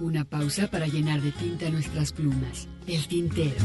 Una 0.00 0.24
pausa 0.24 0.68
para 0.68 0.86
llenar 0.86 1.22
de 1.22 1.32
tinta 1.32 1.68
nuestras 1.70 2.12
plumas. 2.12 2.68
El 2.86 3.06
tintero. 3.08 3.64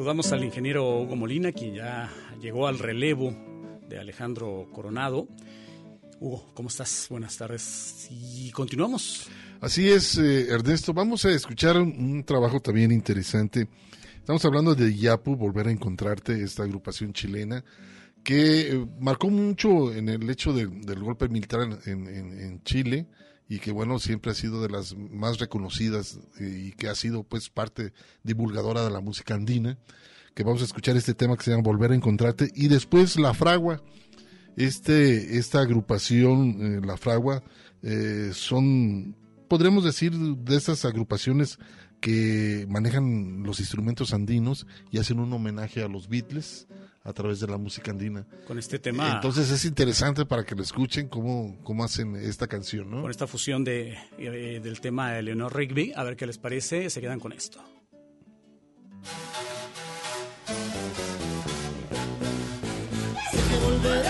Saludamos 0.00 0.32
al 0.32 0.42
ingeniero 0.42 1.02
Hugo 1.02 1.14
Molina, 1.14 1.52
quien 1.52 1.74
ya 1.74 2.10
llegó 2.40 2.66
al 2.66 2.78
relevo 2.78 3.36
de 3.86 3.98
Alejandro 3.98 4.66
Coronado. 4.72 5.28
Hugo, 6.18 6.50
¿cómo 6.54 6.70
estás? 6.70 7.06
Buenas 7.10 7.36
tardes. 7.36 8.08
Y 8.10 8.50
continuamos. 8.50 9.28
Así 9.60 9.90
es, 9.90 10.16
eh, 10.16 10.48
Ernesto. 10.48 10.94
Vamos 10.94 11.26
a 11.26 11.30
escuchar 11.32 11.76
un, 11.76 12.24
trabajo 12.24 12.60
también 12.60 12.92
interesante. 12.92 13.68
Estamos 14.16 14.42
hablando 14.46 14.74
de 14.74 14.96
Yapu, 14.96 15.36
Volver 15.36 15.68
a 15.68 15.70
Encontrarte, 15.70 16.42
esta 16.42 16.62
agrupación 16.62 17.12
chilena, 17.12 17.62
que 18.24 18.70
eh, 18.72 18.86
marcó 19.00 19.28
mucho 19.28 19.92
en 19.92 20.08
el 20.08 20.30
hecho 20.30 20.54
de- 20.54 20.66
del 20.66 21.00
golpe 21.00 21.28
militar 21.28 21.78
en 21.84 22.62
Chile 22.64 23.06
y 23.50 23.58
que 23.58 23.72
bueno, 23.72 23.98
siempre 23.98 24.30
ha 24.30 24.34
sido 24.34 24.62
de 24.62 24.68
las 24.68 24.96
más 24.96 25.40
reconocidas 25.40 26.20
y 26.38 26.70
que 26.70 26.88
ha 26.88 26.94
sido 26.94 27.24
pues 27.24 27.50
parte 27.50 27.92
divulgadora 28.22 28.84
de 28.84 28.90
la 28.90 29.00
música 29.00 29.34
andina, 29.34 29.76
que 30.34 30.44
vamos 30.44 30.62
a 30.62 30.66
escuchar 30.66 30.96
este 30.96 31.14
tema 31.14 31.36
que 31.36 31.42
se 31.42 31.50
llama 31.50 31.64
Volver 31.64 31.90
a 31.90 31.96
encontrarte 31.96 32.52
y 32.54 32.68
después 32.68 33.18
La 33.18 33.34
Fragua, 33.34 33.82
este, 34.56 35.36
esta 35.36 35.62
agrupación, 35.62 36.58
eh, 36.60 36.86
La 36.86 36.96
Fragua, 36.96 37.42
eh, 37.82 38.30
son, 38.32 39.16
podremos 39.48 39.82
decir, 39.82 40.12
de 40.12 40.56
esas 40.56 40.84
agrupaciones 40.84 41.58
que 42.00 42.66
manejan 42.68 43.42
los 43.44 43.60
instrumentos 43.60 44.12
andinos 44.14 44.66
y 44.90 44.98
hacen 44.98 45.20
un 45.20 45.32
homenaje 45.32 45.82
a 45.82 45.88
los 45.88 46.08
Beatles 46.08 46.66
a 47.02 47.12
través 47.12 47.40
de 47.40 47.46
la 47.46 47.56
música 47.56 47.90
andina. 47.90 48.26
Con 48.46 48.58
este 48.58 48.78
tema. 48.78 49.12
Entonces 49.14 49.50
es 49.50 49.64
interesante 49.64 50.26
para 50.26 50.44
que 50.44 50.54
lo 50.54 50.62
escuchen 50.62 51.08
cómo, 51.08 51.58
cómo 51.62 51.84
hacen 51.84 52.16
esta 52.16 52.46
canción, 52.46 52.90
¿no? 52.90 53.02
Con 53.02 53.10
esta 53.10 53.26
fusión 53.26 53.64
de, 53.64 53.96
eh, 54.18 54.60
del 54.62 54.80
tema 54.80 55.12
de 55.12 55.22
Leonor 55.22 55.54
Rigby, 55.54 55.92
a 55.96 56.04
ver 56.04 56.16
qué 56.16 56.26
les 56.26 56.38
parece, 56.38 56.90
se 56.90 57.00
quedan 57.00 57.20
con 57.20 57.32
esto. 57.32 57.62
Sé 63.30 63.38
que 63.48 63.64
volveré 63.64 64.09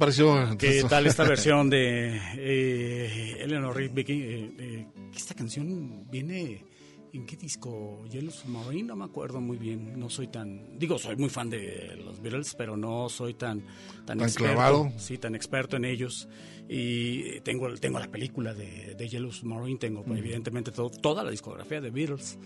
Pareció? 0.00 0.56
¿Qué 0.58 0.82
tal 0.88 1.06
esta 1.06 1.22
versión 1.28 1.70
de 1.70 2.16
eh, 2.36 3.36
Eleanor 3.40 3.76
Rigby? 3.76 4.00
Eh, 4.08 4.50
eh, 4.58 4.86
esta 5.14 5.34
canción 5.34 6.10
viene 6.10 6.64
en 7.12 7.26
qué 7.26 7.36
disco? 7.36 8.04
Yellow 8.10 8.30
Submarine, 8.32 8.88
no 8.88 8.96
me 8.96 9.04
acuerdo 9.04 9.40
muy 9.40 9.56
bien. 9.58 9.98
No 9.98 10.08
soy 10.10 10.26
tan, 10.28 10.78
digo, 10.78 10.98
soy 10.98 11.16
muy 11.16 11.28
fan 11.28 11.50
de 11.50 11.96
los 12.04 12.20
Beatles, 12.20 12.54
pero 12.56 12.76
no 12.76 13.08
soy 13.08 13.34
tan 13.34 13.60
tan, 14.06 14.18
Tan 14.18 14.22
experto, 14.22 14.54
clavado. 14.54 14.92
sí, 14.96 15.18
tan 15.18 15.34
experto 15.36 15.76
en 15.76 15.84
ellos. 15.84 16.28
Y 16.68 17.40
tengo 17.40 17.72
tengo 17.76 17.98
la 17.98 18.10
película 18.10 18.54
de, 18.54 18.94
de 18.96 19.08
Yellow 19.08 19.32
Submarine, 19.32 19.78
tengo 19.78 20.02
Mm. 20.04 20.16
evidentemente 20.16 20.70
todo- 20.72 20.90
toda 20.90 21.22
la 21.24 21.30
discografía 21.30 21.80
de 21.80 21.90
Beatles, 21.90 22.38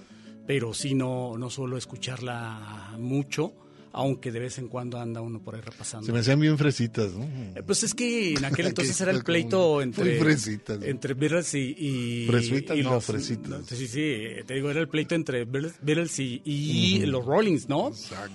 pero 0.46 0.74
sí 0.74 0.94
no 0.94 1.36
no 1.38 1.48
suelo 1.50 1.76
escucharla 1.76 2.96
mucho. 2.98 3.52
Aunque 3.96 4.32
de 4.32 4.40
vez 4.40 4.58
en 4.58 4.66
cuando 4.66 4.98
anda 4.98 5.20
uno 5.20 5.40
por 5.40 5.54
ahí 5.54 5.60
repasando. 5.60 6.04
Se 6.04 6.12
me 6.12 6.18
hacían 6.18 6.40
bien 6.40 6.58
fresitas, 6.58 7.12
¿no? 7.12 7.22
Eh, 7.24 7.62
Pues 7.64 7.84
es 7.84 7.94
que 7.94 8.32
en 8.34 8.44
aquel 8.44 8.56
Que 8.64 8.68
entonces 8.70 9.00
era 9.00 9.12
el 9.12 9.22
pleito 9.22 9.80
entre 9.80 10.18
fresitas, 10.18 10.80
¿no? 10.80 10.84
entre 10.86 11.14
Beatles 11.14 11.54
y, 11.54 11.76
y 11.78 12.26
Fresitas, 12.26 12.76
y 12.76 12.82
no, 12.82 12.94
los- 12.94 13.04
fresitas. 13.04 13.48
no, 13.48 13.62
sí, 13.64 13.86
sí, 13.86 14.16
te 14.46 14.54
digo, 14.54 14.68
era 14.70 14.80
el 14.80 14.88
pleito 14.88 15.14
entre 15.14 15.44
Beatles, 15.44 16.18
y, 16.18 17.06
los 17.06 17.24
Rollings, 17.24 17.68
¿no? 17.68 17.92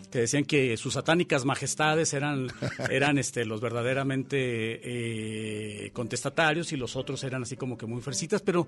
Que 0.10 0.20
decían 0.20 0.46
que 0.46 0.78
sus 0.78 0.94
satánicas 0.94 1.44
majestades 1.44 2.14
eran 2.14 2.48
eran 2.90 3.18
este 3.18 3.44
los 3.44 3.60
verdaderamente 3.60 4.80
eh, 4.84 5.92
contestatarios 5.92 6.72
y 6.72 6.78
los 6.78 6.96
otros 6.96 7.24
eran 7.24 7.44
así 7.44 7.56
como 7.58 7.78
que 7.78 7.86
muy 7.86 8.02
fresitas, 8.02 8.42
pero 8.42 8.68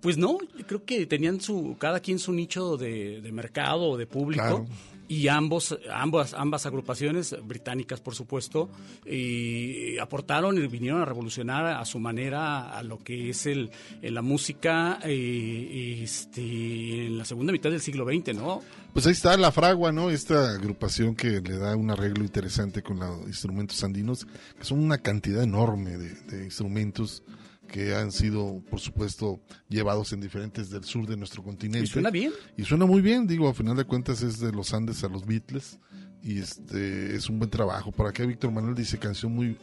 pues 0.00 0.16
no, 0.16 0.38
creo 0.66 0.82
que 0.84 1.04
tenían 1.04 1.40
su 1.42 1.76
cada 1.78 2.00
quien 2.00 2.18
su 2.18 2.32
nicho 2.32 2.78
de, 2.78 3.20
de 3.20 3.32
mercado 3.32 3.82
o 3.90 3.96
de 3.98 4.06
público. 4.06 4.42
Claro. 4.42 4.66
Y 5.10 5.26
ambos, 5.26 5.76
ambas, 5.92 6.34
ambas 6.34 6.66
agrupaciones, 6.66 7.34
británicas 7.42 8.00
por 8.00 8.14
supuesto, 8.14 8.70
y 9.04 9.98
aportaron 9.98 10.56
y 10.56 10.68
vinieron 10.68 11.02
a 11.02 11.04
revolucionar 11.04 11.66
a 11.66 11.84
su 11.84 11.98
manera 11.98 12.70
a 12.70 12.84
lo 12.84 13.02
que 13.02 13.30
es 13.30 13.46
el, 13.46 13.72
la 14.02 14.22
música 14.22 15.00
eh, 15.02 15.98
este, 16.04 17.06
en 17.06 17.18
la 17.18 17.24
segunda 17.24 17.52
mitad 17.52 17.70
del 17.70 17.80
siglo 17.80 18.04
XX, 18.04 18.36
¿no? 18.36 18.62
Pues 18.92 19.04
ahí 19.04 19.12
está 19.12 19.36
la 19.36 19.50
fragua, 19.50 19.90
¿no? 19.90 20.10
Esta 20.10 20.52
agrupación 20.52 21.16
que 21.16 21.40
le 21.40 21.58
da 21.58 21.74
un 21.74 21.90
arreglo 21.90 22.22
interesante 22.22 22.80
con 22.80 23.00
los 23.00 23.26
instrumentos 23.26 23.82
andinos, 23.82 24.28
que 24.60 24.64
son 24.64 24.78
una 24.78 24.98
cantidad 24.98 25.42
enorme 25.42 25.98
de 25.98 26.44
instrumentos 26.44 27.24
que 27.70 27.94
han 27.94 28.10
sido, 28.12 28.62
por 28.68 28.80
supuesto, 28.80 29.40
llevados 29.68 30.12
en 30.12 30.20
diferentes 30.20 30.70
del 30.70 30.84
sur 30.84 31.06
de 31.06 31.16
nuestro 31.16 31.42
continente. 31.42 31.84
Y 31.84 31.86
suena 31.86 32.10
bien. 32.10 32.32
Y 32.56 32.64
suena 32.64 32.84
muy 32.86 33.00
bien, 33.00 33.26
digo, 33.26 33.48
a 33.48 33.54
final 33.54 33.76
de 33.76 33.84
cuentas 33.84 34.22
es 34.22 34.40
de 34.40 34.50
los 34.52 34.74
Andes 34.74 35.04
a 35.04 35.08
los 35.08 35.24
Beatles 35.24 35.78
y 36.22 36.38
este 36.40 37.14
es 37.14 37.28
un 37.30 37.38
buen 37.38 37.50
trabajo. 37.50 37.92
Por 37.92 38.06
acá 38.06 38.24
Víctor 38.26 38.50
Manuel 38.52 38.74
dice 38.74 38.98
canción 38.98 39.32
muy 39.32 39.56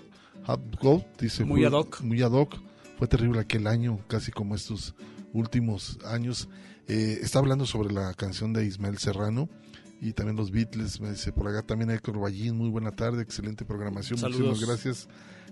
hot 0.45 0.79
gold, 0.81 1.03
dice 1.19 1.43
Muy 1.43 1.59
fue- 1.61 1.67
ad 1.67 1.73
hoc. 1.73 2.01
muy 2.01 2.21
ad 2.21 2.31
hoc. 2.31 2.55
Fue 2.97 3.07
terrible 3.07 3.39
aquel 3.41 3.67
año, 3.67 3.99
casi 4.07 4.31
como 4.31 4.55
estos 4.55 4.95
últimos 5.33 5.99
años. 6.05 6.47
Eh, 6.87 7.19
está 7.21 7.39
hablando 7.39 7.65
sobre 7.65 7.93
la 7.93 8.13
canción 8.13 8.53
de 8.53 8.65
Ismael 8.65 8.97
Serrano 8.97 9.49
y 10.01 10.13
también 10.13 10.37
los 10.37 10.49
Beatles. 10.51 11.01
Me 11.01 11.11
dice 11.11 11.31
por 11.33 11.47
acá 11.49 11.61
también 11.61 11.91
Héctor 11.91 12.19
Ballín. 12.19 12.55
Muy 12.55 12.69
buena 12.69 12.91
tarde, 12.91 13.21
excelente 13.21 13.65
programación. 13.65 14.17
Saludos. 14.17 14.39
Muchísimas 14.47 14.67
gracias. 14.69 15.09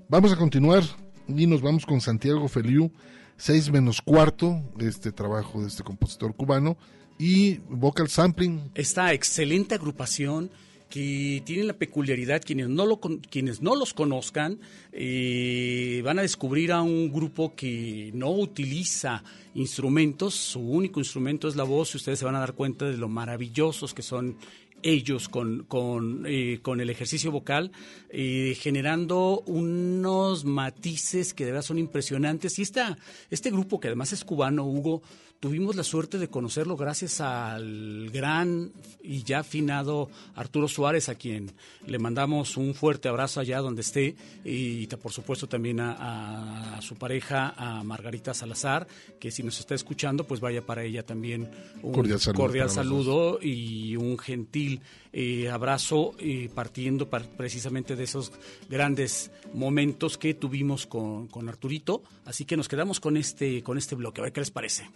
Vamos 0.08 0.32
a 0.32 0.38
continuar 0.38 0.84
y 1.28 1.48
nos 1.48 1.62
vamos 1.62 1.86
con 1.86 2.02
Santiago 2.02 2.48
Feliu, 2.48 2.92
6 3.38 3.72
menos 3.72 4.02
cuarto, 4.02 4.62
este 4.80 5.12
trabajo 5.12 5.62
de 5.62 5.68
este 5.68 5.84
compositor 5.84 6.36
cubano 6.36 6.78
y 7.18 7.60
vocal 7.70 8.10
sampling. 8.10 8.72
esta 8.76 9.14
excelente 9.14 9.76
agrupación 9.76 10.52
que 10.90 11.42
tiene 11.46 11.64
la 11.64 11.74
peculiaridad, 11.74 12.42
quienes 12.46 12.70
no, 12.70 12.86
lo, 12.86 13.00
quienes 13.00 13.62
no 13.62 13.76
los 13.76 13.94
conozcan, 13.94 14.60
eh, 14.94 16.02
van 16.06 16.20
a 16.20 16.22
descubrir 16.22 16.72
a 16.72 16.82
un 16.82 17.12
grupo 17.12 17.54
que 17.56 18.12
no 18.14 18.32
utiliza 18.32 19.24
instrumentos, 19.56 20.36
su 20.36 20.60
único 20.60 21.00
instrumento 21.00 21.48
es 21.48 21.56
la 21.56 21.64
voz 21.64 21.94
y 21.94 21.98
ustedes 21.98 22.20
se 22.20 22.26
van 22.26 22.36
a 22.36 22.40
dar 22.40 22.54
cuenta 22.54 22.86
de 22.86 22.98
lo 22.98 23.10
maravillosos 23.10 23.94
que 23.94 24.04
son 24.04 24.38
ellos 24.86 25.28
con, 25.28 25.64
con, 25.64 26.26
eh, 26.28 26.60
con 26.62 26.80
el 26.80 26.90
ejercicio 26.90 27.32
vocal, 27.32 27.72
eh, 28.10 28.56
generando 28.58 29.44
unos 29.48 30.46
matices 30.46 31.34
que 31.34 31.44
de 31.44 31.52
verdad 31.52 31.66
son 31.66 31.80
impresionantes. 31.80 32.60
Y 32.60 32.62
esta, 32.62 32.98
este 33.32 33.50
grupo, 33.50 33.80
que 33.80 33.88
además 33.88 34.14
es 34.14 34.24
cubano, 34.24 34.64
Hugo, 34.64 35.02
tuvimos 35.46 35.76
la 35.76 35.84
suerte 35.84 36.18
de 36.18 36.28
conocerlo 36.28 36.76
gracias 36.76 37.22
al 37.22 38.10
gran 38.10 38.72
y 39.04 39.22
ya 39.22 39.42
afinado 39.42 40.10
Arturo 40.34 40.68
Suárez, 40.68 41.08
a 41.08 41.14
quien 41.14 41.52
le 41.86 42.00
mandamos 42.00 42.58
un 42.58 42.74
fuerte 42.74 43.10
abrazo 43.10 43.42
allá 43.42 43.60
donde 43.60 43.82
esté, 43.82 44.16
y 44.44 44.88
por 44.88 45.12
supuesto 45.12 45.46
también 45.48 45.80
a, 45.82 46.78
a 46.78 46.82
su 46.82 46.96
pareja, 46.96 47.54
a 47.56 47.84
Margarita 47.84 48.34
Salazar, 48.34 48.88
que 49.20 49.30
si 49.30 49.44
nos 49.44 49.60
está 49.60 49.76
escuchando, 49.76 50.24
pues 50.26 50.40
vaya 50.40 50.66
para 50.66 50.84
ella 50.84 51.06
también 51.06 51.52
un 51.84 51.94
Cordial 52.34 52.72
saludo 52.72 53.38
y 53.40 53.96
un 53.98 54.18
gentil 54.18 54.82
eh, 55.14 55.52
abrazo 55.52 56.16
eh, 56.18 56.50
partiendo 56.56 57.08
par- 57.08 57.30
precisamente 57.38 57.96
de 57.96 58.04
esos 58.04 58.32
grandes 58.68 59.30
momentos 59.54 60.18
que 60.18 60.34
tuvimos 60.34 60.88
con, 60.88 61.28
con 61.28 61.48
Arturito. 61.50 62.02
Así 62.26 62.46
que 62.46 62.58
nos 62.58 62.68
quedamos 62.68 63.00
con 63.00 63.16
este, 63.16 63.62
con 63.62 63.78
este 63.78 63.94
bloque. 63.94 64.22
A 64.22 64.24
ver 64.24 64.34
qué 64.34 64.42
les 64.42 64.50
parece. 64.50 64.90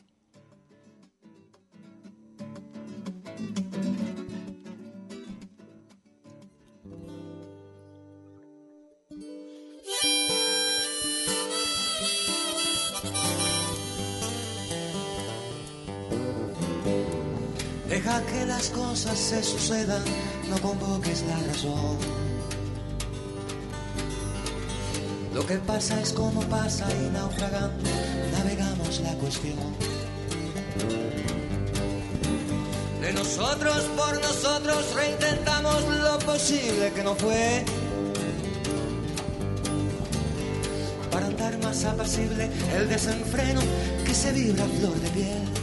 Deja 18.10 18.26
que 18.26 18.46
las 18.48 18.70
cosas 18.70 19.20
se 19.20 19.44
sucedan, 19.44 20.04
no 20.50 20.60
convoques 20.62 21.24
la 21.28 21.38
razón. 21.48 21.96
Lo 25.32 25.46
que 25.46 25.58
pasa 25.58 26.02
es 26.02 26.12
como 26.14 26.42
pasa 26.42 26.88
y 26.92 27.12
naufragando 27.12 27.88
navegamos 28.32 29.00
la 29.02 29.14
cuestión. 29.14 29.60
De 33.00 33.14
nosotros 33.14 33.78
por 33.96 34.20
nosotros 34.20 34.96
reintentamos 34.96 35.84
lo 35.84 36.18
posible 36.18 36.92
que 36.96 37.04
no 37.04 37.14
fue. 37.14 37.64
Para 41.12 41.28
andar 41.28 41.60
más 41.60 41.86
apacible 41.86 42.50
el 42.76 42.90
desenfreno 42.90 43.62
que 44.04 44.16
se 44.16 44.32
vibra 44.32 44.64
a 44.64 44.68
flor 44.68 45.00
de 45.00 45.10
piel. 45.10 45.59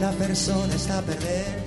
La 0.00 0.12
persona 0.12 0.74
está 0.74 1.02
perder. 1.02 1.62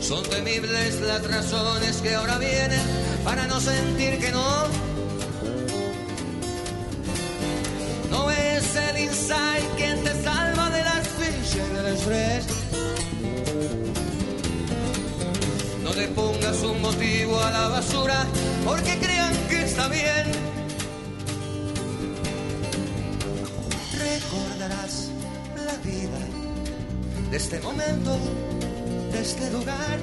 Son 0.00 0.22
temibles 0.24 1.00
las 1.02 1.22
razones 1.30 1.96
que 1.98 2.14
ahora 2.14 2.38
vienen 2.38 2.80
para 3.22 3.46
no 3.46 3.60
sentir 3.60 4.18
que 4.18 4.30
no. 4.32 4.66
No 8.10 8.30
es 8.30 8.76
el 8.76 8.98
insight 8.98 9.64
quien 9.76 10.02
te 10.02 10.22
salva 10.22 10.70
de 10.70 10.82
la 10.82 10.92
asfixia 10.92 11.64
del 11.74 11.86
estrés. 11.94 12.44
No 15.84 15.92
le 15.92 16.08
pongas 16.08 16.62
un 16.62 16.80
motivo 16.80 17.40
a 17.40 17.50
la 17.50 17.68
basura 17.68 18.26
porque 18.64 18.98
crean 18.98 19.34
que 19.48 19.64
está 19.64 19.88
bien. 19.88 20.39
De 27.30 27.36
este 27.36 27.60
momento, 27.60 28.18
de 29.12 29.20
este 29.20 29.50
lugar, 29.52 29.98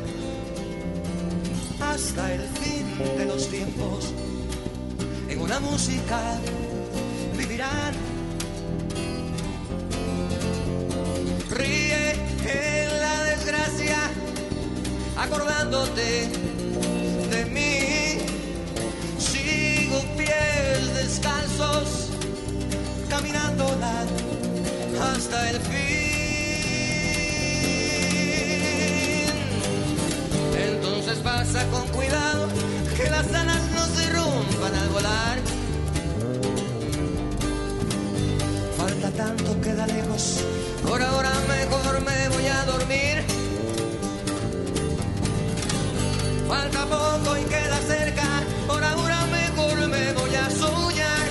hasta 1.82 2.34
el 2.34 2.42
fin 2.42 3.18
de 3.18 3.26
los 3.26 3.50
tiempos. 3.50 4.14
En 5.28 5.42
una 5.42 5.60
música 5.60 6.20
vivirán. 7.38 7.94
Ríe 11.50 12.12
en 12.46 13.00
la 13.00 13.24
desgracia, 13.24 13.98
acordándote 15.18 16.30
de 17.30 17.46
mí. 17.46 18.22
Sigo 19.20 20.00
pies 20.16 20.94
descalzos 20.96 22.10
caminándola 23.10 24.06
hasta 25.02 25.50
el 25.50 25.60
fin. 25.60 26.07
entonces 31.10 31.24
pasa 31.24 31.66
con 31.70 31.88
cuidado 31.88 32.50
que 32.98 33.10
las 33.10 33.34
alas 33.34 33.62
no 33.74 33.86
se 33.96 34.10
rompan 34.10 34.76
al 34.76 34.90
volar. 34.90 35.38
Falta 38.78 39.12
tanto, 39.12 39.62
queda 39.62 39.88
lejos. 39.88 40.42
Por 40.86 41.02
ahora 41.02 41.32
mejor 41.48 42.02
me 42.02 42.30
voy 42.30 42.48
a 42.48 42.66
dormir. 42.66 43.24
Falta 46.46 46.86
poco 46.86 47.38
y 47.38 47.44
queda 47.44 47.78
cerca. 47.88 48.44
Por 48.68 48.84
ahora 48.84 49.26
mejor 49.28 49.88
me 49.88 50.12
voy 50.12 50.36
a 50.36 50.50
soñar. 50.50 51.28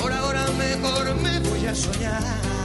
Por 0.00 0.12
ahora 0.12 0.46
mejor 0.52 1.14
me 1.16 1.40
voy 1.40 1.66
a 1.66 1.74
soñar. 1.74 2.55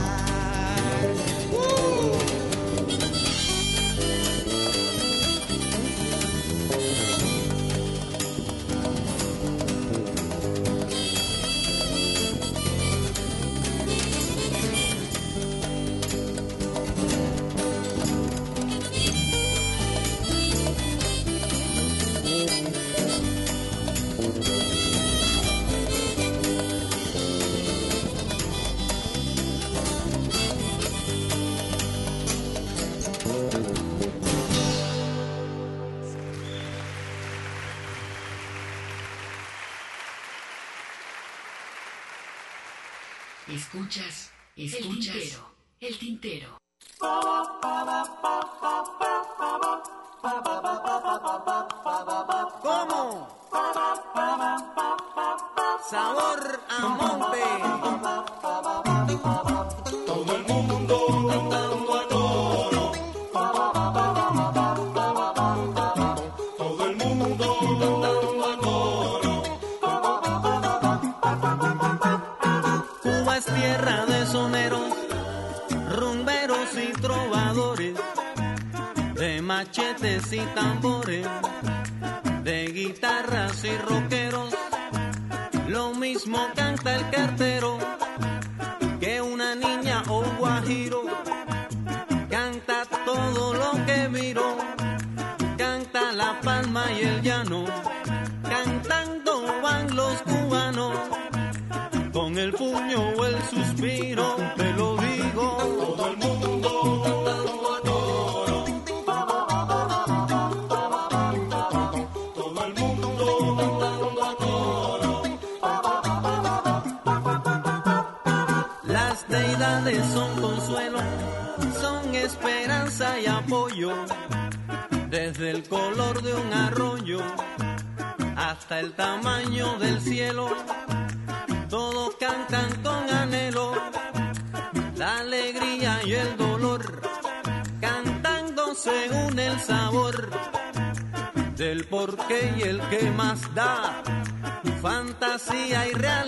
fantasía 145.41 145.87
y 145.87 145.93
realidad. 145.93 146.20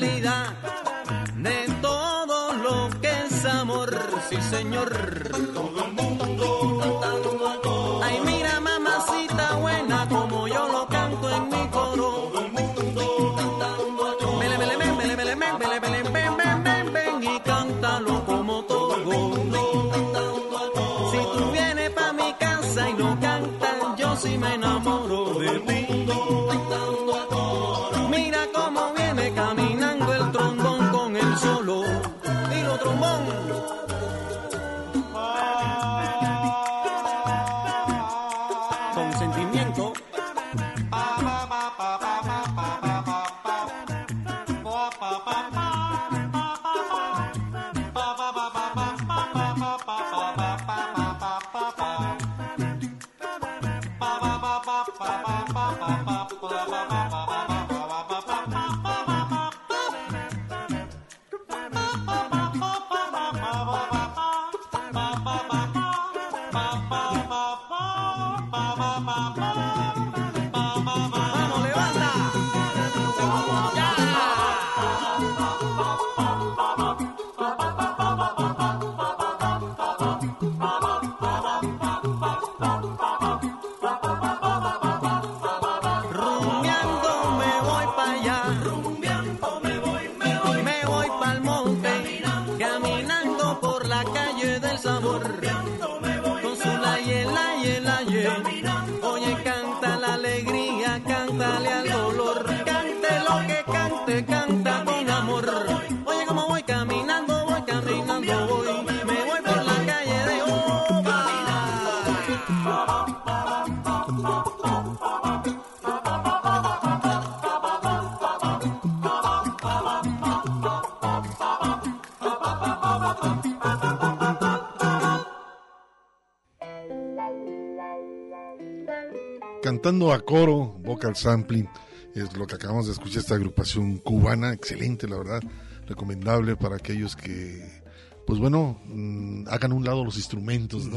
A 130.12 130.20
coro, 130.20 130.78
vocal 130.80 131.16
sampling, 131.16 131.68
es 132.14 132.36
lo 132.36 132.46
que 132.46 132.56
acabamos 132.56 132.88
de 132.88 132.94
escuchar, 132.94 133.20
esta 133.20 133.36
agrupación 133.36 133.98
cubana, 133.98 134.54
excelente, 134.54 135.08
la 135.08 135.18
verdad, 135.18 135.42
recomendable 135.88 136.56
para 136.56 136.76
aquellos 136.76 137.16
que, 137.16 137.82
pues 138.28 138.40
bueno, 138.40 138.82
mmm, 138.86 139.46
hagan 139.48 139.72
un 139.72 139.84
lado 139.84 140.04
los 140.04 140.18
instrumentos. 140.18 140.90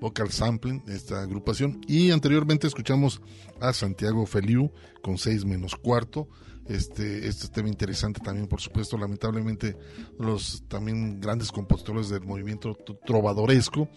Vocal 0.00 0.30
sampling, 0.30 0.82
esta 0.88 1.22
agrupación. 1.22 1.80
Y 1.86 2.10
anteriormente 2.10 2.66
escuchamos 2.66 3.20
a 3.60 3.72
Santiago 3.72 4.24
Feliu 4.26 4.70
con 5.02 5.18
6 5.18 5.44
menos 5.44 5.74
cuarto. 5.74 6.28
Este, 6.66 7.26
este 7.26 7.48
tema 7.48 7.68
interesante 7.68 8.20
también, 8.20 8.46
por 8.46 8.60
supuesto, 8.60 8.98
lamentablemente 8.98 9.76
los 10.18 10.64
también 10.68 11.18
grandes 11.18 11.50
compositores 11.50 12.10
del 12.10 12.24
movimiento 12.26 12.76
trovadoresco, 13.06 13.88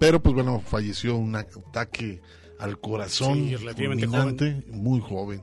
pero 0.00 0.20
pues 0.20 0.34
bueno, 0.34 0.60
falleció 0.60 1.16
un 1.16 1.36
ataque 1.36 2.20
al 2.58 2.80
corazón, 2.80 3.48
Sí, 3.48 3.56
fulminante, 3.56 4.64
muy 4.68 5.00
joven, 5.00 5.42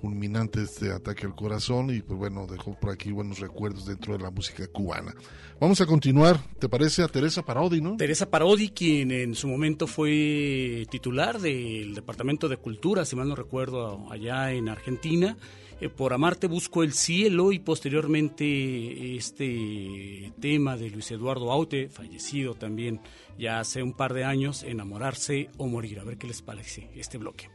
fulminante 0.00 0.62
este 0.62 0.92
ataque 0.92 1.26
al 1.26 1.34
corazón 1.34 1.94
y 1.94 2.00
pues 2.00 2.18
bueno, 2.18 2.46
dejó 2.46 2.78
por 2.78 2.90
aquí 2.90 3.12
buenos 3.12 3.38
recuerdos 3.38 3.86
dentro 3.86 4.16
de 4.16 4.22
la 4.22 4.30
música 4.30 4.66
cubana. 4.66 5.14
Vamos 5.60 5.80
a 5.80 5.86
continuar, 5.86 6.40
¿te 6.58 6.68
parece? 6.68 7.02
A 7.02 7.08
Teresa 7.08 7.42
Parodi, 7.42 7.80
¿no? 7.80 7.96
Teresa 7.96 8.28
Parodi, 8.30 8.70
quien 8.70 9.10
en 9.10 9.34
su 9.34 9.48
momento 9.48 9.86
fue 9.86 10.86
titular 10.90 11.40
del 11.40 11.94
Departamento 11.94 12.48
de 12.48 12.56
Cultura, 12.56 13.04
si 13.04 13.16
mal 13.16 13.28
no 13.28 13.36
recuerdo, 13.36 14.10
allá 14.10 14.52
en 14.52 14.68
Argentina. 14.68 15.36
Eh, 15.80 15.88
por 15.88 16.12
Amarte 16.12 16.46
busco 16.46 16.82
el 16.82 16.92
cielo 16.92 17.52
y 17.52 17.58
posteriormente 17.58 19.16
este 19.16 20.32
tema 20.40 20.76
de 20.76 20.90
Luis 20.90 21.10
Eduardo 21.10 21.50
Aute, 21.50 21.88
fallecido 21.88 22.54
también 22.54 23.00
ya 23.38 23.60
hace 23.60 23.82
un 23.82 23.92
par 23.92 24.14
de 24.14 24.24
años, 24.24 24.62
Enamorarse 24.62 25.50
o 25.56 25.66
Morir. 25.66 26.00
A 26.00 26.04
ver 26.04 26.16
qué 26.16 26.26
les 26.26 26.42
parece 26.42 26.90
este 26.94 27.18
bloque. 27.18 27.50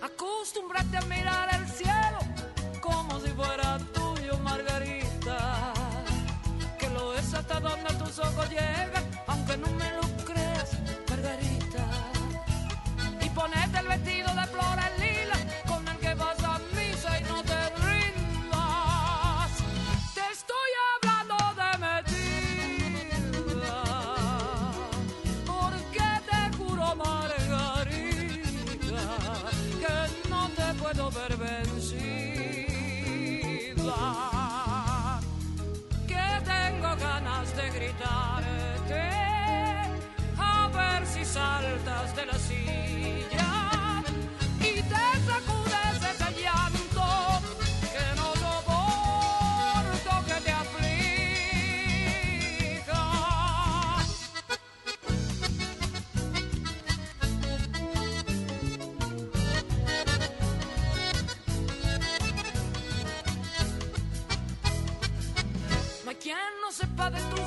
Acostúmbrate 0.00 0.96
a 0.96 1.00
ojos 8.20 8.50
llegan, 8.50 8.97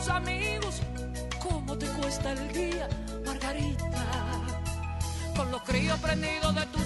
tus 0.01 0.09
amigos 0.09 0.81
cómo 1.39 1.77
te 1.77 1.85
cuesta 1.87 2.31
el 2.31 2.51
día, 2.53 2.89
Margarita. 3.25 3.85
Con 5.35 5.51
los 5.51 5.61
críos 5.61 5.99
prendidos 5.99 6.55
de 6.55 6.65
tu 6.67 6.79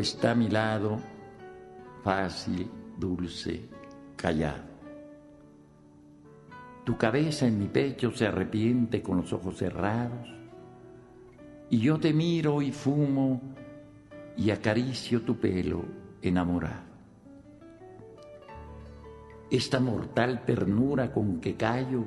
está 0.00 0.32
a 0.32 0.34
mi 0.34 0.48
lado, 0.48 0.98
fácil, 2.02 2.70
dulce, 2.98 3.68
callado. 4.16 4.68
Tu 6.84 6.96
cabeza 6.96 7.46
en 7.46 7.58
mi 7.58 7.66
pecho 7.66 8.10
se 8.12 8.26
arrepiente 8.26 9.02
con 9.02 9.18
los 9.18 9.32
ojos 9.32 9.56
cerrados, 9.56 10.28
y 11.70 11.78
yo 11.80 11.98
te 11.98 12.12
miro 12.12 12.62
y 12.62 12.72
fumo 12.72 13.40
y 14.36 14.50
acaricio 14.50 15.22
tu 15.22 15.36
pelo 15.36 15.84
enamorado. 16.22 16.88
Esta 19.50 19.80
mortal 19.80 20.44
ternura 20.44 21.12
con 21.12 21.40
que 21.40 21.56
callo 21.56 22.04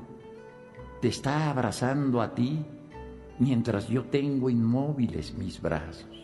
te 1.01 1.07
está 1.07 1.49
abrazando 1.49 2.21
a 2.21 2.33
ti 2.33 2.63
mientras 3.39 3.87
yo 3.87 4.05
tengo 4.05 4.49
inmóviles 4.49 5.33
mis 5.35 5.59
brazos. 5.59 6.20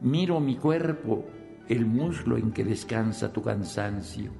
Miro 0.00 0.40
mi 0.40 0.56
cuerpo, 0.56 1.26
el 1.68 1.84
muslo 1.84 2.38
en 2.38 2.52
que 2.52 2.64
descansa 2.64 3.30
tu 3.30 3.42
cansancio, 3.42 4.30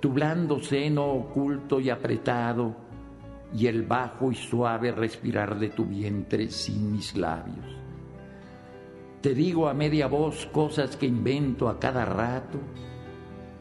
tu 0.00 0.10
blando 0.10 0.58
seno 0.58 1.06
oculto 1.06 1.78
y 1.78 1.88
apretado, 1.88 2.74
y 3.54 3.68
el 3.68 3.84
bajo 3.84 4.32
y 4.32 4.34
suave 4.34 4.90
respirar 4.90 5.56
de 5.56 5.68
tu 5.68 5.84
vientre 5.84 6.50
sin 6.50 6.92
mis 6.92 7.16
labios. 7.16 7.64
Te 9.20 9.34
digo 9.34 9.68
a 9.68 9.74
media 9.74 10.08
voz 10.08 10.46
cosas 10.46 10.96
que 10.96 11.06
invento 11.06 11.68
a 11.68 11.78
cada 11.78 12.04
rato, 12.04 12.58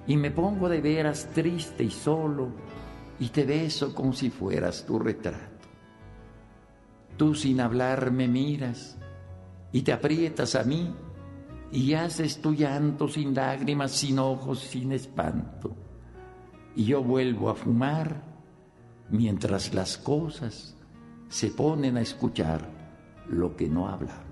y 0.08 0.18
me 0.18 0.32
pongo 0.32 0.68
de 0.70 0.82
veras 0.82 1.30
triste 1.36 1.84
y 1.84 1.92
solo, 1.92 2.50
y 3.20 3.30
te 3.30 3.46
beso 3.46 3.94
como 3.94 4.12
si 4.12 4.32
fueras 4.32 4.88
tu 4.88 4.98
retrato. 4.98 5.68
Tú 7.16 7.36
sin 7.36 7.62
hablar 7.62 8.10
me 8.10 8.28
miras, 8.28 8.98
y 9.76 9.82
te 9.82 9.92
aprietas 9.92 10.56
a 10.56 10.64
mí 10.64 10.96
y 11.70 11.96
haces 11.96 12.40
tu 12.40 12.54
llanto 12.54 13.10
sin 13.10 13.36
lágrimas, 13.36 13.92
sin 13.92 14.20
ojos, 14.20 14.62
sin 14.62 14.94
espanto. 14.94 15.76
Y 16.78 16.86
yo 16.86 17.04
vuelvo 17.04 17.50
a 17.50 17.56
fumar 17.56 18.24
mientras 19.10 19.74
las 19.74 19.98
cosas 19.98 20.78
se 21.28 21.50
ponen 21.50 21.98
a 21.98 22.02
escuchar 22.02 22.70
lo 23.28 23.58
que 23.58 23.68
no 23.68 23.90
hablamos. 23.90 24.24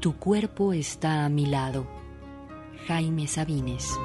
Tu 0.00 0.16
cuerpo 0.16 0.72
está 0.72 1.24
a 1.24 1.28
mi 1.28 1.46
lado. 1.46 1.86
Jaime 2.88 3.28
Sabines. 3.28 3.96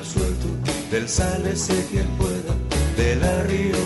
Absuelto, 0.00 0.46
del 0.90 1.08
sálvese 1.08 1.86
quien 1.90 2.06
pueda, 2.16 2.54
del 2.96 3.20
río 3.48 3.76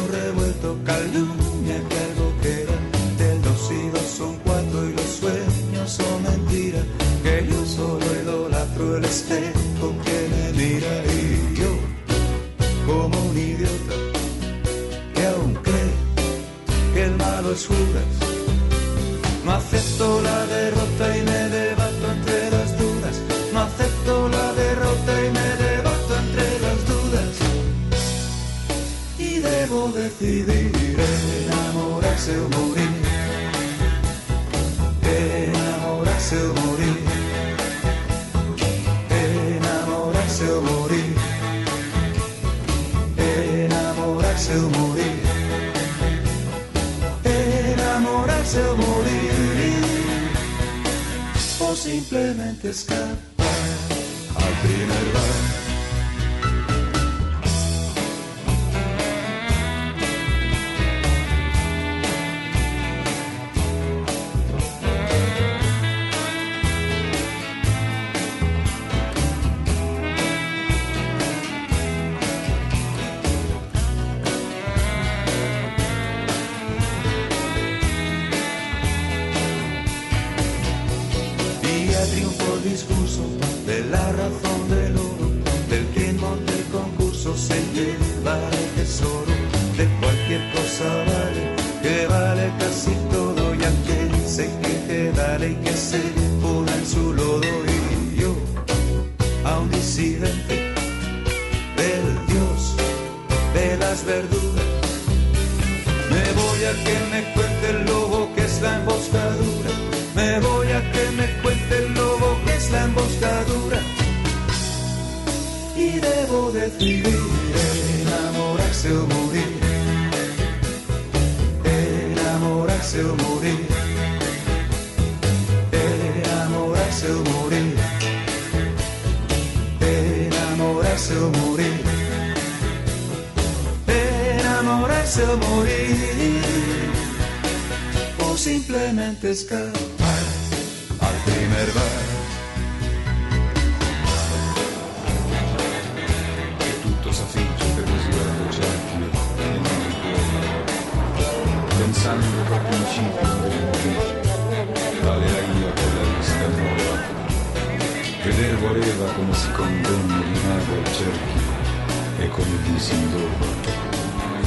indova. 162.94 163.46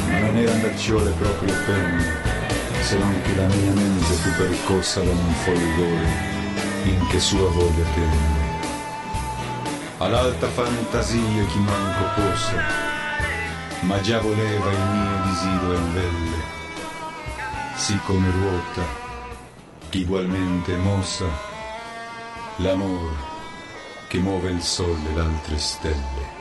Ma 0.10 0.20
non 0.20 0.38
era 0.38 0.52
andacciole 0.52 1.12
proprio 1.12 1.54
per 1.66 1.78
me, 1.78 2.82
se 2.82 2.98
non 2.98 3.22
che 3.22 3.36
la 3.36 3.48
mia 3.48 3.72
mente 3.74 4.14
fu 4.14 4.30
percossa 4.38 5.02
da 5.02 5.12
un 5.12 5.34
folgore 5.44 6.36
in 6.84 7.08
che 7.08 7.20
sua 7.20 7.50
voglia 7.50 7.84
tenne 7.94 8.48
all'alta 10.00 10.48
fantasia 10.48 11.46
chi 11.46 11.60
manco 11.60 12.22
possa, 12.22 12.64
ma 13.82 14.00
già 14.02 14.20
voleva 14.20 14.72
il 14.72 14.80
mio 14.80 15.24
disiro 15.24 15.74
in 15.74 15.94
velle, 15.94 16.44
sì 17.76 17.98
come 18.06 18.30
ruota, 18.30 18.84
igualmente 19.92 20.76
mossa, 20.78 21.26
l'amor 22.58 23.16
che 24.08 24.20
muove 24.20 24.52
il 24.52 24.62
sole 24.62 25.10
e 25.10 25.14
le 25.16 25.22
altre 25.22 25.58
stelle. 25.58 26.37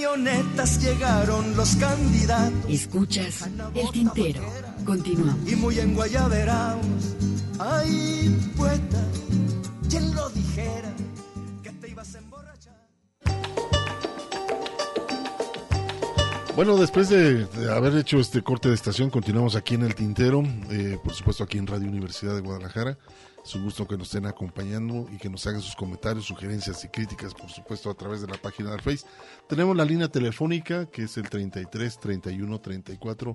Camionetas 0.00 0.82
llegaron 0.82 1.56
los 1.56 1.76
candidatos. 1.76 2.70
Escuchas 2.70 3.48
El 3.74 3.90
Tintero. 3.90 4.42
Continuamos. 4.84 5.50
Y 5.50 5.56
muy 5.56 5.78
enguayaberaos. 5.78 6.86
Ay, 7.58 8.52
poeta, 8.56 9.04
¿quién 9.90 10.14
lo 10.14 10.30
dijera? 10.30 10.90
Que 11.62 11.70
te 11.70 11.88
ibas 11.90 12.14
a 12.14 12.18
emborrachar. 12.18 12.74
Bueno, 16.56 16.76
después 16.78 17.10
de, 17.10 17.44
de 17.44 17.72
haber 17.72 17.96
hecho 17.96 18.18
este 18.18 18.42
corte 18.42 18.70
de 18.70 18.74
estación, 18.74 19.10
continuamos 19.10 19.54
aquí 19.54 19.74
en 19.74 19.82
el 19.82 19.94
Tintero, 19.94 20.42
eh, 20.70 20.98
por 21.04 21.12
supuesto 21.12 21.44
aquí 21.44 21.58
en 21.58 21.66
Radio 21.66 21.88
Universidad 21.88 22.34
de 22.34 22.40
Guadalajara. 22.40 22.96
Es 23.44 23.54
un 23.54 23.64
gusto 23.64 23.86
que 23.88 23.96
nos 23.96 24.08
estén 24.08 24.26
acompañando 24.26 25.08
y 25.12 25.16
que 25.16 25.30
nos 25.30 25.46
hagan 25.46 25.62
sus 25.62 25.74
comentarios, 25.74 26.26
sugerencias 26.26 26.84
y 26.84 26.88
críticas, 26.88 27.34
por 27.34 27.50
supuesto, 27.50 27.90
a 27.90 27.94
través 27.94 28.20
de 28.20 28.28
la 28.28 28.36
página 28.36 28.70
del 28.70 28.80
Face. 28.82 29.04
Tenemos 29.48 29.76
la 29.76 29.84
línea 29.84 30.08
telefónica 30.08 30.86
que 30.86 31.04
es 31.04 31.16
el 31.16 31.28
33 31.28 31.98
31 31.98 32.60
34 32.60 33.32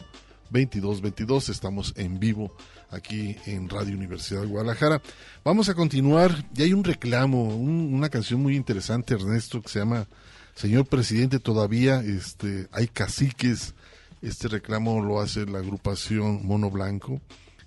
22 0.52 1.02
22. 1.02 1.50
Estamos 1.50 1.94
en 1.98 2.20
vivo 2.20 2.56
aquí 2.92 3.36
en 3.48 3.68
Radio 3.68 3.96
Universidad 3.98 4.42
de 4.42 4.48
Guadalajara. 4.48 5.02
Vamos 5.44 5.70
a 5.70 5.74
continuar. 5.74 6.46
Y 6.56 6.62
hay 6.62 6.74
un 6.74 6.84
reclamo, 6.84 7.44
un- 7.44 7.94
una 7.94 8.10
canción 8.10 8.42
muy 8.42 8.56
interesante, 8.56 9.16
Ernesto, 9.16 9.62
que 9.62 9.70
se 9.70 9.80
llama 9.80 10.08
Señor 10.54 10.86
Presidente. 10.86 11.40
Todavía 11.40 12.02
este, 12.02 12.68
hay 12.72 12.88
caciques. 12.88 13.74
Este 14.22 14.48
reclamo 14.48 15.02
lo 15.04 15.20
hace 15.20 15.46
la 15.48 15.58
agrupación 15.60 16.46
Mono 16.46 16.70
Blanco 16.70 17.20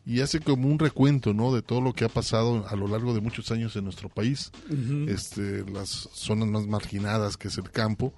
y 0.08 0.22
hace 0.22 0.40
como 0.40 0.68
un 0.68 0.78
recuento, 0.78 1.34
¿no? 1.34 1.54
De 1.54 1.60
todo 1.60 1.82
lo 1.82 1.92
que 1.92 2.06
ha 2.06 2.08
pasado 2.08 2.66
a 2.66 2.74
lo 2.76 2.88
largo 2.88 3.12
de 3.12 3.20
muchos 3.20 3.50
años 3.50 3.76
en 3.76 3.84
nuestro 3.84 4.08
país, 4.08 4.50
este, 5.06 5.70
las 5.70 6.08
zonas 6.14 6.48
más 6.48 6.66
marginadas 6.66 7.36
que 7.36 7.48
es 7.48 7.58
el 7.58 7.70
campo, 7.70 8.14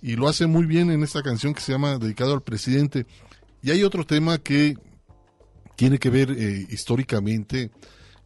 y 0.00 0.16
lo 0.16 0.26
hace 0.26 0.46
muy 0.46 0.64
bien 0.64 0.90
en 0.90 1.02
esta 1.02 1.22
canción 1.22 1.52
que 1.52 1.60
se 1.60 1.72
llama 1.72 1.98
Dedicado 1.98 2.32
al 2.32 2.42
Presidente. 2.42 3.04
Y 3.62 3.72
hay 3.72 3.82
otro 3.82 4.06
tema 4.06 4.38
que 4.38 4.78
tiene 5.76 5.98
que 5.98 6.08
ver 6.08 6.30
eh, 6.30 6.66
históricamente 6.70 7.70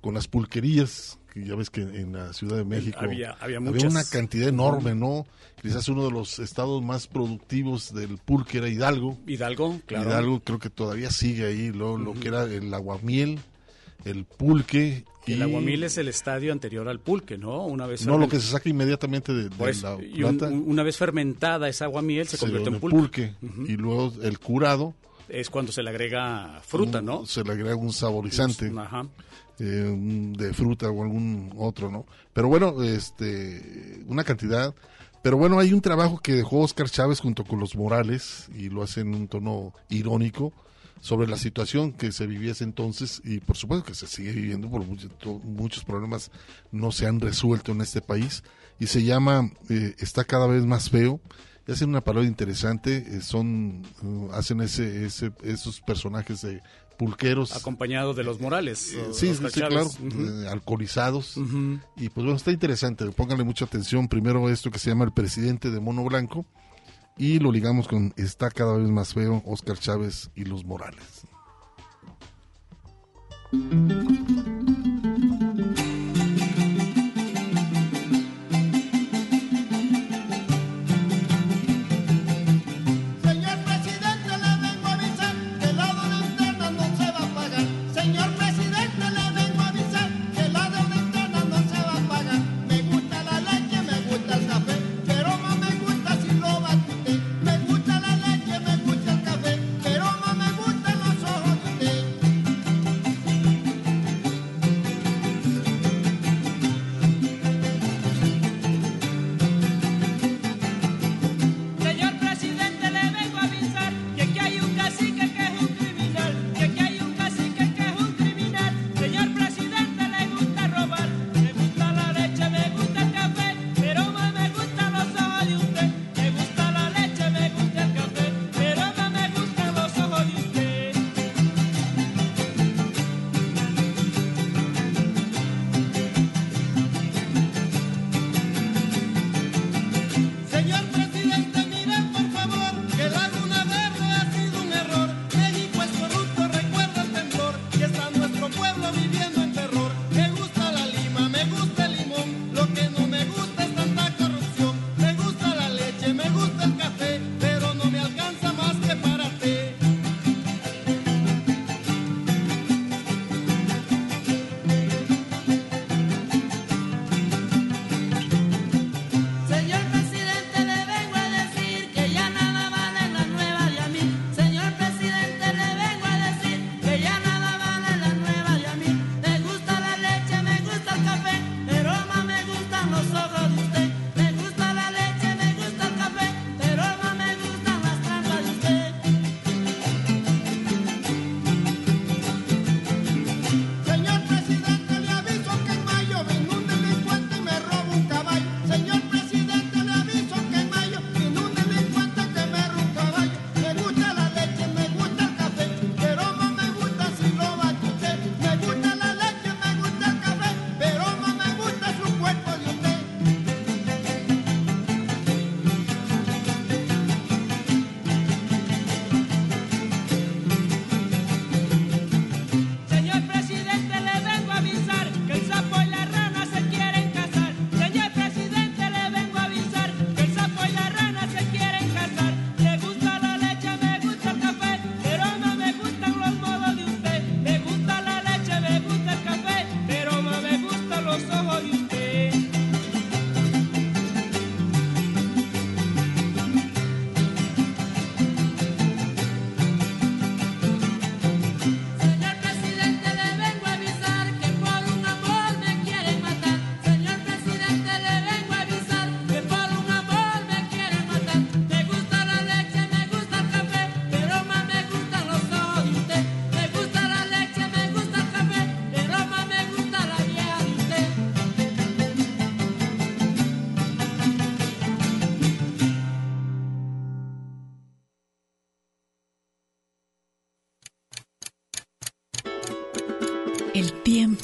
con 0.00 0.14
las 0.14 0.28
pulquerías, 0.28 1.18
que 1.42 1.46
ya 1.48 1.54
ves 1.54 1.70
que 1.70 1.80
en 1.82 2.12
la 2.12 2.32
Ciudad 2.32 2.56
de 2.56 2.64
México 2.64 2.98
Había- 3.00 3.32
había 3.40 3.60
muchas. 3.60 3.90
una 3.92 4.04
cantidad 4.04 4.48
enorme, 4.48 4.94
¿no? 4.94 5.26
Quizás 5.60 5.88
uno 5.88 6.04
de 6.04 6.10
los 6.12 6.38
estados 6.38 6.82
más 6.82 7.06
productivos 7.06 7.92
del 7.92 8.18
pulque 8.18 8.58
era 8.58 8.68
Hidalgo. 8.68 9.18
Hidalgo, 9.26 9.80
claro. 9.86 10.08
Hidalgo 10.10 10.40
creo 10.40 10.58
que 10.58 10.70
todavía 10.70 11.10
sigue 11.10 11.46
ahí, 11.46 11.72
lo, 11.72 11.98
lo 11.98 12.12
que 12.14 12.28
era 12.28 12.44
el 12.44 12.72
aguamiel, 12.72 13.38
el 14.04 14.24
pulque. 14.24 15.04
El 15.26 15.40
y- 15.40 15.42
aguamil 15.42 15.82
es 15.82 15.98
el 15.98 16.08
estadio 16.08 16.52
anterior 16.52 16.88
al 16.88 17.00
pulque, 17.00 17.36
¿no? 17.36 17.66
Una 17.66 17.86
vez 17.86 18.06
No, 18.06 18.16
lo 18.16 18.28
que 18.28 18.40
se 18.40 18.46
saca 18.50 18.68
inmediatamente 18.68 19.34
de, 19.34 19.50
la 19.50 19.98
y 20.02 20.22
un- 20.22 20.38
plata. 20.38 20.52
un- 20.54 20.64
una 20.70 20.82
vez 20.82 20.96
fermentada 20.96 21.68
esa 21.68 21.84
aguamiel 21.84 22.26
se, 22.28 22.38
convierte 22.38 22.70
en 22.70 22.80
pulque. 22.80 23.34
Y 23.66 23.76
luego 23.76 24.12
el 24.22 24.38
curado. 24.38 24.94
Es 25.28 25.50
cuando 25.50 25.72
se 25.72 25.82
le 25.82 25.90
agrega 25.90 26.60
fruta, 26.64 27.00
un- 27.00 27.04
¿no? 27.04 27.26
Se 27.26 27.44
le 27.44 27.52
agrega 27.52 27.76
un 27.76 27.92
saborizante. 27.92 28.72
Ajá. 28.78 29.06
Eh, 29.58 29.94
de 30.38 30.52
fruta 30.54 30.88
o 30.90 31.02
algún 31.02 31.52
otro, 31.56 31.90
¿no? 31.90 32.06
Pero 32.32 32.48
bueno, 32.48 32.82
este, 32.82 34.02
una 34.06 34.24
cantidad. 34.24 34.74
Pero 35.22 35.36
bueno, 35.36 35.58
hay 35.58 35.72
un 35.72 35.80
trabajo 35.80 36.18
que 36.18 36.32
dejó 36.34 36.60
Oscar 36.60 36.88
Chávez 36.88 37.20
junto 37.20 37.44
con 37.44 37.58
los 37.58 37.74
Morales 37.74 38.48
y 38.54 38.68
lo 38.68 38.82
hace 38.82 39.00
en 39.00 39.14
un 39.14 39.26
tono 39.28 39.72
irónico 39.88 40.52
sobre 41.00 41.28
la 41.28 41.36
situación 41.36 41.92
que 41.92 42.12
se 42.12 42.26
vivía 42.26 42.52
ese 42.52 42.64
entonces 42.64 43.20
y 43.24 43.38
por 43.40 43.56
supuesto 43.56 43.84
que 43.86 43.94
se 43.94 44.06
sigue 44.08 44.32
viviendo 44.32 44.68
por 44.68 44.84
mucho- 44.84 45.08
muchos 45.44 45.84
problemas 45.84 46.30
no 46.72 46.90
se 46.90 47.06
han 47.06 47.20
resuelto 47.20 47.70
en 47.72 47.80
este 47.82 48.00
país 48.00 48.42
y 48.80 48.86
se 48.88 49.04
llama 49.04 49.50
eh, 49.68 49.94
está 49.98 50.24
cada 50.24 50.48
vez 50.48 50.64
más 50.66 50.90
feo 50.90 51.20
hacen 51.68 51.90
una 51.90 52.00
palabra 52.00 52.26
interesante 52.28 52.96
eh, 52.96 53.20
son 53.20 53.82
eh, 54.02 54.28
hacen 54.32 54.60
ese, 54.60 55.04
ese 55.06 55.30
esos 55.44 55.80
personajes 55.82 56.42
de 56.42 56.62
pulqueros 56.98 57.56
Acompañado 57.56 58.12
de 58.12 58.24
los 58.24 58.40
Morales. 58.40 58.92
eh, 58.92 59.06
Sí, 59.12 59.32
sí, 59.34 59.44
claro, 59.52 59.88
eh, 60.02 60.48
alcoholizados. 60.50 61.36
Y 61.96 62.08
pues 62.10 62.24
bueno, 62.24 62.34
está 62.36 62.50
interesante, 62.50 63.06
pónganle 63.12 63.44
mucha 63.44 63.64
atención. 63.64 64.08
Primero 64.08 64.50
esto 64.50 64.70
que 64.70 64.78
se 64.78 64.90
llama 64.90 65.04
El 65.04 65.12
presidente 65.12 65.70
de 65.70 65.80
Mono 65.80 66.04
Blanco 66.04 66.44
y 67.16 67.38
lo 67.38 67.50
ligamos 67.50 67.88
con 67.88 68.12
Está 68.16 68.50
cada 68.50 68.76
vez 68.76 68.88
más 68.90 69.14
feo, 69.14 69.42
Oscar 69.46 69.78
Chávez 69.78 70.30
y 70.34 70.44
los 70.44 70.64
Morales. 70.64 71.24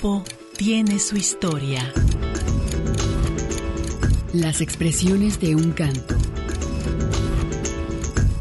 Tiempo 0.04 0.22
tiene 0.58 0.98
su 0.98 1.16
historia. 1.16 1.80
Las 4.34 4.60
expresiones 4.60 5.40
de 5.40 5.56
un 5.56 5.72
canto. 5.72 6.14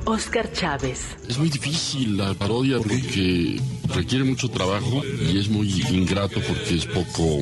Oscar 0.04 0.52
Chávez. 0.52 1.16
Es 1.34 1.40
muy 1.40 1.50
difícil 1.50 2.16
la 2.16 2.32
parodia 2.36 2.78
porque 2.78 3.60
requiere 3.96 4.24
mucho 4.24 4.50
trabajo 4.50 5.02
y 5.04 5.40
es 5.40 5.50
muy 5.50 5.68
ingrato 5.90 6.40
porque 6.48 6.76
es 6.76 6.86
poco... 6.86 7.40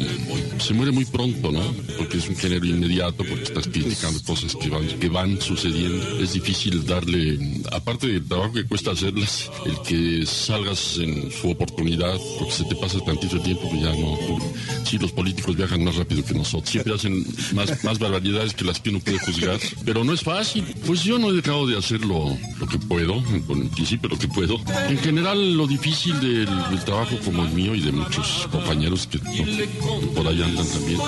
Se 0.59 0.73
muere 0.73 0.93
muy 0.93 1.03
pronto, 1.03 1.51
¿no? 1.51 1.61
Porque 1.97 2.19
es 2.19 2.30
un 2.30 2.38
género 2.38 2.65
inmediato, 2.65 3.18
porque 3.18 3.43
estás 3.43 3.68
criticando 3.68 4.23
cosas 4.23 4.55
que 4.55 4.69
van, 4.69 4.88
que 4.88 5.09
van 5.09 5.41
sucediendo. 5.41 6.19
Es 6.19 6.31
difícil 6.31 6.85
darle, 6.85 7.61
aparte 7.73 8.07
del 8.07 8.26
trabajo 8.26 8.53
que 8.53 8.63
cuesta 8.63 8.91
hacerlas, 8.91 9.51
el 9.65 9.77
que 9.81 10.26
salgas 10.26 10.97
en 10.97 11.30
su 11.30 11.49
oportunidad, 11.49 12.18
porque 12.39 12.53
se 12.53 12.63
te 12.63 12.76
pasa 12.76 12.97
tantito 13.01 13.35
el 13.35 13.43
tiempo 13.43 13.69
que 13.69 13.81
ya 13.81 13.93
no... 13.93 14.18
Sí, 14.85 14.99
los 14.99 15.11
políticos 15.11 15.57
viajan 15.57 15.84
más 15.84 15.97
rápido 15.97 16.23
que 16.23 16.34
nosotros. 16.34 16.69
Siempre 16.69 16.93
hacen 16.93 17.26
más, 17.53 17.84
más 17.84 17.99
barbaridades 17.99 18.53
que 18.53 18.63
las 18.63 18.80
que 18.80 18.89
uno 18.89 18.99
puede 19.01 19.19
juzgar. 19.19 19.59
Pero 19.84 20.05
no 20.05 20.13
es 20.13 20.22
fácil. 20.22 20.63
Pues 20.88 21.03
yo 21.03 21.19
no 21.19 21.30
he 21.30 21.34
dejado 21.34 21.68
de 21.68 21.77
hacer 21.77 21.99
lo, 22.05 22.38
lo 22.57 22.68
que 22.68 22.77
puedo, 22.77 23.19
bueno, 23.47 23.63
en 23.63 23.81
principio 23.82 24.10
lo 24.10 24.18
que 24.20 24.28
puedo. 24.28 24.60
En 24.90 24.98
general, 24.99 25.58
lo 25.58 25.66
difícil 25.66 26.20
del, 26.20 26.48
trabajo 26.86 27.18
como 27.26 27.44
el 27.44 27.52
mío 27.52 27.74
y 27.74 27.82
de 27.82 27.91
muchos 27.91 28.48
compañeros 28.52 29.08
que 29.08 29.18
por 30.14 30.28
ahí 30.28 30.44
andan 30.44 30.68
también, 30.68 30.99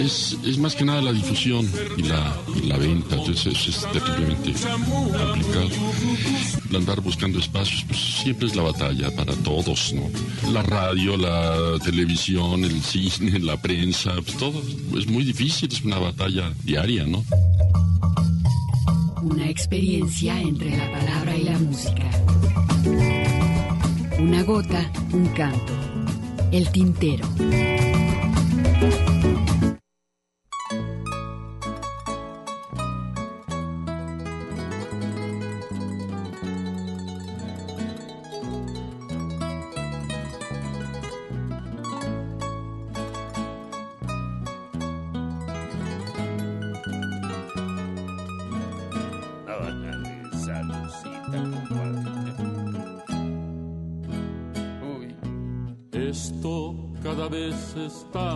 es, 0.00 0.36
es 0.44 0.58
más 0.58 0.74
que 0.74 0.84
nada 0.84 1.00
la 1.00 1.12
difusión 1.12 1.70
y 1.96 2.02
la, 2.02 2.36
la 2.64 2.76
venta. 2.76 3.14
Entonces 3.14 3.68
es, 3.68 3.86
terriblemente 3.92 4.52
complicado. 4.52 5.70
Andar 6.74 7.00
buscando 7.02 7.38
espacios, 7.38 7.84
pues 7.86 8.00
siempre 8.00 8.48
es 8.48 8.56
la 8.56 8.62
batalla 8.62 9.14
para 9.14 9.34
todos, 9.36 9.92
¿no? 9.92 10.10
La 10.52 10.62
radio, 10.62 11.16
la 11.16 11.78
televisión, 11.84 12.64
el 12.64 12.82
cine, 12.82 13.38
la 13.38 13.60
prensa, 13.62 14.12
pues 14.14 14.36
todo 14.36 14.60
es 14.96 15.06
muy 15.06 15.22
difícil, 15.24 15.72
es 15.72 15.82
una 15.82 15.98
batalla 15.98 16.52
diaria, 16.64 17.04
¿no? 17.04 17.24
Una 19.22 19.48
experiencia 19.48 20.40
entre 20.40 20.76
la 20.76 20.90
palabra 20.92 21.36
y 21.36 21.42
la 21.44 21.58
música. 21.58 22.10
Una 24.18 24.42
gota, 24.44 24.90
un 25.12 25.26
canto. 25.28 25.72
El 26.50 26.70
tintero. 26.70 27.26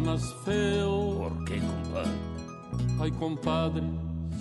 Más 0.05 0.35
feo. 0.45 1.19
¿Por 1.19 1.45
qué, 1.45 1.59
compadre? 1.59 2.19
Ay, 3.01 3.11
compadre, 3.13 3.83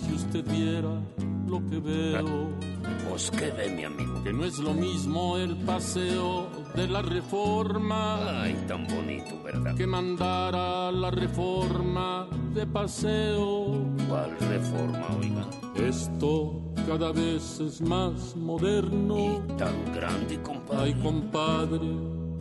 si 0.06 0.14
usted 0.14 0.44
viera 0.44 1.00
lo 1.46 1.64
que 1.68 1.78
veo. 1.78 2.48
Pues 3.08 3.30
qué 3.30 3.50
ve, 3.50 3.68
mi 3.70 3.84
amigo. 3.84 4.22
Que 4.22 4.32
no 4.32 4.44
es 4.44 4.58
lo 4.58 4.74
mismo 4.74 5.36
el 5.36 5.56
paseo 5.58 6.48
de 6.74 6.88
la 6.88 7.02
reforma. 7.02 8.42
Ay, 8.42 8.54
tan 8.66 8.86
bonito, 8.86 9.40
¿verdad? 9.42 9.74
Que 9.76 9.86
mandar 9.86 10.54
a 10.56 10.90
la 10.90 11.10
reforma 11.10 12.28
de 12.54 12.66
paseo. 12.66 13.80
¿Cuál 14.08 14.36
reforma, 14.40 15.06
oiga? 15.18 15.46
Esto 15.76 16.60
cada 16.88 17.12
vez 17.12 17.60
es 17.60 17.80
más 17.80 18.34
moderno. 18.36 19.42
Tan 19.58 19.94
grande, 19.94 20.40
compadre. 20.42 20.82
Ay, 20.82 20.94
compadre, 21.02 21.80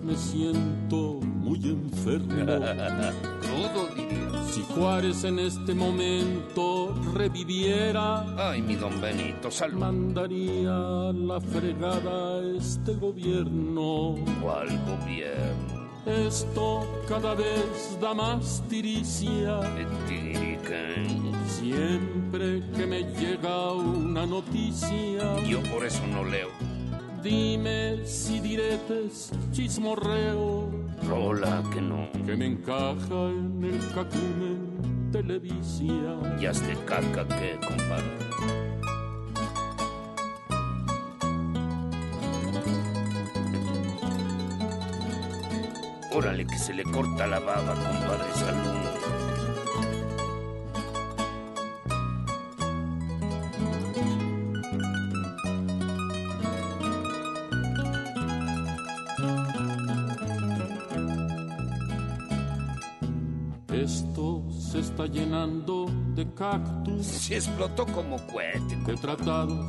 me 0.03 0.15
siento 0.15 1.19
muy 1.21 1.59
enfermo. 1.63 2.35
Crudo, 3.41 3.87
diría. 3.95 4.43
Si 4.51 4.61
Juárez 4.61 5.23
en 5.23 5.39
este 5.39 5.73
momento 5.73 6.93
reviviera, 7.13 8.25
Ay, 8.51 8.61
mi 8.61 8.75
don 8.75 8.99
Benito, 9.01 9.49
salud. 9.49 9.79
mandaría 9.79 10.71
la 11.13 11.39
fregada 11.41 12.37
a 12.37 12.57
este 12.57 12.93
gobierno. 12.95 14.15
¿Cuál 14.41 14.67
gobierno? 14.85 15.83
Esto 16.05 16.85
cada 17.07 17.33
vez 17.33 17.97
da 18.01 18.13
más 18.13 18.61
tiricia. 18.69 19.61
Siempre 21.47 22.61
que 22.75 22.85
me 22.85 23.03
llega 23.03 23.71
una 23.71 24.25
noticia, 24.25 25.39
Yo 25.47 25.61
por 25.63 25.85
eso 25.85 26.05
no 26.07 26.23
leo. 26.25 26.49
Dime 27.23 28.05
si 28.05 28.39
diretes 28.39 29.31
chismorreo. 29.51 30.69
Rola 31.07 31.63
que 31.73 31.81
no. 31.81 32.11
Que 32.25 32.35
me 32.35 32.45
encaja 32.45 33.29
en 33.29 33.63
el 33.63 33.79
cacumen 33.93 35.09
televisia. 35.11 36.37
¿Y 36.39 36.45
hazte 36.45 36.75
caca 36.85 37.25
qué, 37.27 37.57
compadre? 37.65 38.23
Órale 46.11 46.45
que 46.45 46.57
se 46.57 46.73
le 46.73 46.83
corta 46.83 47.25
la 47.25 47.39
baba, 47.39 47.73
compadre, 47.73 48.33
salud. 48.35 48.72
Está 65.03 65.07
llenando 65.07 65.85
de 66.15 66.25
cactus. 66.33 67.05
Se 67.05 67.35
explotó 67.35 67.85
como 67.85 68.17
cohete. 68.27 68.75
De 68.85 68.95
tratados, 68.95 69.65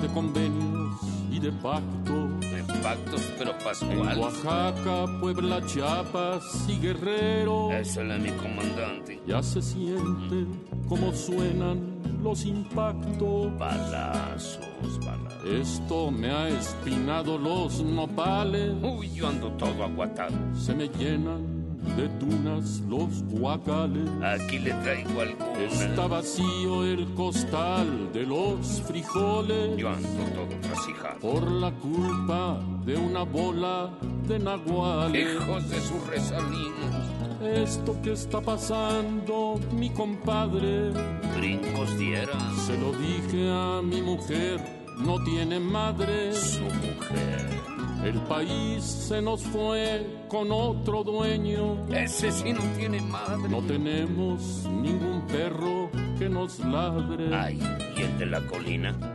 de 0.00 0.08
convenios 0.08 0.96
y 1.30 1.38
de 1.38 1.52
pactos. 1.52 2.40
De 2.40 2.64
pactos, 2.82 3.32
pero 3.38 3.52
En 3.52 3.58
Pascual. 3.58 4.18
Oaxaca, 4.18 5.20
Puebla, 5.20 5.64
Chiapas 5.66 6.42
y 6.68 6.78
Guerrero. 6.78 7.70
Eso 7.72 8.02
es 8.02 8.22
mi 8.22 8.30
comandante. 8.30 9.20
Ya 9.26 9.42
se 9.42 9.62
siente 9.62 10.46
como 10.88 11.12
suenan 11.12 12.20
los 12.22 12.44
impactos. 12.44 13.58
Balazos, 13.58 14.98
balazos. 15.04 15.44
Esto 15.44 16.10
me 16.10 16.30
ha 16.30 16.48
espinado 16.48 17.38
los 17.38 17.82
nopales. 17.82 18.72
Uy, 18.82 19.10
yo 19.12 19.28
ando 19.28 19.50
todo 19.52 19.84
aguatado. 19.84 20.34
Se 20.54 20.74
me 20.74 20.88
llenan 20.88 21.61
de 21.96 22.08
tunas 22.20 22.80
los 22.88 23.22
guacales. 23.24 24.08
Aquí 24.22 24.58
le 24.58 24.72
traigo 24.74 25.20
alguna. 25.20 25.58
Está 25.60 26.06
vacío 26.06 26.84
el 26.84 27.06
costal 27.14 28.12
de 28.12 28.22
los 28.24 28.82
frijoles. 28.82 29.76
Yo 29.76 29.90
ando 29.90 30.08
todo 30.34 30.58
trasijado. 30.60 31.18
Por 31.20 31.50
la 31.50 31.70
culpa 31.72 32.60
de 32.84 32.96
una 32.96 33.22
bola 33.24 33.90
de 34.26 34.38
nahuales. 34.38 35.36
Hijos 35.36 35.68
de 35.68 35.80
sus 35.80 36.06
resalinos. 36.06 37.12
Esto 37.42 37.96
que 38.02 38.12
está 38.12 38.40
pasando, 38.40 39.58
mi 39.72 39.90
compadre. 39.90 40.92
Brincos 41.36 41.98
diera. 41.98 42.38
Se 42.66 42.78
lo 42.78 42.92
dije 42.92 43.50
a 43.50 43.82
mi 43.82 44.00
mujer, 44.00 44.60
no 44.98 45.22
tiene 45.24 45.58
madre. 45.58 46.32
Su 46.32 46.62
mujer. 46.62 47.61
El 48.04 48.18
país 48.22 48.82
se 48.82 49.22
nos 49.22 49.42
fue 49.42 50.04
con 50.28 50.50
otro 50.50 51.04
dueño. 51.04 51.86
Ese 51.88 52.32
sí 52.32 52.52
no 52.52 52.62
tiene 52.76 53.00
madre. 53.00 53.48
No 53.48 53.62
tenemos 53.62 54.66
ningún 54.66 55.24
perro 55.28 55.88
que 56.18 56.28
nos 56.28 56.58
ladre. 56.58 57.32
Ay, 57.32 57.60
¿y 57.96 58.02
el 58.02 58.18
de 58.18 58.26
la 58.26 58.40
colina? 58.46 59.11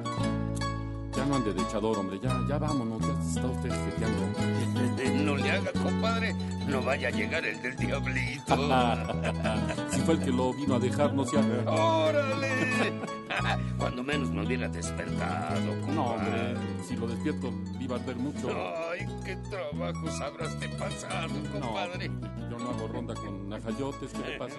No 1.28 1.36
ande 1.36 1.54
de 1.54 1.62
echador, 1.62 1.98
hombre. 1.98 2.20
Ya, 2.22 2.40
ya 2.48 2.58
vámonos. 2.58 3.02
Ya 3.02 3.14
está 3.22 3.48
usted 3.48 3.70
jeteando. 3.86 4.24
No 5.28 5.36
le 5.36 5.52
haga, 5.52 5.72
compadre. 5.74 6.34
No 6.68 6.82
vaya 6.82 7.10
a 7.10 7.12
llegar 7.12 7.46
el 7.46 7.62
del 7.62 7.76
diablito. 7.76 8.56
si 9.92 10.00
fue 10.02 10.14
el 10.16 10.20
que 10.22 10.32
lo 10.32 10.54
vino 10.54 10.76
a 10.76 10.80
dejar, 10.80 11.14
no 11.14 11.26
se 11.26 11.38
haga. 11.38 11.70
¡Órale! 11.70 12.48
Cuando 13.78 14.04
menos 14.04 14.32
me 14.32 14.46
hubiera 14.46 14.68
despertado, 14.70 15.60
No, 15.94 16.06
hombre. 16.12 16.30
compadre. 16.32 16.84
Si 16.88 16.96
lo 16.96 17.08
despierto, 17.08 17.52
iba 17.80 17.96
a 17.98 18.00
ver 18.00 18.16
mucho. 18.16 18.50
Ay, 18.90 19.06
qué 19.26 19.36
trabajos 19.50 20.22
habrás 20.22 20.60
de 20.62 20.70
pasado, 20.70 21.34
compadre. 21.52 22.10
No, 22.10 22.50
yo 22.50 22.58
no 22.58 22.70
hago 22.70 22.88
ronda 22.88 23.14
con 23.16 23.50
najayotes. 23.50 24.12
¿Qué 24.14 24.32
le 24.32 24.38
pasa? 24.38 24.56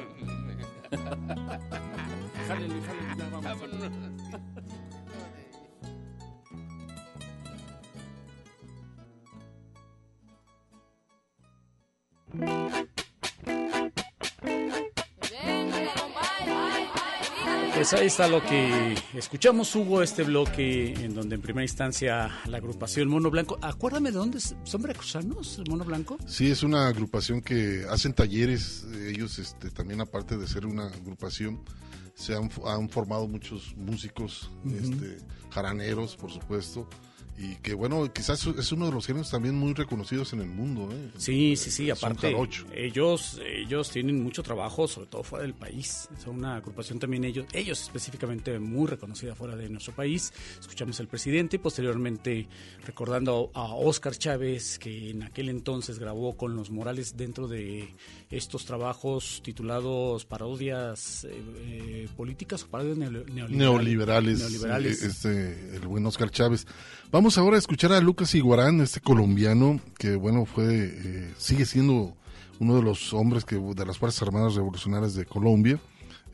jálele, 2.47 2.75
jálele, 2.83 3.17
ya 3.17 3.29
vamos. 3.31 3.59
Pues 17.75 17.93
ahí 17.93 18.09
está 18.09 18.27
lo 18.27 18.43
que 18.45 18.97
escuchamos, 19.15 19.75
Hugo, 19.77 20.03
este 20.03 20.25
bloque 20.25 20.95
en 20.95 21.15
donde 21.15 21.37
en 21.37 21.41
primera 21.43 21.63
instancia 21.65 22.29
la 22.47 22.57
agrupación 22.57 23.09
Mono 23.09 23.31
Blanco. 23.31 23.57
Acuérdame 23.63 24.11
de 24.11 24.19
dónde 24.19 24.41
son 24.41 24.83
veracruzanos, 24.83 25.59
el 25.59 25.71
Mono 25.71 25.85
Blanco. 25.85 26.19
Sí, 26.27 26.51
es 26.51 26.65
una 26.65 26.89
agrupación 26.89 27.41
que 27.41 27.85
hacen 27.89 28.15
talleres. 28.15 28.85
eh, 28.93 29.13
Ellos, 29.15 29.39
este, 29.39 29.71
también 29.71 30.01
aparte 30.01 30.37
de 30.37 30.49
ser 30.49 30.67
una 30.67 30.87
agrupación, 30.89 31.61
se 32.17 32.35
han, 32.35 32.51
fo- 32.51 32.69
han 32.69 32.89
formado 32.89 33.29
muchos 33.29 33.77
músicos, 33.77 34.51
este, 34.67 35.19
jaraneros, 35.51 36.17
por 36.17 36.33
supuesto. 36.33 36.89
Y 37.41 37.55
que 37.57 37.73
bueno, 37.75 38.13
quizás 38.13 38.45
es 38.47 38.73
uno 38.73 38.87
de 38.87 38.93
los 38.93 39.07
géneros 39.07 39.31
también 39.31 39.55
muy 39.55 39.73
reconocidos 39.73 40.33
en 40.33 40.41
el 40.41 40.49
mundo. 40.49 40.89
¿eh? 40.93 41.11
Sí, 41.19 41.55
sí, 41.55 41.71
sí, 41.71 41.87
Son 41.95 41.97
aparte 42.13 42.35
ellos 42.75 43.41
ellos 43.47 43.91
tienen 43.91 44.21
mucho 44.23 44.43
trabajo, 44.43 44.89
sobre 44.89 45.07
todo 45.07 45.23
fuera 45.23 45.45
del 45.45 45.55
país. 45.55 46.09
Son 46.23 46.37
una 46.37 46.57
agrupación 46.57 46.99
también 46.99 47.23
ellos, 47.25 47.47
ellos 47.53 47.81
específicamente 47.81 48.59
muy 48.59 48.89
reconocida 48.89 49.37
fuera 49.37 49.55
de 49.55 49.69
nuestro 49.69 49.95
país. 49.95 50.33
Escuchamos 50.59 50.99
al 50.99 51.07
presidente 51.07 51.57
y 51.57 51.59
posteriormente 51.61 52.49
recordando 52.85 53.53
a 53.55 53.73
Oscar 53.75 54.17
Chávez 54.17 54.79
que 54.81 55.11
en 55.11 55.23
aquel 55.23 55.49
entonces 55.49 56.01
grabó 56.01 56.37
con 56.37 56.57
los 56.57 56.71
Morales 56.71 57.17
dentro 57.17 57.47
de 57.47 57.89
estos 58.31 58.65
trabajos 58.65 59.41
titulados 59.45 60.25
parodias 60.25 61.25
eh, 61.25 61.41
eh, 61.61 62.09
políticas 62.17 62.65
o 62.65 62.69
parodias 62.69 62.99
neol- 62.99 63.25
neoliberales. 63.27 63.57
neoliberales, 63.57 64.39
Neoliberales. 64.41 65.03
eh, 65.03 65.07
este, 65.07 65.77
el 65.77 65.87
buen 65.87 66.05
Oscar 66.05 66.31
Chávez. 66.31 66.67
Vamos 67.11 67.28
ahora 67.37 67.57
a 67.57 67.59
escuchar 67.59 67.93
a 67.93 68.01
Lucas 68.01 68.35
Iguarán, 68.35 68.81
este 68.81 69.01
colombiano 69.01 69.81
que 69.99 70.15
bueno 70.17 70.47
fue, 70.47 70.67
eh, 70.71 71.35
sigue 71.37 71.67
siendo 71.67 72.17
uno 72.61 72.77
de 72.77 72.83
los 72.83 73.13
hombres 73.13 73.45
que 73.45 73.57
de 73.57 73.85
las 73.85 73.99
fuerzas 73.99 74.23
armadas 74.23 74.55
revolucionarias 74.55 75.15
de 75.15 75.27
Colombia, 75.27 75.79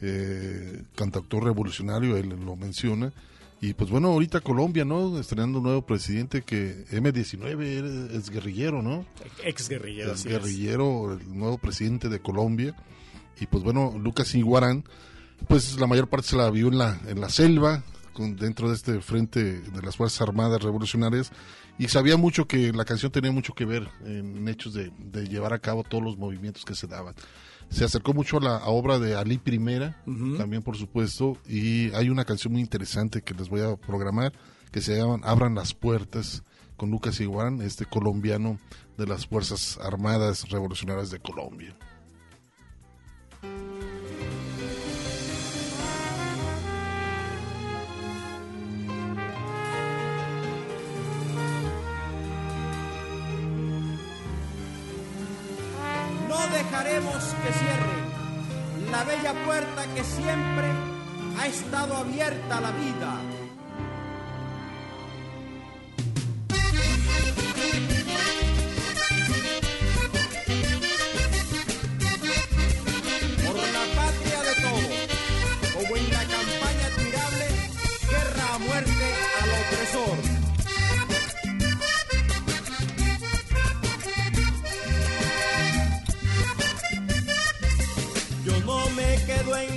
eh, 0.01 0.85
cantautor 0.95 1.45
revolucionario, 1.45 2.17
él 2.17 2.29
lo 2.45 2.55
menciona. 2.55 3.13
Y 3.61 3.73
pues 3.73 3.91
bueno, 3.91 4.09
ahorita 4.09 4.41
Colombia, 4.41 4.85
¿no? 4.85 5.19
Estrenando 5.19 5.59
un 5.59 5.65
nuevo 5.65 5.83
presidente 5.87 6.43
que 6.43 6.85
M19 6.91 8.11
es 8.13 8.31
guerrillero, 8.31 8.83
¿no? 8.83 9.07
Ex 9.43 9.69
guerrillero. 9.69 10.13
el 10.13 10.23
guerrillero, 10.23 11.15
el 11.15 11.39
nuevo 11.39 11.59
presidente 11.59 12.09
de 12.09 12.21
Colombia. 12.21 12.77
Y 13.41 13.47
pues 13.47 13.65
bueno, 13.65 13.95
Lucas 13.99 14.35
Iguarán, 14.35 14.85
pues 15.49 15.81
la 15.81 15.87
mayor 15.87 16.09
parte 16.09 16.29
se 16.29 16.37
la 16.37 16.51
vio 16.51 16.69
en 16.69 16.79
la, 16.79 17.01
en 17.07 17.21
la 17.21 17.31
selva, 17.31 17.83
con, 18.15 18.37
dentro 18.37 18.69
de 18.69 18.75
este 18.75 19.01
frente 19.03 19.61
de 19.61 19.83
las 19.83 19.99
Fuerzas 19.99 20.23
Armadas 20.23 20.63
Revolucionarias. 20.63 21.31
Y 21.79 21.89
sabía 21.89 22.17
mucho 22.17 22.47
que 22.47 22.73
la 22.73 22.87
canción 22.87 23.13
tenía 23.13 23.33
mucho 23.33 23.53
que 23.53 23.67
ver 23.67 23.89
en 24.07 24.49
hechos 24.49 24.73
de, 24.73 24.91
de 24.97 25.29
llevar 25.29 25.53
a 25.53 25.59
cabo 25.59 25.83
todos 25.85 26.03
los 26.03 26.17
movimientos 26.17 26.65
que 26.65 26.75
se 26.75 26.87
daban. 26.87 27.15
Se 27.69 27.85
acercó 27.85 28.15
mucho 28.15 28.39
a 28.39 28.41
la 28.41 28.57
a 28.57 28.69
obra 28.69 28.99
de 28.99 29.17
Ali 29.17 29.39
Primera, 29.39 30.01
también 30.39 30.63
por 30.63 30.77
supuesto, 30.77 31.37
y 31.47 31.93
hay 31.95 32.09
una 32.09 32.25
canción 32.25 32.53
muy 32.53 32.63
interesante 32.63 33.23
que 33.23 33.35
les 33.35 33.49
voy 33.49 33.63
a 33.63 33.77
programar, 33.77 34.33
que 34.71 34.81
se 34.81 34.97
llama 34.97 35.19
Abran 35.25 35.55
las 35.55 35.75
Puertas, 35.75 36.45
con 36.77 36.91
Lucas 36.91 37.21
Iguarán, 37.21 37.63
este 37.63 37.87
colombiano 37.87 38.59
de 38.97 39.07
las 39.07 39.27
Fuerzas 39.27 39.79
Armadas 39.79 40.49
Revolucionarias 40.51 41.11
de 41.11 41.21
Colombia. 41.21 41.77
No 56.45 56.51
dejaremos 56.51 57.25
que 57.43 57.53
cierre 57.55 58.91
la 58.91 59.03
bella 59.05 59.33
puerta 59.47 59.87
que 59.95 60.05
siempre 60.05 60.67
ha 61.41 61.47
estado 61.47 61.97
abierta 61.97 62.59
a 62.59 62.61
la 62.61 62.71
vida. 62.71 63.35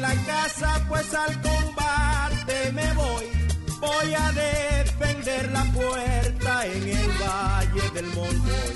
La 0.02 0.14
casa, 0.26 0.86
pues 0.88 1.14
al 1.14 1.42
combate 1.42 2.72
me 2.74 2.94
voy. 2.94 3.26
Voy 3.80 4.14
a 4.14 4.32
defender 4.32 5.52
la 5.52 5.64
puerta 5.66 6.66
en 6.66 6.88
el 6.88 7.12
valle 7.22 7.92
del 7.94 8.06
Monroy. 8.08 8.76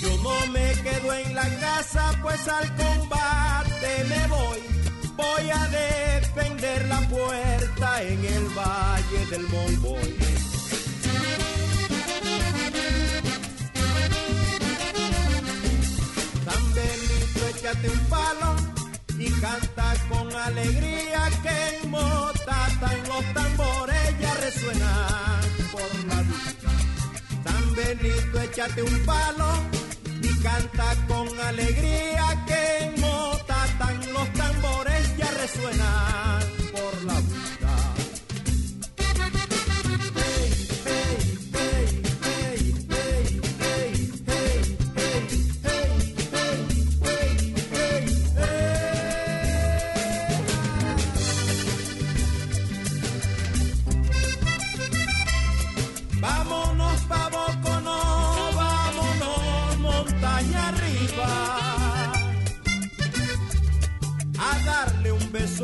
Yo 0.00 0.10
no 0.22 0.52
me 0.52 0.72
quedo 0.82 1.12
en 1.12 1.34
la 1.34 1.48
casa, 1.60 2.12
pues 2.22 2.48
al 2.48 2.74
combate 2.76 4.04
me 4.08 4.26
voy. 4.28 4.60
Voy 5.16 5.50
a 5.50 5.68
defender 5.68 6.88
la 6.88 7.00
puerta 7.08 8.02
en 8.02 8.24
el 8.24 8.48
valle 8.48 9.26
del 9.30 9.42
Monroy. 9.48 10.16
San 16.44 16.74
Benito, 16.74 17.48
échate 17.54 17.90
un 17.90 18.00
palo 18.08 18.65
canta 19.40 19.94
con 20.08 20.34
alegría 20.34 21.30
que 21.42 21.78
en 21.78 21.90
Motata 21.90 22.88
en 22.94 23.08
los 23.08 23.24
tambores 23.34 24.20
ya 24.20 24.34
resuenan 24.34 25.40
por 25.72 25.90
la 26.08 26.22
vida. 26.22 26.72
San 27.44 27.74
Benito, 27.74 28.40
échate 28.40 28.82
un 28.82 29.04
palo 29.04 29.50
y 30.22 30.42
canta 30.42 30.96
con 31.08 31.40
alegría 31.40 32.44
que 32.46 32.84
en 32.84 33.00
Motata 33.00 33.92
en 33.92 34.12
los 34.12 34.32
tambores 34.32 35.16
ya 35.16 35.30
resuenan 35.42 36.55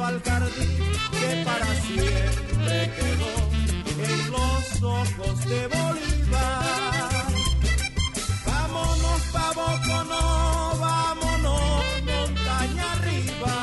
al 0.04 0.20
jardín 0.22 0.78
que 1.18 1.44
para 1.44 1.66
siempre 1.80 2.90
quedó 2.96 3.34
en 4.04 4.30
los 4.30 4.82
ojos 4.82 5.44
de 5.48 5.66
Bolívar. 5.66 7.26
Vámonos 8.46 9.22
pa' 9.32 9.52
Bocono, 9.52 10.78
vámonos 10.80 11.84
montaña 12.04 12.92
arriba. 12.92 13.54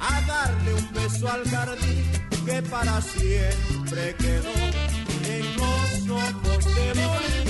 A 0.00 0.20
darle 0.26 0.74
un 0.74 0.92
beso 0.92 1.30
al 1.30 1.44
jardín 1.50 2.04
que 2.44 2.62
para 2.62 3.00
siempre 3.00 4.14
quedó 4.18 4.54
en 5.34 5.56
los 5.56 6.24
ojos 6.24 6.64
de 6.74 6.92
Bolívar. 6.94 7.49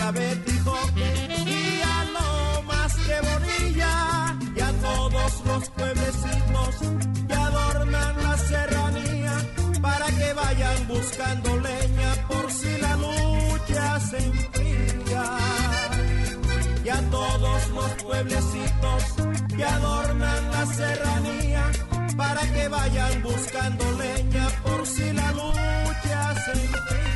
Joque 0.00 1.10
y 1.44 1.82
a 1.82 2.04
lo 2.14 2.62
más 2.62 2.94
que 2.94 3.16
Bonilla 3.20 4.36
y 4.54 4.60
a 4.60 4.72
todos 4.80 5.44
los 5.44 5.70
pueblecitos 5.70 6.74
que 7.26 7.34
adornan 7.34 8.22
la 8.22 8.38
serranía 8.38 9.32
para 9.82 10.06
que 10.06 10.32
vayan 10.34 10.88
buscando 10.88 11.56
leña 11.56 12.14
por 12.28 12.50
si 12.52 12.78
la 12.78 12.96
lucha 12.96 14.00
se 14.00 14.18
enfría 14.18 15.24
y 16.84 16.88
a 16.88 17.10
todos 17.10 17.68
los 17.70 17.90
pueblecitos 18.04 19.02
que 19.56 19.64
adornan 19.64 20.50
la 20.52 20.66
serranía 20.66 21.70
para 22.16 22.40
que 22.52 22.68
vayan 22.68 23.22
buscando 23.22 23.84
leña 23.98 24.48
por 24.62 24.86
si 24.86 25.12
la 25.12 25.32
lucha 25.32 26.34
se 26.44 26.52
enfría. 26.52 27.07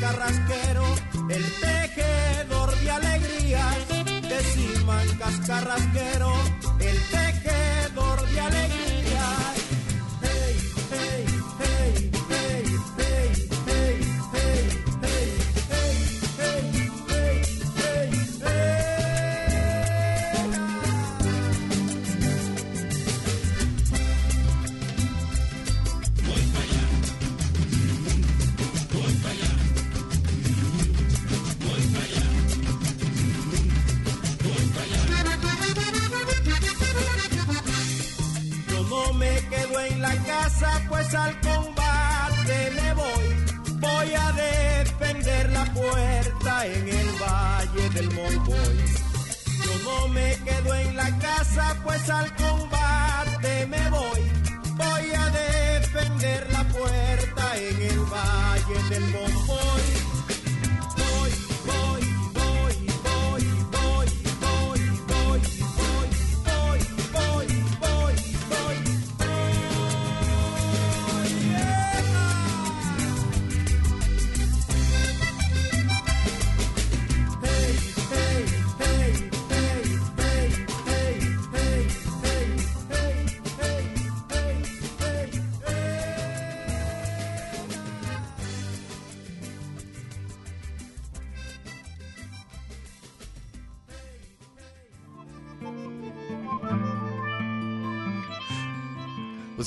Cascarrasquero, 0.00 0.84
el 1.28 1.44
tejedor 1.60 2.74
de 2.80 2.90
alegrías. 2.90 3.88
Deciman 4.28 5.08
cascarrasquero, 5.18 6.32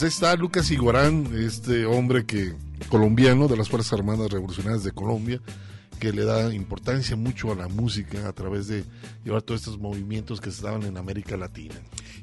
ahí 0.04 0.10
está 0.10 0.36
Lucas 0.36 0.70
Iguarán, 0.72 1.28
este 1.34 1.86
hombre 1.86 2.26
que 2.26 2.54
colombiano 2.90 3.48
de 3.48 3.56
las 3.58 3.70
Fuerzas 3.70 3.94
Armadas 3.94 4.30
Revolucionarias 4.32 4.84
de 4.84 4.92
Colombia, 4.92 5.42
que 6.00 6.12
le 6.12 6.26
da 6.26 6.54
importancia 6.54 7.16
mucho 7.16 7.52
a 7.52 7.56
la 7.56 7.68
música 7.70 8.28
a 8.28 8.34
través 8.34 8.68
de 8.68 8.84
llevar 9.24 9.42
todos 9.42 9.62
estos 9.62 9.80
movimientos 9.80 10.42
que 10.42 10.52
se 10.52 10.62
daban 10.62 10.84
en 10.84 10.98
América 10.98 11.38
Latina. 11.38 11.76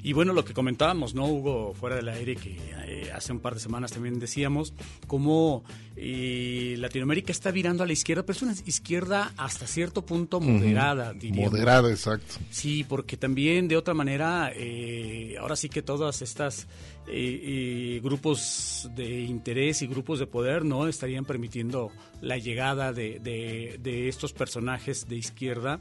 Y 0.02 0.12
bueno, 0.14 0.32
lo 0.32 0.44
que 0.44 0.54
comentábamos, 0.54 1.14
¿no, 1.14 1.26
Hugo? 1.26 1.74
Fuera 1.74 1.96
del 1.96 2.08
aire, 2.08 2.36
que 2.36 2.58
eh, 2.86 3.10
hace 3.14 3.32
un 3.32 3.40
par 3.40 3.54
de 3.54 3.60
semanas 3.60 3.92
también 3.92 4.18
decíamos, 4.18 4.72
cómo 5.06 5.62
eh, 5.96 6.74
Latinoamérica 6.78 7.32
está 7.32 7.50
virando 7.50 7.82
a 7.82 7.86
la 7.86 7.92
izquierda, 7.92 8.22
pero 8.24 8.36
es 8.36 8.42
una 8.42 8.54
izquierda 8.64 9.32
hasta 9.36 9.66
cierto 9.66 10.04
punto 10.04 10.40
moderada, 10.40 11.10
Ujú. 11.10 11.20
diríamos. 11.20 11.52
Moderada, 11.52 11.90
exacto. 11.90 12.36
Sí, 12.50 12.84
porque 12.84 13.16
también 13.18 13.68
de 13.68 13.76
otra 13.76 13.92
manera, 13.92 14.50
eh, 14.54 15.36
ahora 15.38 15.54
sí 15.56 15.68
que 15.68 15.82
todas 15.82 16.22
estas 16.22 16.66
eh, 17.06 17.96
eh, 17.96 18.00
grupos 18.02 18.88
de 18.94 19.20
interés 19.22 19.82
y 19.82 19.86
grupos 19.86 20.18
de 20.18 20.26
poder 20.26 20.64
no 20.64 20.86
estarían 20.86 21.24
permitiendo 21.24 21.90
la 22.20 22.36
llegada 22.38 22.92
de, 22.92 23.18
de- 23.18 23.78
de 23.82 24.08
estos 24.08 24.32
personajes 24.32 25.08
de 25.08 25.16
izquierda. 25.16 25.80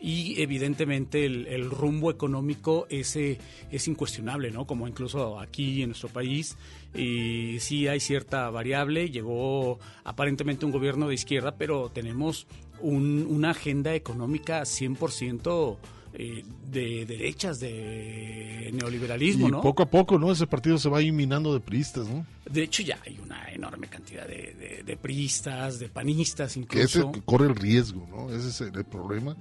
Y 0.00 0.40
evidentemente 0.40 1.26
el, 1.26 1.46
el 1.48 1.70
rumbo 1.70 2.10
económico 2.10 2.86
ese 2.88 3.38
es 3.70 3.88
incuestionable, 3.88 4.50
¿no? 4.50 4.66
Como 4.66 4.88
incluso 4.88 5.38
aquí 5.38 5.82
en 5.82 5.90
nuestro 5.90 6.08
país 6.08 6.56
eh, 6.94 7.58
sí 7.60 7.86
hay 7.88 8.00
cierta 8.00 8.48
variable, 8.50 9.10
llegó 9.10 9.78
aparentemente 10.04 10.64
un 10.64 10.72
gobierno 10.72 11.08
de 11.08 11.14
izquierda, 11.14 11.56
pero 11.56 11.90
tenemos 11.90 12.46
un- 12.80 13.26
una 13.28 13.50
agenda 13.50 13.94
económica 13.94 14.62
100% 14.64 15.76
eh, 16.14 16.44
de 16.70 17.04
derechas, 17.06 17.60
de 17.60 18.70
neoliberalismo, 18.72 19.48
y 19.48 19.50
¿no? 19.50 19.60
poco 19.60 19.82
a 19.82 19.86
poco, 19.86 20.18
¿no? 20.18 20.30
Ese 20.32 20.46
partido 20.46 20.78
se 20.78 20.88
va 20.88 21.00
minando 21.00 21.52
de 21.54 21.60
priistas, 21.60 22.08
¿no? 22.08 22.26
De 22.50 22.62
hecho, 22.62 22.82
ya 22.82 22.98
hay 23.06 23.18
una 23.24 23.50
enorme 23.52 23.86
cantidad 23.88 24.26
de, 24.26 24.54
de, 24.54 24.82
de 24.84 24.96
priistas, 24.96 25.78
de 25.78 25.88
panistas 25.88 26.54
Que 26.68 26.82
ese 26.82 26.98
incluso. 27.00 27.24
corre 27.24 27.46
el 27.46 27.56
riesgo, 27.56 28.06
¿no? 28.10 28.30
Ese 28.34 28.48
es 28.48 28.60
el, 28.60 28.76
el 28.76 28.84
problema. 28.84 29.36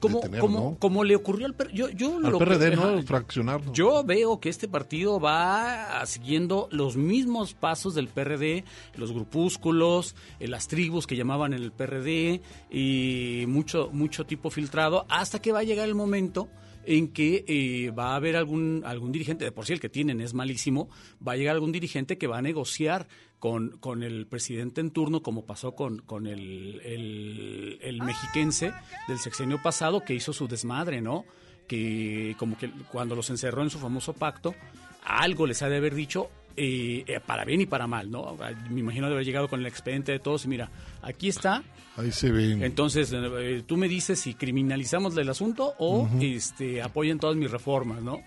Como, 0.00 0.20
tener, 0.20 0.40
como, 0.40 0.58
¿no? 0.58 0.76
como 0.78 1.04
le 1.04 1.14
ocurrió 1.14 1.46
al. 1.46 1.54
Yo, 1.72 1.88
yo 1.90 2.16
Al 2.16 2.22
lo 2.32 2.38
PRD, 2.38 2.70
que- 2.70 2.76
¿no? 2.76 3.02
Fraccionarlo. 3.02 3.72
Yo 3.72 4.02
veo 4.02 4.40
que 4.40 4.48
este 4.48 4.66
partido 4.66 5.20
va 5.20 6.04
siguiendo 6.06 6.68
los 6.72 6.96
mismos 6.96 7.54
pasos 7.54 7.94
del 7.94 8.08
PRD, 8.08 8.64
los 8.96 9.12
grupúsculos, 9.12 10.14
eh, 10.40 10.48
las 10.48 10.68
tribus 10.68 11.06
que 11.06 11.16
llamaban 11.16 11.52
en 11.52 11.62
el 11.62 11.70
PRD 11.72 12.40
y 12.70 13.44
mucho, 13.46 13.90
mucho 13.92 14.24
tipo 14.24 14.50
filtrado, 14.50 15.06
hasta 15.08 15.40
que 15.40 15.52
va 15.52 15.60
a 15.60 15.64
llegar 15.64 15.88
el 15.88 15.94
momento 15.94 16.48
en 16.84 17.08
que 17.08 17.44
eh, 17.46 17.90
va 17.90 18.12
a 18.12 18.16
haber 18.16 18.36
algún, 18.36 18.82
algún 18.84 19.12
dirigente, 19.12 19.44
de 19.44 19.52
por 19.52 19.66
sí 19.66 19.72
el 19.72 19.80
que 19.80 19.88
tienen 19.88 20.20
es 20.20 20.34
malísimo, 20.34 20.88
va 21.26 21.32
a 21.32 21.36
llegar 21.36 21.54
algún 21.54 21.72
dirigente 21.72 22.18
que 22.18 22.26
va 22.26 22.38
a 22.38 22.42
negociar 22.42 23.08
con, 23.38 23.78
con 23.78 24.02
el 24.02 24.26
presidente 24.26 24.80
en 24.80 24.90
turno, 24.90 25.22
como 25.22 25.46
pasó 25.46 25.74
con, 25.74 25.98
con 25.98 26.26
el, 26.26 26.80
el, 26.84 27.78
el 27.80 28.02
mexiquense 28.02 28.72
del 29.08 29.18
sexenio 29.18 29.62
pasado, 29.62 30.04
que 30.04 30.14
hizo 30.14 30.32
su 30.32 30.48
desmadre, 30.48 31.00
¿no? 31.00 31.24
que 31.70 32.34
como 32.36 32.58
que 32.58 32.68
cuando 32.90 33.14
los 33.14 33.30
encerró 33.30 33.62
en 33.62 33.70
su 33.70 33.78
famoso 33.78 34.12
pacto, 34.12 34.56
algo 35.04 35.46
les 35.46 35.62
ha 35.62 35.68
de 35.68 35.76
haber 35.76 35.94
dicho 35.94 36.28
eh, 36.62 37.04
eh, 37.06 37.20
para 37.24 37.46
bien 37.46 37.62
y 37.62 37.66
para 37.66 37.86
mal, 37.86 38.10
¿no? 38.10 38.36
Me 38.68 38.80
imagino 38.80 39.06
de 39.06 39.14
haber 39.14 39.24
llegado 39.24 39.48
con 39.48 39.60
el 39.60 39.66
expediente 39.66 40.12
de 40.12 40.18
todos 40.18 40.44
y 40.44 40.48
mira, 40.48 40.68
aquí 41.00 41.30
está. 41.30 41.62
Ahí 41.96 42.12
se 42.12 42.30
ven. 42.30 42.62
Entonces, 42.62 43.14
eh, 43.14 43.62
tú 43.66 43.78
me 43.78 43.88
dices 43.88 44.20
si 44.20 44.34
criminalizamos 44.34 45.16
el 45.16 45.30
asunto 45.30 45.72
o 45.78 46.06
este 46.20 46.82
apoyan 46.82 47.18
todas 47.18 47.34
mis 47.34 47.50
reformas, 47.50 48.02
¿no? 48.02 48.20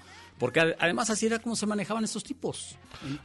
Porque 0.43 0.59
ad- 0.59 0.73
además 0.77 1.09
así 1.09 1.25
era 1.27 1.39
como 1.39 1.55
se 1.55 1.65
manejaban 1.65 2.03
estos 2.03 2.21
tipos. 2.21 2.75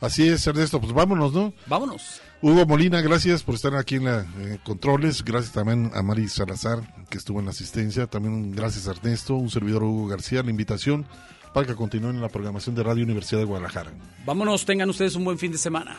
Así 0.00 0.28
es, 0.28 0.46
Ernesto. 0.46 0.80
Pues 0.80 0.92
vámonos, 0.92 1.32
¿no? 1.32 1.52
Vámonos. 1.66 2.20
Hugo 2.42 2.64
Molina, 2.64 3.00
gracias 3.00 3.42
por 3.42 3.56
estar 3.56 3.74
aquí 3.74 3.96
en 3.96 4.04
la 4.04 4.20
eh, 4.38 4.60
Controles. 4.62 5.24
Gracias 5.24 5.52
también 5.52 5.90
a 5.94 6.02
Mari 6.04 6.28
Salazar, 6.28 6.78
que 7.10 7.18
estuvo 7.18 7.40
en 7.40 7.46
la 7.46 7.50
asistencia. 7.50 8.06
También 8.06 8.52
gracias 8.54 8.86
a 8.86 8.92
Ernesto, 8.92 9.34
un 9.34 9.50
servidor 9.50 9.82
Hugo 9.82 10.06
García, 10.06 10.44
la 10.44 10.50
invitación 10.50 11.06
para 11.52 11.66
que 11.66 11.74
continúen 11.74 12.14
en 12.14 12.22
la 12.22 12.28
programación 12.28 12.76
de 12.76 12.84
Radio 12.84 13.02
Universidad 13.02 13.40
de 13.40 13.46
Guadalajara. 13.46 13.90
Vámonos, 14.24 14.64
tengan 14.64 14.88
ustedes 14.88 15.16
un 15.16 15.24
buen 15.24 15.38
fin 15.40 15.50
de 15.50 15.58
semana. 15.58 15.98